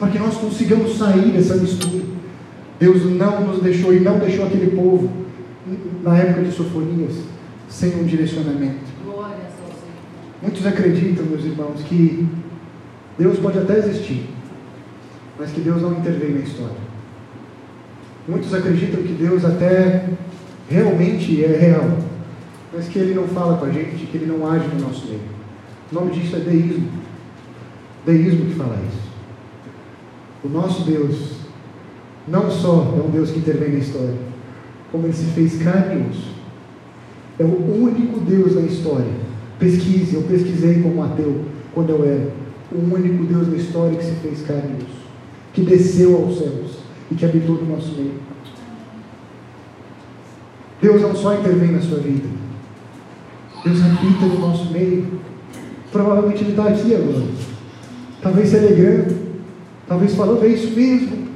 para 0.00 0.08
que 0.08 0.18
nós 0.18 0.34
consigamos 0.38 0.96
sair 0.96 1.30
dessa 1.30 1.56
mistura. 1.56 2.02
Deus 2.80 3.04
não 3.04 3.42
nos 3.42 3.62
deixou 3.62 3.92
e 3.92 4.00
não 4.00 4.18
deixou 4.18 4.46
aquele 4.46 4.74
povo 4.74 5.10
na 6.02 6.16
época 6.16 6.42
de 6.42 6.52
Sofonias 6.52 7.16
sem 7.68 7.94
um 8.00 8.04
direcionamento. 8.04 8.90
Muitos 10.40 10.66
acreditam, 10.66 11.26
meus 11.26 11.44
irmãos, 11.44 11.82
que 11.82 12.26
Deus 13.18 13.38
pode 13.38 13.58
até 13.58 13.76
existir, 13.76 14.30
mas 15.38 15.50
que 15.50 15.60
Deus 15.60 15.82
não 15.82 15.92
intervém 15.92 16.30
na 16.30 16.40
história. 16.40 16.80
Muitos 18.26 18.54
acreditam 18.54 19.02
que 19.02 19.12
Deus 19.12 19.44
até 19.44 20.08
realmente 20.70 21.44
é 21.44 21.58
real, 21.58 21.98
mas 22.72 22.88
que 22.88 22.98
ele 22.98 23.12
não 23.12 23.28
fala 23.28 23.58
com 23.58 23.66
a 23.66 23.70
gente, 23.70 24.06
que 24.06 24.16
ele 24.16 24.26
não 24.26 24.50
age 24.50 24.66
no 24.68 24.80
nosso 24.80 25.06
meio. 25.08 25.20
O 25.92 25.94
nome 25.94 26.12
disso 26.12 26.36
é 26.36 26.38
deísmo. 26.38 26.88
Deísmo 28.06 28.46
que 28.46 28.54
fala 28.54 28.78
isso. 28.88 29.09
O 30.42 30.48
nosso 30.48 30.82
Deus 30.82 31.40
não 32.26 32.50
só 32.50 32.94
é 32.96 33.02
um 33.06 33.10
Deus 33.10 33.30
que 33.30 33.38
intervém 33.38 33.72
na 33.72 33.78
história, 33.78 34.14
como 34.90 35.06
ele 35.06 35.12
se 35.12 35.24
fez 35.26 35.62
carne 35.62 36.02
e 36.02 36.10
osso. 36.10 36.30
É 37.38 37.44
o 37.44 37.82
único 37.82 38.20
Deus 38.20 38.54
na 38.54 38.62
história. 38.62 39.30
Pesquise, 39.58 40.14
eu 40.14 40.22
pesquisei 40.22 40.82
como 40.82 41.02
ateu 41.02 41.44
quando 41.74 41.90
eu 41.90 42.04
era. 42.04 42.30
O 42.72 42.94
único 42.94 43.24
Deus 43.24 43.48
na 43.48 43.56
história 43.56 43.96
que 43.96 44.04
se 44.04 44.12
fez 44.22 44.42
carne 44.42 44.76
e 44.78 44.82
osso, 44.82 45.02
que 45.52 45.62
desceu 45.62 46.16
aos 46.16 46.38
céus 46.38 46.78
e 47.10 47.14
que 47.14 47.24
habitou 47.24 47.56
no 47.56 47.74
nosso 47.74 47.92
meio. 47.94 48.14
Deus 50.80 51.02
não 51.02 51.14
só 51.14 51.34
intervém 51.34 51.72
na 51.72 51.80
sua 51.80 51.98
vida, 51.98 52.26
Deus 53.64 53.82
habita 53.82 54.26
no 54.26 54.38
nosso 54.38 54.70
meio. 54.70 55.20
Provavelmente 55.92 56.42
Ele 56.42 56.50
está 56.50 56.68
aqui 56.68 56.94
agora. 56.94 57.26
Talvez 58.22 58.48
se 58.48 58.56
alegrando. 58.56 59.19
Talvez 59.90 60.14
falando, 60.14 60.44
é 60.44 60.48
isso 60.50 60.70
mesmo. 60.70 61.26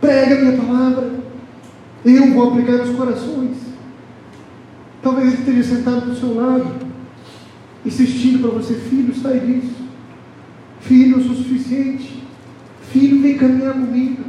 Prega 0.00 0.36
a 0.36 0.40
minha 0.40 0.56
palavra. 0.56 1.10
Eu 2.04 2.32
vou 2.32 2.50
aplicar 2.50 2.78
nos 2.86 2.96
corações. 2.96 3.56
Talvez 5.02 5.32
Ele 5.32 5.38
esteja 5.38 5.74
sentado 5.74 6.08
do 6.08 6.14
seu 6.14 6.36
lado. 6.36 6.70
Insistindo 7.84 8.38
para 8.38 8.50
você, 8.50 8.74
filho, 8.74 9.12
sai 9.12 9.40
disso. 9.40 9.74
Filho, 10.82 11.18
eu 11.18 11.24
sou 11.24 11.34
suficiente. 11.34 12.22
Filho, 12.92 13.20
vem 13.22 13.36
caminhar 13.36 13.72
comigo. 13.72 14.22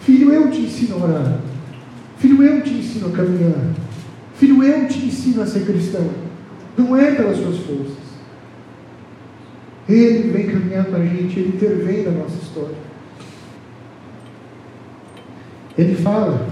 Filho, 0.00 0.32
eu 0.32 0.50
te 0.50 0.62
ensino 0.62 0.96
a 0.96 1.04
orar. 1.04 1.40
Filho, 2.18 2.42
eu 2.42 2.62
te 2.62 2.74
ensino 2.74 3.06
a 3.06 3.12
caminhar. 3.12 3.74
Filho, 4.34 4.60
eu 4.60 4.88
te 4.88 5.06
ensino 5.06 5.40
a 5.40 5.46
ser 5.46 5.64
cristão. 5.64 6.10
Não 6.76 6.96
é 6.96 7.12
pelas 7.14 7.36
suas 7.36 7.58
forças. 7.58 8.01
Ele 9.88 10.30
vem 10.30 10.46
caminhar 10.46 10.84
com 10.86 10.96
a 10.96 11.04
gente, 11.04 11.38
ele 11.38 11.56
intervém 11.56 12.04
na 12.04 12.12
nossa 12.12 12.36
história. 12.36 12.76
Ele 15.76 15.94
fala 15.96 16.48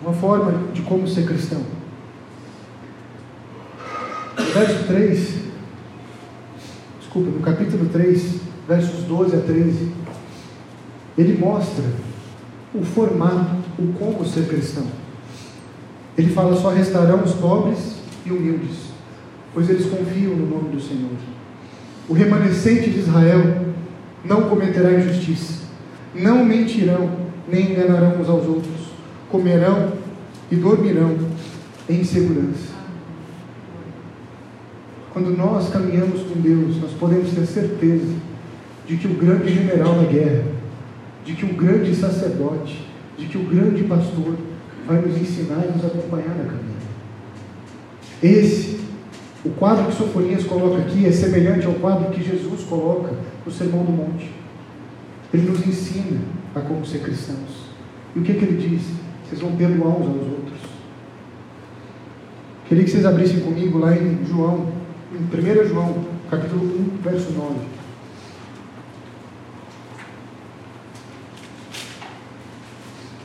uma 0.00 0.12
forma 0.12 0.72
de 0.72 0.82
como 0.82 1.06
ser 1.06 1.26
cristão. 1.26 1.62
Verso 4.54 4.84
3, 4.86 5.34
desculpa, 7.00 7.30
no 7.30 7.40
capítulo 7.40 7.88
3, 7.90 8.40
versos 8.68 9.04
12 9.04 9.36
a 9.36 9.40
13, 9.40 9.92
ele 11.18 11.38
mostra 11.38 11.84
o 12.74 12.84
formato, 12.84 13.56
o 13.78 13.92
como 13.98 14.24
ser 14.24 14.46
cristão. 14.48 14.86
Ele 16.16 16.32
fala: 16.32 16.56
só 16.56 16.70
restarão 16.70 17.22
os 17.22 17.34
pobres 17.34 17.96
e 18.24 18.30
humildes 18.30 18.94
pois 19.54 19.70
eles 19.70 19.86
confiam 19.86 20.34
no 20.34 20.46
nome 20.46 20.70
do 20.70 20.80
Senhor. 20.80 21.12
O 22.08 22.12
remanescente 22.12 22.90
de 22.90 22.98
Israel 22.98 23.64
não 24.24 24.48
cometerá 24.48 24.92
injustiça, 24.92 25.64
não 26.14 26.44
mentirão, 26.44 27.10
nem 27.48 27.72
enganarão 27.72 28.20
uns 28.20 28.28
aos 28.28 28.46
outros. 28.46 28.84
comerão 29.30 29.92
e 30.50 30.56
dormirão 30.56 31.16
em 31.88 32.04
segurança. 32.04 32.72
Quando 35.12 35.36
nós 35.36 35.70
caminhamos 35.70 36.22
com 36.22 36.40
Deus, 36.40 36.80
nós 36.80 36.92
podemos 36.92 37.30
ter 37.30 37.46
certeza 37.46 38.14
de 38.86 38.96
que 38.96 39.06
o 39.06 39.14
grande 39.14 39.52
general 39.52 39.94
da 39.94 40.04
guerra, 40.04 40.44
de 41.24 41.34
que 41.34 41.44
o 41.44 41.54
grande 41.54 41.94
sacerdote, 41.94 42.86
de 43.16 43.26
que 43.26 43.38
o 43.38 43.44
grande 43.44 43.84
pastor 43.84 44.36
vai 44.86 45.00
nos 45.00 45.16
ensinar 45.16 45.64
e 45.64 45.72
nos 45.72 45.84
acompanhar 45.84 46.28
na 46.28 46.44
caminhada. 46.44 46.74
Esse, 48.22 48.80
o 49.44 49.50
quadro 49.50 49.84
que 49.86 49.92
Sofonias 49.92 50.44
coloca 50.44 50.78
aqui, 50.78 51.06
é 51.06 51.12
semelhante 51.12 51.66
ao 51.66 51.74
quadro 51.74 52.10
que 52.10 52.24
Jesus 52.24 52.62
coloca 52.62 53.12
no 53.44 53.52
Sermão 53.52 53.84
do 53.84 53.92
Monte. 53.92 54.30
Ele 55.32 55.50
nos 55.50 55.66
ensina 55.66 56.20
a 56.54 56.60
como 56.60 56.86
ser 56.86 57.00
cristãos. 57.00 57.68
E 58.16 58.20
o 58.20 58.22
que, 58.22 58.32
que 58.34 58.44
ele 58.44 58.68
diz? 58.68 58.82
Vocês 59.24 59.40
vão 59.40 59.54
perdoar 59.54 59.88
uns 59.88 60.06
aos 60.06 60.28
outros. 60.28 60.60
Queria 62.66 62.84
que 62.84 62.90
vocês 62.90 63.04
abrissem 63.04 63.40
comigo 63.40 63.78
lá 63.78 63.94
em 63.94 64.24
João, 64.24 64.72
em 65.12 65.18
1 65.18 65.68
João, 65.68 66.04
capítulo 66.30 66.64
1, 66.64 67.02
verso 67.02 67.32
9. 67.32 67.54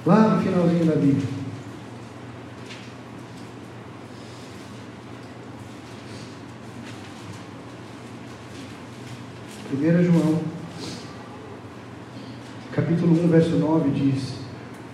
Lá 0.05 0.36
no 0.36 0.41
finalzinho 0.41 0.86
da 0.86 0.95
Bíblia. 0.95 1.39
1 9.80 10.04
João, 10.04 10.42
capítulo 12.74 13.14
1, 13.24 13.30
verso 13.30 13.52
9 13.52 13.92
diz: 13.92 14.34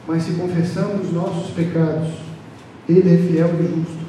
Mas 0.08 0.22
se 0.22 0.34
confessamos 0.34 1.12
nossos 1.12 1.50
pecados, 1.56 2.14
Ele 2.88 3.12
é 3.12 3.18
fiel 3.18 3.50
e 3.60 3.64
justo 3.64 4.06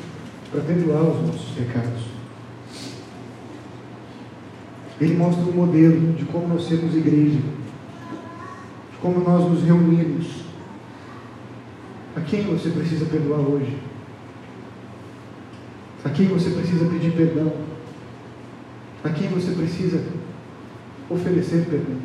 para 0.51 0.61
perdoar 0.61 1.03
os 1.03 1.27
nossos 1.29 1.49
pecados. 1.55 2.03
Ele 5.01 5.16
mostra 5.16 5.45
um 5.45 5.53
modelo 5.53 6.12
de 6.12 6.27
como 6.27 6.47
nós 6.49 6.68
sermos 6.68 6.95
igreja, 6.95 7.39
de 8.93 8.99
como 9.01 9.20
nós 9.20 9.51
nos 9.51 9.62
reunimos. 9.62 10.45
A 12.14 12.20
quem 12.20 12.43
você 12.43 12.68
precisa 12.68 13.07
perdoar 13.07 13.41
hoje? 13.41 13.79
A 16.05 16.11
quem 16.11 16.29
você 16.29 16.51
precisa 16.51 16.85
pedir 16.85 17.12
perdão? 17.12 17.51
A 19.03 19.09
quem 19.09 19.29
você 19.29 19.53
precisa 19.53 20.15
oferecer 21.09 21.66
perdão. 21.68 21.96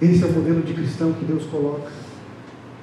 Esse 0.00 0.22
é 0.24 0.26
o 0.26 0.32
modelo 0.32 0.62
de 0.62 0.72
cristão 0.72 1.12
que 1.12 1.24
Deus 1.24 1.44
coloca. 1.44 1.90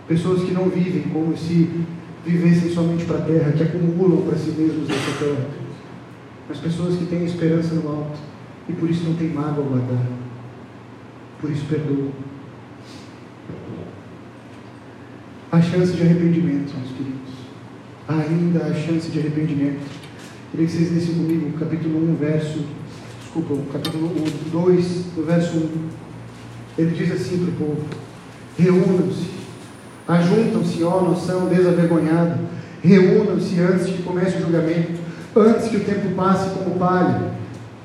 Pessoas 0.08 0.44
que 0.44 0.52
não 0.52 0.70
vivem 0.70 1.04
como 1.04 1.36
se 1.36 1.86
vivessem 2.26 2.72
somente 2.74 3.06
para 3.06 3.18
a 3.18 3.22
terra, 3.22 3.52
que 3.52 3.64
acumulam 3.64 4.22
para 4.22 4.38
si 4.38 4.52
mesmos 4.52 4.90
essa 4.90 5.26
terra. 5.26 5.48
Mas 6.48 6.60
pessoas 6.60 6.96
que 6.96 7.06
têm 7.06 7.26
esperança 7.26 7.76
no 7.76 7.90
alto 7.90 8.20
e 8.70 8.74
por 8.74 8.90
isso 8.90 9.04
não 9.06 9.16
têm 9.16 9.30
mágoa 9.30 9.66
a 9.66 9.68
guardar. 9.68 10.06
Por 11.42 11.50
isso 11.52 11.66
perdoam. 11.66 12.12
Há 15.52 15.62
chance 15.62 15.94
de 15.94 16.02
arrependimento, 16.02 16.74
meus 16.76 16.92
queridos. 16.92 17.34
Ainda 18.08 18.66
há 18.66 18.74
chance 18.74 19.10
de 19.10 19.20
arrependimento. 19.20 19.80
Queria 20.52 20.66
que 20.66 20.72
vocês 20.72 20.94
lessem 20.94 21.16
comigo 21.16 21.58
capítulo 21.58 22.12
1, 22.12 22.16
verso 22.16 22.64
desculpa, 23.38 23.54
o 23.54 23.72
capítulo 23.72 24.12
2, 24.52 24.86
do 25.16 25.26
verso 25.26 25.58
1. 25.58 25.70
Ele 26.78 26.92
diz 26.92 27.12
assim 27.12 27.38
para 27.38 27.66
o 27.66 27.70
povo: 27.70 27.86
reúnam-se, 28.58 29.30
ajuntam-se, 30.08 30.84
ó 30.84 31.02
nação 31.02 31.48
desavergonhada, 31.48 32.40
reúnam-se 32.82 33.60
antes 33.60 33.88
que 33.88 34.04
comece 34.04 34.38
o 34.38 34.42
julgamento, 34.42 34.94
antes 35.36 35.68
que 35.68 35.78
o 35.78 35.84
tempo 35.84 36.16
passe 36.16 36.50
como 36.52 36.78
palha, 36.78 37.32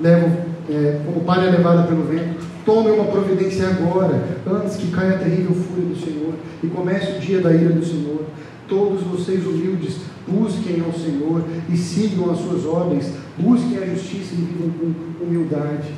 levam, 0.01 0.31
é, 0.69 1.01
como 1.05 1.21
palha 1.21 1.51
levada 1.51 1.83
pelo 1.83 2.03
vento. 2.03 2.43
Tomem 2.65 2.93
uma 2.93 3.11
providência 3.11 3.67
agora, 3.67 4.23
antes 4.47 4.77
que 4.77 4.89
caia 4.89 5.15
a 5.15 5.19
terrível 5.19 5.53
fúria 5.53 5.89
do 5.89 5.99
Senhor 5.99 6.33
e 6.63 6.67
comece 6.67 7.17
o 7.17 7.19
dia 7.19 7.41
da 7.41 7.53
ira 7.53 7.73
do 7.73 7.85
Senhor. 7.85 8.23
Todos 8.69 9.03
vocês 9.03 9.45
humildes, 9.45 9.97
busquem 10.25 10.81
ao 10.81 10.93
Senhor 10.93 11.43
e 11.69 11.75
sigam 11.75 12.31
as 12.31 12.39
suas 12.39 12.65
ordens, 12.65 13.11
busquem 13.37 13.77
a 13.77 13.85
justiça 13.85 14.33
e 14.33 14.37
vivam 14.37 14.71
com 14.71 15.23
humildade. 15.23 15.93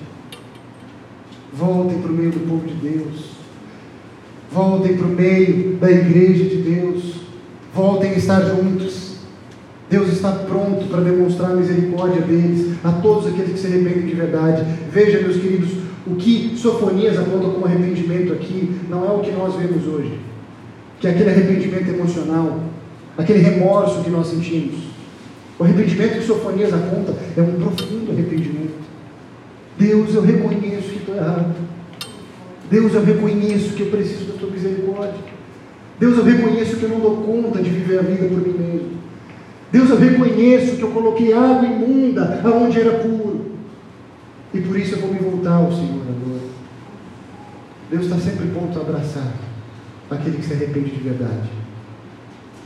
Voltem 1.54 2.00
para 2.00 2.12
o 2.12 2.14
meio 2.14 2.32
do 2.32 2.48
povo 2.48 2.68
de 2.68 2.74
Deus, 2.74 3.32
voltem 4.52 4.98
para 4.98 5.08
o 5.08 5.10
meio 5.10 5.78
da 5.78 5.90
igreja 5.90 6.44
de 6.44 6.58
Deus, 6.58 7.16
voltem 7.74 8.12
a 8.12 8.16
estar 8.16 8.42
juntos. 8.42 9.16
Deus 9.90 10.10
está 10.10 10.32
pronto 10.32 10.88
para 10.90 11.02
demonstrar 11.02 11.52
a 11.52 11.56
misericórdia 11.56 12.22
deles 12.22 12.76
a 12.84 12.92
todos 12.92 13.28
aqueles 13.28 13.54
que 13.54 13.60
se 13.60 13.68
arrependem 13.68 14.08
de 14.08 14.16
verdade. 14.16 14.66
Veja, 14.92 15.22
meus 15.22 15.38
queridos, 15.38 15.70
o 16.08 16.16
que 16.16 16.58
Sofonias 16.58 17.18
aponta 17.18 17.50
como 17.50 17.66
arrependimento 17.66 18.34
aqui 18.34 18.76
não 18.90 19.06
é 19.06 19.12
o 19.12 19.20
que 19.20 19.32
nós 19.32 19.56
vemos 19.56 19.86
hoje 19.88 20.26
que 21.00 21.08
é 21.08 21.12
aquele 21.12 21.30
arrependimento 21.30 21.90
emocional, 21.90 22.60
aquele 23.18 23.40
remorso 23.40 24.04
que 24.04 24.10
nós 24.10 24.28
sentimos. 24.28 24.85
O 25.58 25.64
arrependimento 25.64 26.20
que 26.20 26.26
Sofonias 26.26 26.74
aponta 26.74 27.14
é 27.38 27.42
um 27.42 27.54
profundo 27.54 28.12
arrependimento. 28.12 28.86
Deus, 29.78 30.14
eu 30.14 30.22
reconheço 30.22 30.90
que 30.90 30.98
estou 30.98 31.16
errado. 31.16 31.56
Deus, 32.70 32.94
eu 32.94 33.04
reconheço 33.04 33.74
que 33.74 33.82
eu 33.84 33.92
preciso 33.92 34.26
da 34.26 34.40
tua 34.40 34.50
misericórdia. 34.50 35.20
Deus, 36.00 36.18
eu 36.18 36.24
reconheço 36.24 36.76
que 36.78 36.84
eu 36.84 36.90
não 36.90 37.00
dou 37.00 37.18
conta 37.18 37.62
de 37.62 37.70
viver 37.70 38.00
a 38.00 38.02
vida 38.02 38.28
por 38.28 38.40
mim 38.40 38.58
mesmo. 38.58 38.92
Deus, 39.72 39.90
eu 39.90 39.98
reconheço 39.98 40.76
que 40.76 40.82
eu 40.82 40.92
coloquei 40.92 41.34
água 41.34 41.66
imunda 41.66 42.42
aonde 42.44 42.80
era 42.80 43.00
puro. 43.00 43.52
E 44.54 44.60
por 44.60 44.78
isso 44.78 44.96
eu 44.96 45.00
vou 45.00 45.14
me 45.14 45.20
voltar 45.20 45.56
ao 45.56 45.72
Senhor 45.72 46.02
agora. 46.02 46.46
Deus 47.90 48.06
está 48.06 48.18
sempre 48.18 48.48
pronto 48.48 48.78
a 48.78 48.82
abraçar 48.82 49.34
aquele 50.10 50.38
que 50.38 50.46
se 50.46 50.54
arrepende 50.54 50.92
de 50.92 51.02
verdade. 51.02 51.50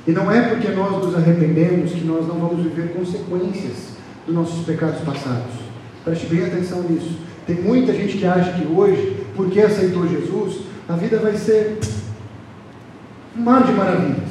E 0.09 0.11
não 0.11 0.31
é 0.31 0.41
porque 0.49 0.69
nós 0.69 1.05
nos 1.05 1.15
arrependemos 1.15 1.91
que 1.91 2.03
nós 2.03 2.27
não 2.27 2.39
vamos 2.39 2.63
viver 2.63 2.93
consequências 2.93 3.89
dos 4.25 4.33
nossos 4.33 4.65
pecados 4.65 5.01
passados. 5.01 5.53
Preste 6.03 6.25
bem 6.25 6.45
atenção 6.45 6.81
nisso. 6.81 7.15
Tem 7.45 7.57
muita 7.57 7.93
gente 7.93 8.17
que 8.17 8.25
acha 8.25 8.53
que 8.53 8.65
hoje, 8.65 9.17
porque 9.35 9.61
aceitou 9.61 10.07
Jesus, 10.07 10.61
a 10.87 10.93
vida 10.95 11.19
vai 11.19 11.37
ser 11.37 11.77
um 13.37 13.41
mar 13.41 13.63
de 13.63 13.71
maravilhas. 13.71 14.29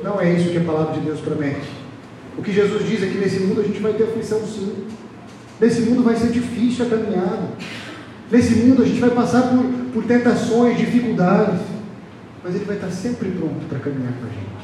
Não 0.00 0.20
é 0.20 0.32
isso 0.32 0.50
que 0.50 0.58
a 0.58 0.64
palavra 0.64 0.94
de 0.94 1.00
Deus 1.00 1.18
promete. 1.18 1.68
O 2.38 2.42
que 2.42 2.52
Jesus 2.52 2.88
diz 2.88 3.02
é 3.02 3.06
que 3.06 3.18
nesse 3.18 3.40
mundo 3.40 3.62
a 3.62 3.64
gente 3.64 3.80
vai 3.80 3.94
ter 3.94 4.04
aflição 4.04 4.38
sim. 4.46 4.86
Nesse 5.60 5.80
mundo 5.80 6.04
vai 6.04 6.14
ser 6.14 6.28
difícil 6.28 6.86
a 6.86 6.88
caminhada. 6.88 7.48
Nesse 8.30 8.54
mundo 8.60 8.84
a 8.84 8.86
gente 8.86 9.00
vai 9.00 9.10
passar 9.10 9.42
por, 9.42 9.64
por 9.92 10.04
tentações, 10.04 10.78
dificuldades 10.78 11.58
mas 12.42 12.54
Ele 12.54 12.64
vai 12.64 12.76
estar 12.76 12.90
sempre 12.90 13.30
pronto 13.30 13.66
para 13.68 13.78
caminhar 13.80 14.12
com 14.14 14.26
a 14.26 14.28
gente. 14.28 14.59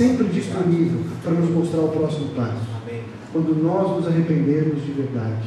Sempre 0.00 0.28
disponível 0.28 1.02
para 1.22 1.32
nos 1.32 1.50
mostrar 1.50 1.80
o 1.80 1.88
próximo 1.88 2.28
passo. 2.28 2.56
Quando 3.34 3.62
nós 3.62 3.98
nos 3.98 4.08
arrependermos 4.08 4.82
de 4.82 4.92
verdade, 4.92 5.42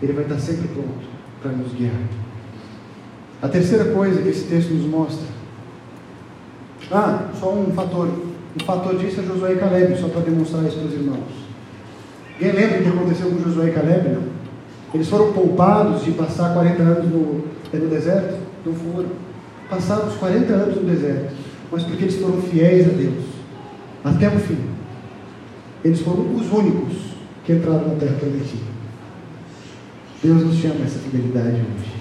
Ele 0.00 0.12
vai 0.12 0.22
estar 0.22 0.38
sempre 0.38 0.68
pronto 0.68 1.04
para 1.42 1.50
nos 1.50 1.72
guiar. 1.72 2.00
A 3.42 3.48
terceira 3.48 3.86
coisa 3.86 4.22
que 4.22 4.28
esse 4.28 4.44
texto 4.44 4.72
nos 4.72 4.86
mostra. 4.86 5.26
Ah, 6.92 7.28
só 7.40 7.52
um 7.52 7.72
fator. 7.72 8.08
Um 8.08 8.64
fator 8.64 8.96
disso 8.96 9.20
é 9.20 9.24
Josué 9.24 9.54
e 9.54 9.56
Caleb, 9.56 10.00
só 10.00 10.06
para 10.06 10.20
demonstrar 10.20 10.62
isso 10.62 10.76
para 10.76 10.86
os 10.86 10.94
irmãos. 10.94 11.32
Alguém 12.34 12.52
lembra 12.52 12.78
o 12.78 12.82
que 12.84 12.88
aconteceu 12.88 13.30
com 13.30 13.42
Josué 13.42 13.70
e 13.70 13.72
Caleb? 13.72 14.10
Não? 14.10 14.22
Eles 14.94 15.08
foram 15.08 15.32
poupados 15.32 16.04
de 16.04 16.12
passar 16.12 16.54
40 16.54 16.82
anos 16.84 17.10
no, 17.10 17.44
no 17.72 17.88
deserto? 17.88 18.38
Não 18.64 18.74
foram 18.74 19.08
passaram 19.68 20.06
os 20.06 20.14
40 20.14 20.52
anos 20.52 20.76
no 20.76 20.82
deserto, 20.82 21.34
mas 21.72 21.82
porque 21.82 22.04
eles 22.04 22.16
foram 22.16 22.40
fiéis 22.42 22.86
a 22.86 22.92
Deus, 22.92 23.31
até 24.04 24.28
o 24.28 24.38
fim. 24.38 24.58
Eles 25.84 26.00
foram 26.00 26.34
os 26.34 26.50
únicos 26.52 26.96
que 27.44 27.52
entraram 27.52 27.88
na 27.88 27.94
terra 27.96 28.16
prometida. 28.18 28.72
Deus 30.22 30.44
nos 30.44 30.56
chama 30.56 30.84
essa 30.84 30.98
fidelidade 30.98 31.56
hoje. 31.56 31.92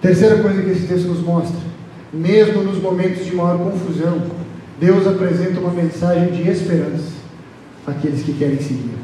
Terceira 0.00 0.42
coisa 0.42 0.62
que 0.62 0.70
esse 0.70 0.86
texto 0.86 1.06
nos 1.06 1.20
mostra: 1.20 1.60
mesmo 2.12 2.62
nos 2.62 2.80
momentos 2.80 3.24
de 3.24 3.34
maior 3.34 3.58
confusão, 3.58 4.22
Deus 4.80 5.06
apresenta 5.06 5.60
uma 5.60 5.70
mensagem 5.70 6.32
de 6.32 6.48
esperança 6.48 7.12
àqueles 7.86 8.22
que 8.22 8.32
querem 8.32 8.58
seguir. 8.58 8.96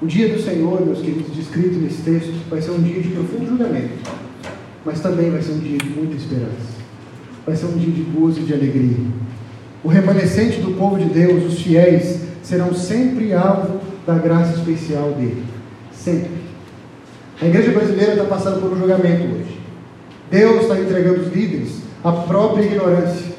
O 0.00 0.06
dia 0.06 0.32
do 0.34 0.42
Senhor, 0.42 0.84
meus 0.84 1.00
queridos, 1.00 1.34
descrito 1.34 1.78
nesse 1.78 2.02
texto, 2.02 2.32
vai 2.48 2.60
ser 2.60 2.70
um 2.72 2.82
dia 2.82 3.00
de 3.00 3.08
profundo 3.10 3.46
julgamento 3.46 4.22
mas 4.84 5.00
também 5.00 5.30
vai 5.30 5.42
ser 5.42 5.52
um 5.52 5.58
dia 5.58 5.78
de 5.78 5.90
muita 5.90 6.16
esperança. 6.16 6.82
Vai 7.46 7.56
ser 7.56 7.66
um 7.66 7.76
dia 7.76 7.90
de 7.90 8.02
gozo 8.02 8.40
e 8.40 8.44
de 8.44 8.54
alegria. 8.54 8.96
O 9.84 9.88
remanescente 9.88 10.60
do 10.60 10.76
povo 10.78 10.98
de 10.98 11.06
Deus, 11.06 11.44
os 11.44 11.60
fiéis, 11.60 12.20
serão 12.42 12.74
sempre 12.74 13.32
alvo 13.34 13.80
da 14.06 14.14
graça 14.14 14.56
especial 14.56 15.12
dele. 15.12 15.44
Sempre. 15.92 16.42
A 17.40 17.46
igreja 17.46 17.72
brasileira 17.72 18.12
está 18.12 18.24
passando 18.24 18.60
por 18.60 18.72
um 18.72 18.78
julgamento 18.78 19.24
hoje. 19.24 19.60
Deus 20.30 20.62
está 20.62 20.78
entregando 20.78 21.22
os 21.22 21.32
líderes 21.32 21.82
à 22.04 22.12
própria 22.12 22.64
ignorância. 22.64 23.32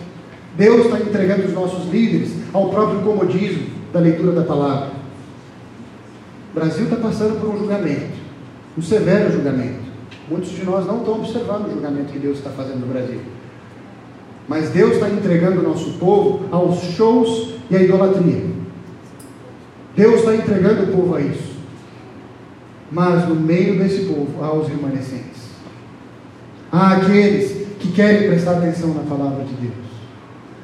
Deus 0.58 0.86
está 0.86 1.00
entregando 1.00 1.46
os 1.46 1.54
nossos 1.54 1.89
líderes 1.91 2.32
ao 2.52 2.70
próprio 2.70 3.02
comodismo 3.02 3.68
da 3.91 4.00
leitura 4.00 4.34
da 4.34 4.44
palavra. 4.44 4.91
O 6.52 6.60
Brasil 6.60 6.84
está 6.84 6.98
passando 6.98 7.39
por 7.39 7.50
um 7.50 7.58
julgamento, 7.58 8.14
um 8.78 8.82
severo 8.82 9.32
julgamento. 9.32 9.84
Muitos 10.30 10.52
de 10.52 10.64
nós 10.64 10.86
não 10.86 11.00
estão 11.00 11.16
observando 11.16 11.68
o 11.68 11.72
julgamento 11.72 12.12
que 12.12 12.20
Deus 12.20 12.38
está 12.38 12.52
fazendo 12.52 12.82
no 12.82 12.88
Brasil. 12.88 13.22
Mas 14.48 14.70
Deus 14.70 14.94
está 14.94 15.10
entregando 15.10 15.62
o 15.62 15.64
nosso 15.64 15.94
povo 15.94 16.46
aos 16.52 16.82
shows 16.96 17.56
e 17.70 17.76
à 17.76 17.82
idolatria. 17.82 18.44
Deus 19.96 20.20
está 20.20 20.36
entregando 20.36 20.84
o 20.84 20.96
povo 20.96 21.16
a 21.16 21.22
isso. 21.22 21.54
Mas 22.91 23.28
no 23.28 23.36
meio 23.36 23.78
desse 23.80 24.06
povo 24.06 24.44
há 24.44 24.54
os 24.54 24.68
remanescentes. 24.68 25.44
Há 26.72 26.94
aqueles 26.94 27.68
que 27.80 27.91
querem 27.91 28.28
prestar 28.28 28.58
atenção 28.58 28.94
na 28.94 29.04
palavra 29.04 29.44
de 29.44 29.54
Deus. 29.54 29.84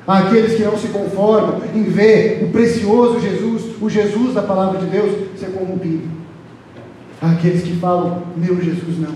Há 0.08 0.20
aqueles 0.20 0.56
que 0.56 0.64
não 0.64 0.78
se 0.78 0.88
conformam 0.88 1.62
em 1.76 1.84
ver 1.84 2.44
o 2.44 2.50
precioso 2.50 3.20
Jesus, 3.20 3.76
o 3.80 3.90
Jesus 3.90 4.34
da 4.34 4.42
palavra 4.42 4.80
de 4.80 4.88
Deus, 4.88 5.12
ser 5.38 5.52
corrompido. 5.52 6.08
Há 7.22 7.32
aqueles 7.32 7.62
que 7.62 7.76
falam: 7.76 8.24
Meu 8.36 8.60
Jesus, 8.60 9.00
não. 9.00 9.14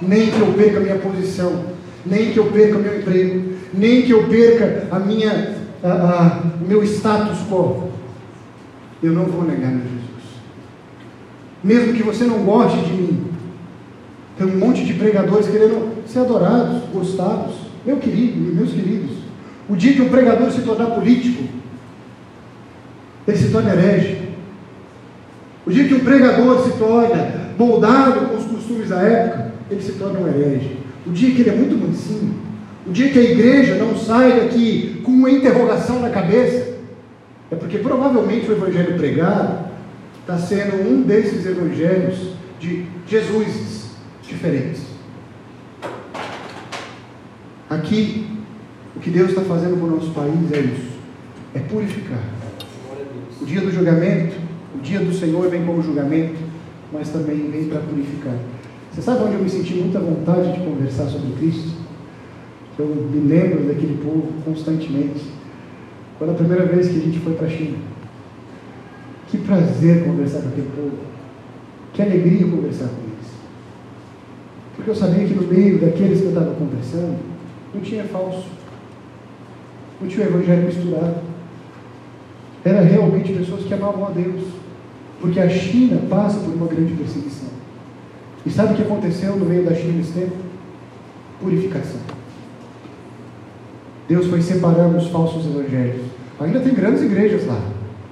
Nem 0.00 0.30
que 0.30 0.40
eu 0.40 0.52
perca 0.54 0.78
a 0.78 0.80
minha 0.80 0.96
posição, 0.96 1.66
nem 2.04 2.32
que 2.32 2.38
eu 2.38 2.46
perca 2.46 2.78
meu 2.78 2.98
emprego, 2.98 3.52
nem 3.72 4.02
que 4.02 4.10
eu 4.10 4.28
perca 4.28 4.88
a 4.90 4.98
minha, 4.98 5.56
a, 5.82 5.88
a, 5.88 6.40
meu 6.66 6.82
status 6.84 7.38
quo. 7.48 7.90
Eu 9.02 9.12
não 9.12 9.24
vou 9.24 9.44
negar 9.44 9.70
meu 9.70 9.84
Jesus. 9.84 10.02
Mesmo 11.62 11.94
que 11.94 12.02
você 12.02 12.24
não 12.24 12.44
goste 12.44 12.78
de 12.78 12.92
mim, 12.92 13.24
tem 14.36 14.46
um 14.46 14.58
monte 14.58 14.84
de 14.84 14.94
pregadores 14.94 15.48
querendo 15.48 16.02
ser 16.06 16.20
adorados, 16.20 16.82
gostados. 16.92 17.54
Meu 17.84 17.96
querido, 17.96 18.54
meus 18.54 18.72
queridos, 18.72 19.16
o 19.68 19.76
dia 19.76 19.92
que 19.92 20.02
um 20.02 20.08
pregador 20.08 20.50
se 20.50 20.62
tornar 20.62 20.86
político, 20.86 21.44
ele 23.26 23.36
se 23.36 23.50
torna 23.50 23.72
herege. 23.72 24.30
O 25.64 25.70
dia 25.70 25.86
que 25.86 25.94
um 25.94 26.00
pregador 26.00 26.64
se 26.64 26.76
torna 26.78 27.52
moldado 27.56 28.26
com 28.26 28.36
os 28.36 28.44
costumes 28.44 28.88
da 28.88 29.00
época, 29.00 29.52
ele 29.70 29.82
se 29.82 29.92
torna 29.92 30.20
um 30.20 30.28
herege. 30.28 30.81
O 31.06 31.10
dia 31.10 31.34
que 31.34 31.40
ele 31.40 31.50
é 31.50 31.54
muito 31.54 31.76
mansinho, 31.76 32.34
o 32.86 32.92
dia 32.92 33.10
que 33.10 33.18
a 33.18 33.22
igreja 33.22 33.74
não 33.76 33.96
sai 33.96 34.40
daqui 34.40 35.00
com 35.04 35.10
uma 35.10 35.30
interrogação 35.30 36.00
na 36.00 36.10
cabeça, 36.10 36.76
é 37.50 37.54
porque 37.56 37.78
provavelmente 37.78 38.48
o 38.48 38.52
evangelho 38.52 38.96
pregado 38.96 39.66
está 40.20 40.38
sendo 40.38 40.88
um 40.88 41.02
desses 41.02 41.44
evangelhos 41.44 42.32
de 42.58 42.86
Jesus 43.06 43.90
diferentes. 44.22 44.82
Aqui, 47.68 48.26
o 48.96 49.00
que 49.00 49.10
Deus 49.10 49.30
está 49.30 49.42
fazendo 49.42 49.78
com 49.78 49.86
o 49.86 49.90
nosso 49.90 50.10
país 50.10 50.52
é 50.52 50.60
isso: 50.60 50.92
é 51.54 51.58
purificar. 51.58 52.22
O 53.40 53.44
dia 53.44 53.60
do 53.60 53.72
julgamento, 53.72 54.36
o 54.74 54.78
dia 54.80 55.00
do 55.00 55.12
Senhor 55.12 55.48
vem 55.48 55.64
como 55.64 55.82
julgamento, 55.82 56.38
mas 56.92 57.08
também 57.08 57.50
vem 57.50 57.64
para 57.64 57.80
purificar. 57.80 58.36
Você 58.92 59.00
sabe 59.00 59.24
onde 59.24 59.36
eu 59.36 59.42
me 59.42 59.48
senti 59.48 59.72
muita 59.74 59.98
vontade 59.98 60.52
de 60.52 60.60
conversar 60.60 61.06
sobre 61.06 61.32
Cristo? 61.38 61.70
Eu 62.78 62.86
me 62.86 63.26
lembro 63.26 63.64
daquele 63.64 63.98
povo 64.04 64.28
constantemente. 64.44 65.32
Quando 66.18 66.32
a 66.32 66.34
primeira 66.34 66.66
vez 66.66 66.88
que 66.88 66.98
a 66.98 67.00
gente 67.00 67.18
foi 67.20 67.32
para 67.32 67.46
a 67.46 67.50
China. 67.50 67.78
Que 69.28 69.38
prazer 69.38 70.04
conversar 70.04 70.42
com 70.42 70.48
aquele 70.48 70.68
povo. 70.76 70.98
Que 71.94 72.02
alegria 72.02 72.46
conversar 72.46 72.88
com 72.88 73.00
eles. 73.00 73.30
Porque 74.76 74.90
eu 74.90 74.94
sabia 74.94 75.26
que 75.26 75.34
no 75.34 75.48
meio 75.48 75.80
daqueles 75.80 76.20
que 76.20 76.26
eu 76.26 76.32
estava 76.32 76.54
conversando, 76.54 77.16
não 77.74 77.80
tinha 77.80 78.04
falso. 78.04 78.44
Não 80.02 80.06
tinha 80.06 80.26
o 80.26 80.28
evangelho 80.28 80.66
misturado. 80.66 81.16
Era 82.62 82.82
realmente 82.82 83.32
pessoas 83.32 83.64
que 83.64 83.72
amavam 83.72 84.06
a 84.06 84.10
Deus. 84.10 84.42
Porque 85.18 85.40
a 85.40 85.48
China 85.48 85.98
passa 86.10 86.40
por 86.40 86.52
uma 86.52 86.66
grande 86.66 86.92
perseguição. 86.92 87.61
E 88.44 88.50
sabe 88.50 88.72
o 88.72 88.76
que 88.76 88.82
aconteceu 88.82 89.36
no 89.36 89.46
meio 89.46 89.64
da 89.64 89.74
China 89.74 89.94
nesse 89.94 90.12
tempo? 90.12 90.36
Purificação. 91.40 92.00
Deus 94.08 94.26
foi 94.26 94.42
separando 94.42 94.98
os 94.98 95.08
falsos 95.08 95.46
evangelhos. 95.46 96.02
Ainda 96.40 96.60
tem 96.60 96.74
grandes 96.74 97.02
igrejas 97.02 97.46
lá. 97.46 97.60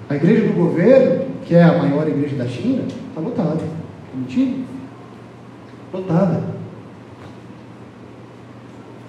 A 0.08 0.16
igreja 0.16 0.46
do 0.46 0.54
governo, 0.54 1.26
que 1.44 1.54
é 1.54 1.62
a 1.62 1.78
maior 1.78 2.08
igreja 2.08 2.36
da 2.36 2.46
China, 2.46 2.84
está 3.08 3.20
lotada. 3.20 3.62
Mentira? 4.14 4.56
Lotada. 5.92 6.42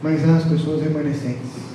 Mas 0.02 0.28
há 0.28 0.38
as 0.38 0.46
pessoas 0.46 0.82
remanescentes. 0.82 1.72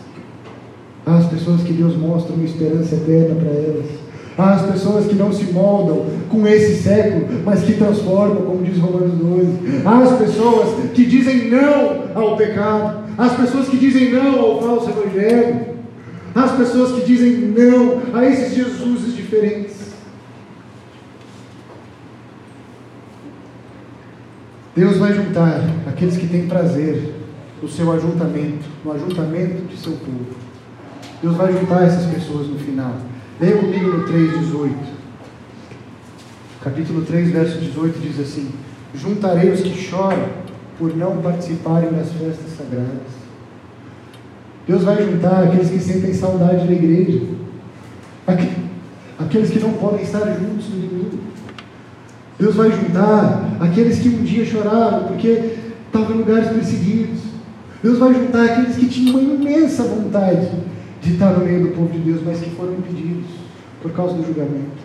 Há 1.07 1.19
as 1.19 1.27
pessoas 1.27 1.63
que 1.63 1.73
Deus 1.73 1.97
mostra 1.97 2.35
uma 2.35 2.45
esperança 2.45 2.97
eterna 2.97 3.37
para 3.37 3.51
elas. 3.51 4.06
As 4.39 4.63
pessoas 4.71 5.07
que 5.07 5.15
não 5.15 5.33
se 5.33 5.45
moldam 5.45 6.07
com 6.29 6.47
esse 6.47 6.83
século, 6.83 7.27
mas 7.45 7.63
que 7.63 7.73
transformam, 7.73 8.43
como 8.43 8.63
diz 8.63 8.79
Romanos 8.79 9.15
12. 9.15 9.83
Há 9.85 9.99
as 9.99 10.19
pessoas 10.19 10.91
que 10.93 11.07
dizem 11.07 11.51
não 11.51 12.05
ao 12.15 12.37
pecado. 12.37 13.07
As 13.17 13.33
pessoas 13.35 13.69
que 13.69 13.79
dizem 13.79 14.13
não 14.13 14.39
ao 14.39 14.61
falso 14.61 14.91
evangelho. 14.91 15.77
As 16.35 16.53
pessoas 16.53 16.93
que 16.93 17.07
dizem 17.07 17.33
não 17.33 18.03
a 18.13 18.27
esses 18.27 18.55
Jesuses 18.55 19.17
diferentes. 19.17 19.87
Deus 24.77 24.99
vai 24.99 25.15
juntar 25.15 25.63
aqueles 25.89 26.19
que 26.19 26.27
têm 26.27 26.47
prazer 26.47 27.15
no 27.63 27.69
seu 27.69 27.91
ajuntamento, 27.91 28.67
no 28.85 28.93
ajuntamento 28.93 29.65
de 29.65 29.77
seu 29.79 29.93
povo. 29.93 30.27
Deus 31.23 31.35
vai 31.35 31.51
juntar 31.55 31.85
essas 31.85 32.05
pessoas 32.05 32.49
no 32.49 32.59
final. 32.59 32.93
Leia 33.39 33.59
comigo 33.59 33.87
no 33.87 34.05
3,18. 34.05 34.73
Capítulo 36.65 37.03
3, 37.03 37.31
verso 37.31 37.59
18 37.59 37.99
diz 38.01 38.19
assim: 38.19 38.49
Juntarei 38.95 39.51
os 39.51 39.61
que 39.61 39.77
choram 39.77 40.27
por 40.79 40.97
não 40.97 41.19
participarem 41.19 41.93
das 41.93 42.13
festas 42.13 42.57
sagradas. 42.57 43.13
Deus 44.67 44.83
vai 44.85 45.05
juntar 45.05 45.45
aqueles 45.45 45.69
que 45.69 45.79
sentem 45.79 46.15
saudade 46.15 46.67
da 46.67 46.73
igreja, 46.73 47.27
aqueles 49.19 49.51
que 49.51 49.61
não 49.61 49.75
podem 49.75 50.03
estar 50.03 50.25
juntos 50.25 50.71
no 50.71 50.89
domingo. 50.89 51.19
Deus 52.39 52.55
vai 52.55 52.71
juntar 52.71 53.59
aqueles 53.61 53.99
que 53.99 54.09
um 54.09 54.25
dia 54.25 54.47
choraram 54.47 55.09
porque 55.09 55.57
estavam 55.87 56.17
em 56.17 56.19
lugares 56.21 56.49
perseguidos. 56.49 57.21
Deus 57.83 57.99
vai 57.99 58.15
juntar 58.15 58.45
aqueles 58.47 58.77
que 58.77 58.89
tinham 58.89 59.21
uma 59.21 59.35
imensa 59.35 59.83
vontade 59.83 60.49
de 61.07 61.13
estar 61.13 61.31
no 61.31 61.45
meio 61.45 61.69
do 61.69 61.69
povo 61.69 61.93
de 61.93 62.01
Deus, 62.01 62.21
mas 62.25 62.41
que 62.41 62.51
foram 62.51 62.75
impedidos 62.75 63.31
por 63.81 63.93
causa 63.93 64.15
do 64.15 64.27
julgamento. 64.27 64.85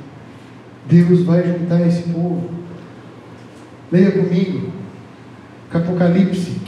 Deus 0.85 1.23
vai 1.23 1.41
juntar 1.43 1.81
esse 1.81 2.03
povo. 2.03 2.47
Leia 3.91 4.11
comigo, 4.11 4.71
Apocalipse 5.73 6.61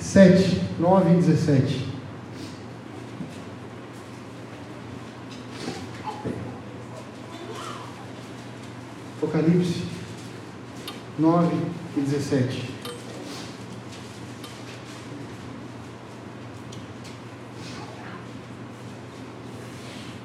7, 0.00 0.60
9 0.80 1.12
e 1.12 1.14
17. 1.14 1.88
Apocalipse 9.16 9.84
9 11.18 11.56
e 11.96 12.00
17. 12.00 12.77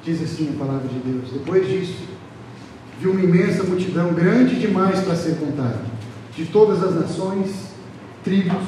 Diz 0.06 0.22
assim 0.22 0.54
a 0.54 0.60
palavra 0.60 0.88
de 0.88 1.00
Deus. 1.00 1.32
Depois 1.32 1.66
disso, 1.66 2.04
viu 3.00 3.12
uma 3.12 3.22
imensa 3.22 3.64
multidão, 3.64 4.14
grande 4.14 4.60
demais 4.60 5.00
para 5.00 5.16
ser 5.16 5.38
contada, 5.38 5.80
de 6.36 6.46
todas 6.46 6.84
as 6.84 6.96
nações, 6.96 7.70
tribos, 8.22 8.64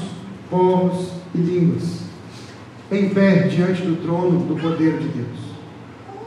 povos 0.49 1.09
e 1.33 1.37
línguas, 1.37 1.99
em 2.89 3.09
pé 3.09 3.47
diante 3.47 3.81
do 3.81 4.01
trono 4.01 4.45
do 4.45 4.61
poder 4.61 4.97
de 4.97 5.09
Deus. 5.09 5.39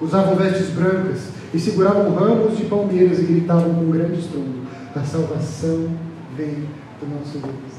Usavam 0.01 0.37
vestes 0.37 0.71
brancas 0.71 1.29
e 1.55 1.59
seguravam 1.59 2.15
ramos 2.15 2.59
de 2.59 2.65
palmeiras 2.65 3.19
e 3.19 3.23
gritavam 3.23 3.75
com 3.75 3.91
grande 3.91 4.21
estrondo: 4.21 4.67
A 4.95 5.01
salvação 5.01 5.89
vem 6.37 6.69
do 7.01 7.15
nosso 7.15 7.39
Deus. 7.39 7.79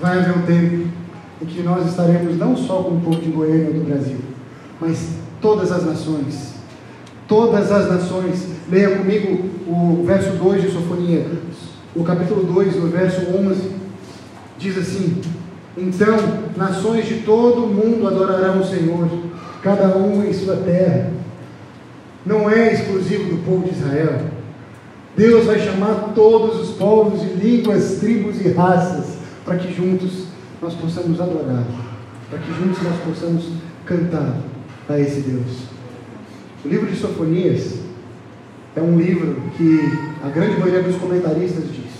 Vai 0.00 0.18
haver 0.18 0.38
um 0.38 0.42
tempo 0.42 0.88
em 1.42 1.46
que 1.46 1.62
nós 1.62 1.88
estaremos 1.88 2.38
não 2.38 2.56
só 2.56 2.82
com 2.84 2.96
o 2.96 3.00
povo 3.00 3.20
de 3.20 3.30
Goiânia 3.30 3.68
ou 3.68 3.74
do 3.74 3.84
Brasil, 3.84 4.18
mas 4.80 5.23
todas 5.44 5.70
as 5.70 5.84
nações. 5.84 6.54
Todas 7.28 7.70
as 7.70 7.86
nações. 7.90 8.48
Leia 8.70 8.96
comigo 8.96 9.50
o 9.68 10.02
verso 10.06 10.30
2 10.30 10.62
de 10.62 10.70
Sofonia, 10.70 11.26
o 11.94 12.02
capítulo 12.02 12.44
2, 12.44 12.76
no 12.76 12.88
verso 12.88 13.20
11. 13.36 13.70
Diz 14.58 14.78
assim: 14.78 15.20
Então, 15.76 16.16
nações 16.56 17.06
de 17.06 17.16
todo 17.16 17.64
o 17.64 17.68
mundo 17.68 18.08
adorarão 18.08 18.60
o 18.60 18.64
Senhor, 18.64 19.06
cada 19.62 19.94
um 19.98 20.24
em 20.24 20.32
sua 20.32 20.56
terra. 20.56 21.10
Não 22.24 22.48
é 22.48 22.72
exclusivo 22.72 23.36
do 23.36 23.44
povo 23.44 23.68
de 23.68 23.78
Israel. 23.78 24.20
Deus 25.14 25.44
vai 25.44 25.60
chamar 25.60 26.12
todos 26.14 26.58
os 26.58 26.76
povos 26.76 27.20
de 27.20 27.34
línguas, 27.34 27.98
tribos 28.00 28.40
e 28.40 28.48
raças 28.48 29.18
para 29.44 29.56
que 29.56 29.72
juntos 29.74 30.24
nós 30.62 30.72
possamos 30.72 31.20
adorar, 31.20 31.64
para 32.30 32.38
que 32.38 32.48
juntos 32.54 32.82
nós 32.82 32.96
possamos 33.04 33.44
cantar 33.84 34.36
a 34.88 34.98
esse 34.98 35.20
Deus. 35.20 35.68
O 36.64 36.68
livro 36.68 36.86
de 36.86 36.96
Sofonias 36.96 37.80
é 38.76 38.80
um 38.80 38.98
livro 38.98 39.40
que 39.56 39.78
a 40.22 40.28
grande 40.28 40.58
maioria 40.58 40.82
dos 40.82 40.96
comentaristas 40.96 41.64
diz, 41.64 41.92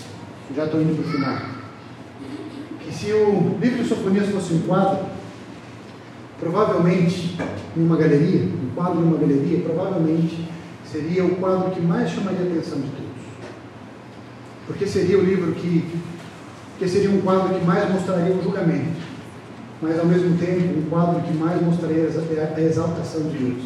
já 0.55 0.65
estou 0.65 0.81
indo 0.81 0.95
para 0.95 1.09
o 1.09 1.11
final, 1.11 1.37
que 2.79 2.93
se 2.93 3.11
o 3.13 3.57
livro 3.61 3.83
de 3.83 3.89
Sofonias 3.89 4.29
fosse 4.29 4.53
um 4.53 4.61
quadro, 4.61 5.05
provavelmente 6.39 7.37
em 7.75 7.83
uma 7.83 7.97
galeria, 7.97 8.43
um 8.43 8.75
quadro 8.75 8.99
em 8.99 9.03
uma 9.03 9.17
galeria, 9.17 9.61
provavelmente 9.61 10.47
seria 10.91 11.25
o 11.25 11.35
quadro 11.35 11.71
que 11.71 11.81
mais 11.81 12.09
chamaria 12.11 12.39
a 12.39 12.43
atenção 12.43 12.79
de 12.79 12.87
todos. 12.87 13.05
Porque 14.67 14.87
seria 14.87 15.17
o 15.17 15.23
livro 15.23 15.53
que, 15.53 15.85
que 16.77 16.87
seria 16.87 17.09
um 17.09 17.21
quadro 17.21 17.57
que 17.57 17.65
mais 17.65 17.89
mostraria 17.89 18.33
o 18.33 18.43
julgamento, 18.43 19.14
mas 19.81 19.99
ao 19.99 20.05
mesmo 20.05 20.37
tempo 20.37 20.79
um 20.79 20.89
quadro 20.89 21.21
que 21.21 21.33
mais 21.33 21.61
mostraria 21.61 22.09
a 22.55 22.61
exaltação 22.61 23.23
de 23.23 23.37
Deus. 23.37 23.63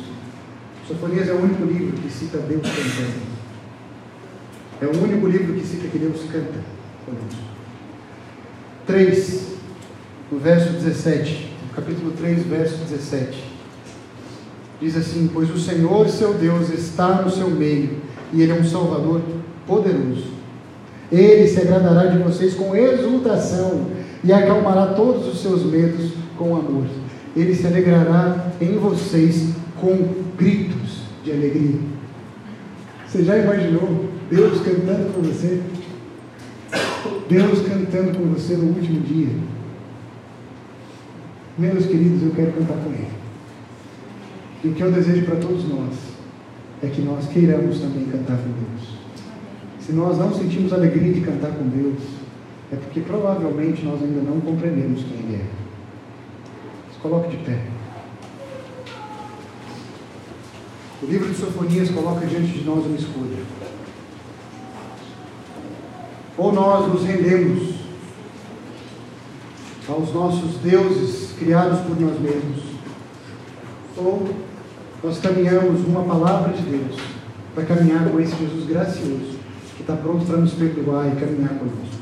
Sofonias 0.87 1.29
é 1.29 1.33
o 1.33 1.41
único 1.43 1.63
livro 1.65 1.97
que 1.97 2.09
cita 2.09 2.39
Deus 2.39 2.63
cantando. 2.63 3.29
É 4.81 4.85
o 4.85 5.03
único 5.03 5.27
livro 5.27 5.53
que 5.53 5.65
cita 5.65 5.87
que 5.87 5.99
Deus 5.99 6.21
canta 6.31 6.59
conosco. 7.05 7.49
3, 8.87 9.47
no 10.31 10.39
verso 10.39 10.73
17, 10.73 11.53
capítulo 11.75 12.11
3, 12.11 12.43
verso 12.43 12.77
17. 12.77 13.43
Diz 14.81 14.97
assim: 14.97 15.29
Pois 15.31 15.51
o 15.51 15.59
Senhor 15.59 16.09
seu 16.09 16.33
Deus 16.33 16.69
está 16.69 17.21
no 17.21 17.29
seu 17.29 17.51
meio, 17.51 17.97
e 18.33 18.41
Ele 18.41 18.51
é 18.51 18.55
um 18.55 18.63
Salvador 18.63 19.21
poderoso. 19.67 20.39
Ele 21.11 21.47
se 21.47 21.59
agradará 21.59 22.05
de 22.05 22.17
vocês 22.19 22.55
com 22.55 22.75
exultação 22.75 23.98
e 24.23 24.33
acalmará 24.33 24.87
todos 24.87 25.27
os 25.27 25.41
seus 25.41 25.63
medos 25.63 26.11
com 26.37 26.55
amor. 26.55 26.85
Ele 27.35 27.55
se 27.55 27.65
alegrará 27.65 28.51
em 28.59 28.77
vocês 28.77 29.53
com 29.79 30.23
gritos 30.37 31.03
de 31.23 31.31
alegria. 31.31 31.79
Você 33.07 33.23
já 33.23 33.37
imaginou 33.37 34.05
Deus 34.29 34.61
cantando 34.61 35.13
com 35.13 35.21
você? 35.21 35.61
Deus 37.29 37.67
cantando 37.67 38.17
com 38.17 38.25
você 38.33 38.55
no 38.55 38.67
último 38.67 39.01
dia. 39.01 39.29
Meus 41.57 41.85
queridos, 41.85 42.23
eu 42.23 42.31
quero 42.31 42.53
cantar 42.53 42.77
com 42.77 42.89
Ele. 42.91 43.07
E 44.63 44.67
o 44.67 44.73
que 44.73 44.81
eu 44.81 44.91
desejo 44.91 45.25
para 45.25 45.37
todos 45.37 45.67
nós 45.67 45.93
é 46.81 46.87
que 46.87 47.01
nós 47.01 47.27
queiramos 47.27 47.79
também 47.79 48.05
cantar 48.05 48.37
com 48.37 48.49
Deus. 48.49 48.99
Se 49.79 49.93
nós 49.93 50.17
não 50.17 50.33
sentimos 50.33 50.73
alegria 50.73 51.13
de 51.13 51.21
cantar 51.21 51.51
com 51.51 51.67
Deus, 51.67 52.18
é 52.71 52.75
porque 52.75 53.01
provavelmente 53.01 53.83
nós 53.83 54.01
ainda 54.01 54.21
não 54.21 54.39
compreendemos 54.41 55.03
quem 55.03 55.17
Ele 55.17 55.41
é. 55.41 56.93
Se 56.93 56.99
coloque 56.99 57.35
de 57.35 57.43
pé. 57.43 57.59
O 61.01 61.05
livro 61.05 61.29
de 61.29 61.35
Sofonias 61.35 61.89
coloca 61.89 62.25
diante 62.25 62.51
de 62.51 62.63
nós 62.63 62.85
uma 62.85 62.95
escolha. 62.95 63.39
Ou 66.37 66.53
nós 66.53 66.87
nos 66.87 67.03
rendemos 67.03 67.75
aos 69.87 70.13
nossos 70.13 70.57
deuses 70.57 71.31
criados 71.37 71.79
por 71.79 71.99
nós 71.99 72.19
mesmos, 72.19 72.63
ou 73.97 74.29
nós 75.03 75.19
caminhamos 75.19 75.81
uma 75.87 76.03
palavra 76.03 76.53
de 76.53 76.61
Deus 76.61 76.97
para 77.55 77.65
caminhar 77.65 78.07
com 78.09 78.19
esse 78.19 78.35
Jesus 78.35 78.65
gracioso 78.67 79.39
que 79.75 79.81
está 79.81 79.95
pronto 79.95 80.25
para 80.25 80.37
nos 80.37 80.53
perdoar 80.53 81.07
e 81.07 81.19
caminhar 81.19 81.55
conosco. 81.55 81.98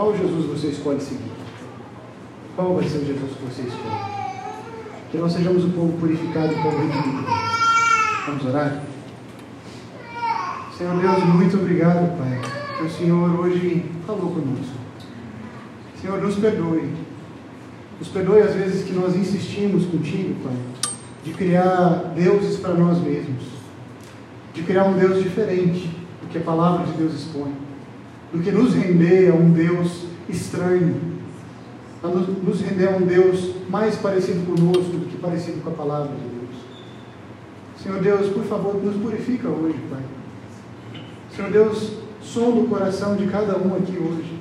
Qual 0.00 0.16
Jesus 0.16 0.46
você 0.46 0.68
escolhe 0.68 0.98
seguir? 0.98 1.30
Qual 2.56 2.74
vai 2.74 2.88
ser 2.88 2.96
o 2.96 3.04
Jesus 3.04 3.32
que 3.36 3.44
você 3.44 3.60
escolhe? 3.68 4.00
Que 5.10 5.18
nós 5.18 5.30
sejamos 5.30 5.62
um 5.62 5.72
povo 5.72 5.92
purificado 5.98 6.54
e 6.54 6.62
povo 6.62 6.78
redimido. 6.78 7.26
Vamos 8.26 8.46
orar? 8.46 8.82
Senhor 10.78 10.96
Deus, 10.96 11.24
muito 11.24 11.58
obrigado, 11.58 12.16
Pai, 12.16 12.40
que 12.78 12.84
o 12.84 12.90
Senhor 12.90 13.40
hoje 13.40 13.84
falou 14.06 14.30
conosco. 14.30 14.72
Senhor, 16.00 16.18
nos 16.22 16.36
perdoe. 16.36 16.94
Nos 17.98 18.08
perdoe 18.08 18.40
às 18.40 18.54
vezes 18.54 18.84
que 18.86 18.94
nós 18.94 19.14
insistimos 19.14 19.84
contigo, 19.84 20.34
Pai, 20.42 20.56
de 21.26 21.34
criar 21.34 22.14
deuses 22.16 22.58
para 22.58 22.72
nós 22.72 22.98
mesmos, 23.02 23.44
de 24.54 24.62
criar 24.62 24.84
um 24.84 24.98
Deus 24.98 25.22
diferente 25.22 25.94
do 26.22 26.28
que 26.30 26.38
a 26.38 26.40
palavra 26.40 26.86
de 26.86 26.92
Deus 26.94 27.12
expõe 27.12 27.52
do 28.32 28.42
que 28.42 28.50
nos 28.50 28.74
render 28.74 29.30
a 29.30 29.34
um 29.34 29.50
Deus 29.50 30.04
estranho, 30.28 30.96
a 32.02 32.08
nos 32.08 32.60
render 32.60 32.88
a 32.88 32.96
um 32.96 33.02
Deus 33.02 33.54
mais 33.68 33.96
parecido 33.96 34.46
conosco 34.46 34.92
do 34.92 35.08
que 35.08 35.16
parecido 35.16 35.60
com 35.62 35.70
a 35.70 35.74
palavra 35.74 36.08
de 36.08 36.22
Deus. 36.22 36.40
Senhor 37.82 38.00
Deus, 38.00 38.32
por 38.32 38.44
favor, 38.44 38.82
nos 38.82 38.96
purifica 38.96 39.48
hoje, 39.48 39.78
Pai. 39.90 40.02
Senhor 41.34 41.50
Deus, 41.50 41.92
sonda 42.22 42.60
o 42.60 42.68
coração 42.68 43.16
de 43.16 43.26
cada 43.26 43.56
um 43.56 43.74
aqui 43.74 43.96
hoje. 43.98 44.38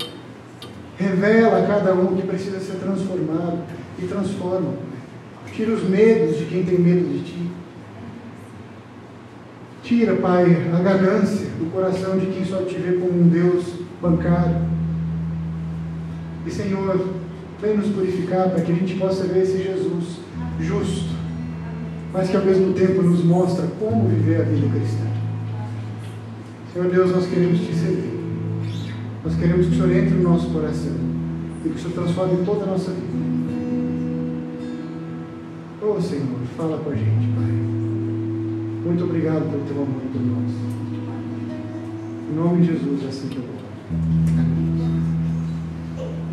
Revela 0.98 1.60
a 1.60 1.68
cada 1.68 1.94
um 1.94 2.16
que 2.16 2.28
precisa 2.28 2.60
ser 2.60 2.78
transformado 2.78 3.60
e 3.98 4.06
transforma. 4.06 4.74
Tira 5.54 5.74
os 5.74 5.84
medos 5.84 6.38
de 6.38 6.46
quem 6.46 6.64
tem 6.64 6.80
medo 6.80 7.08
de 7.10 7.24
Ti. 7.24 7.52
Tira, 9.84 10.16
Pai, 10.18 10.46
a 10.74 10.80
ganância 10.80 11.48
do 11.58 11.72
coração 11.72 12.18
de 12.18 12.28
quem 12.28 12.46
só 12.46 12.62
te 12.64 12.76
vê 12.76 12.98
como 12.98 13.22
um 13.22 13.28
Deus 13.28 13.79
bancário. 14.02 14.56
E, 16.45 16.52
Senhor, 16.52 17.08
vem 17.62 17.78
nos 17.78 17.89
purificar 17.89 18.50
para 18.50 18.62
que 18.62 18.72
a 18.72 18.76
gente 18.76 18.95
possa 18.95 19.26
ver 19.26 19.43
esse 19.43 19.62
Jesus 19.62 20.20
justo, 20.60 21.10
mas 22.14 22.30
que 22.30 22.38
ao 22.38 22.43
mesmo 22.43 22.74
tempo 22.74 23.02
nos 23.02 23.24
mostra 23.24 23.68
como 23.80 24.08
viver 24.08 24.41
a 24.41 24.43
vida 24.43 24.68
cristã. 24.68 25.06
Senhor 26.74 26.89
Deus, 26.89 27.12
nós 27.12 27.28
queremos 27.28 27.60
te 27.60 27.74
servir. 27.74 28.20
Nós 29.24 29.36
queremos 29.36 29.68
que 29.68 29.74
o 29.74 29.76
Senhor 29.76 29.91
entre 29.91 30.16
no 30.16 30.30
nosso 30.30 30.50
coração 30.50 30.95
e 31.66 31.70
que 31.70 31.76
o 31.76 31.80
Senhor 31.80 31.93
transforme 31.93 32.45
toda 32.45 32.64
a 32.64 32.68
nossa 32.68 32.91
vida. 32.91 33.20
Oh 35.82 36.02
Senhor, 36.02 36.39
fala 36.56 36.78
com 36.78 36.89
a 36.91 36.95
gente, 36.95 37.28
Pai. 37.36 37.52
Muito 38.86 39.04
obrigado 39.04 39.50
pelo 39.50 39.64
teu 39.66 39.76
amor 39.76 40.02
por 40.12 40.22
nós. 40.22 40.52
Em 42.32 42.36
nome 42.36 42.62
de 42.62 42.68
Jesus, 42.68 43.04
é 43.04 43.08
assim 43.08 43.28
que 43.28 43.38
eu 43.38 43.43
vou. 43.43 43.59
Mm 43.92 43.96
-hmm. 43.96 44.89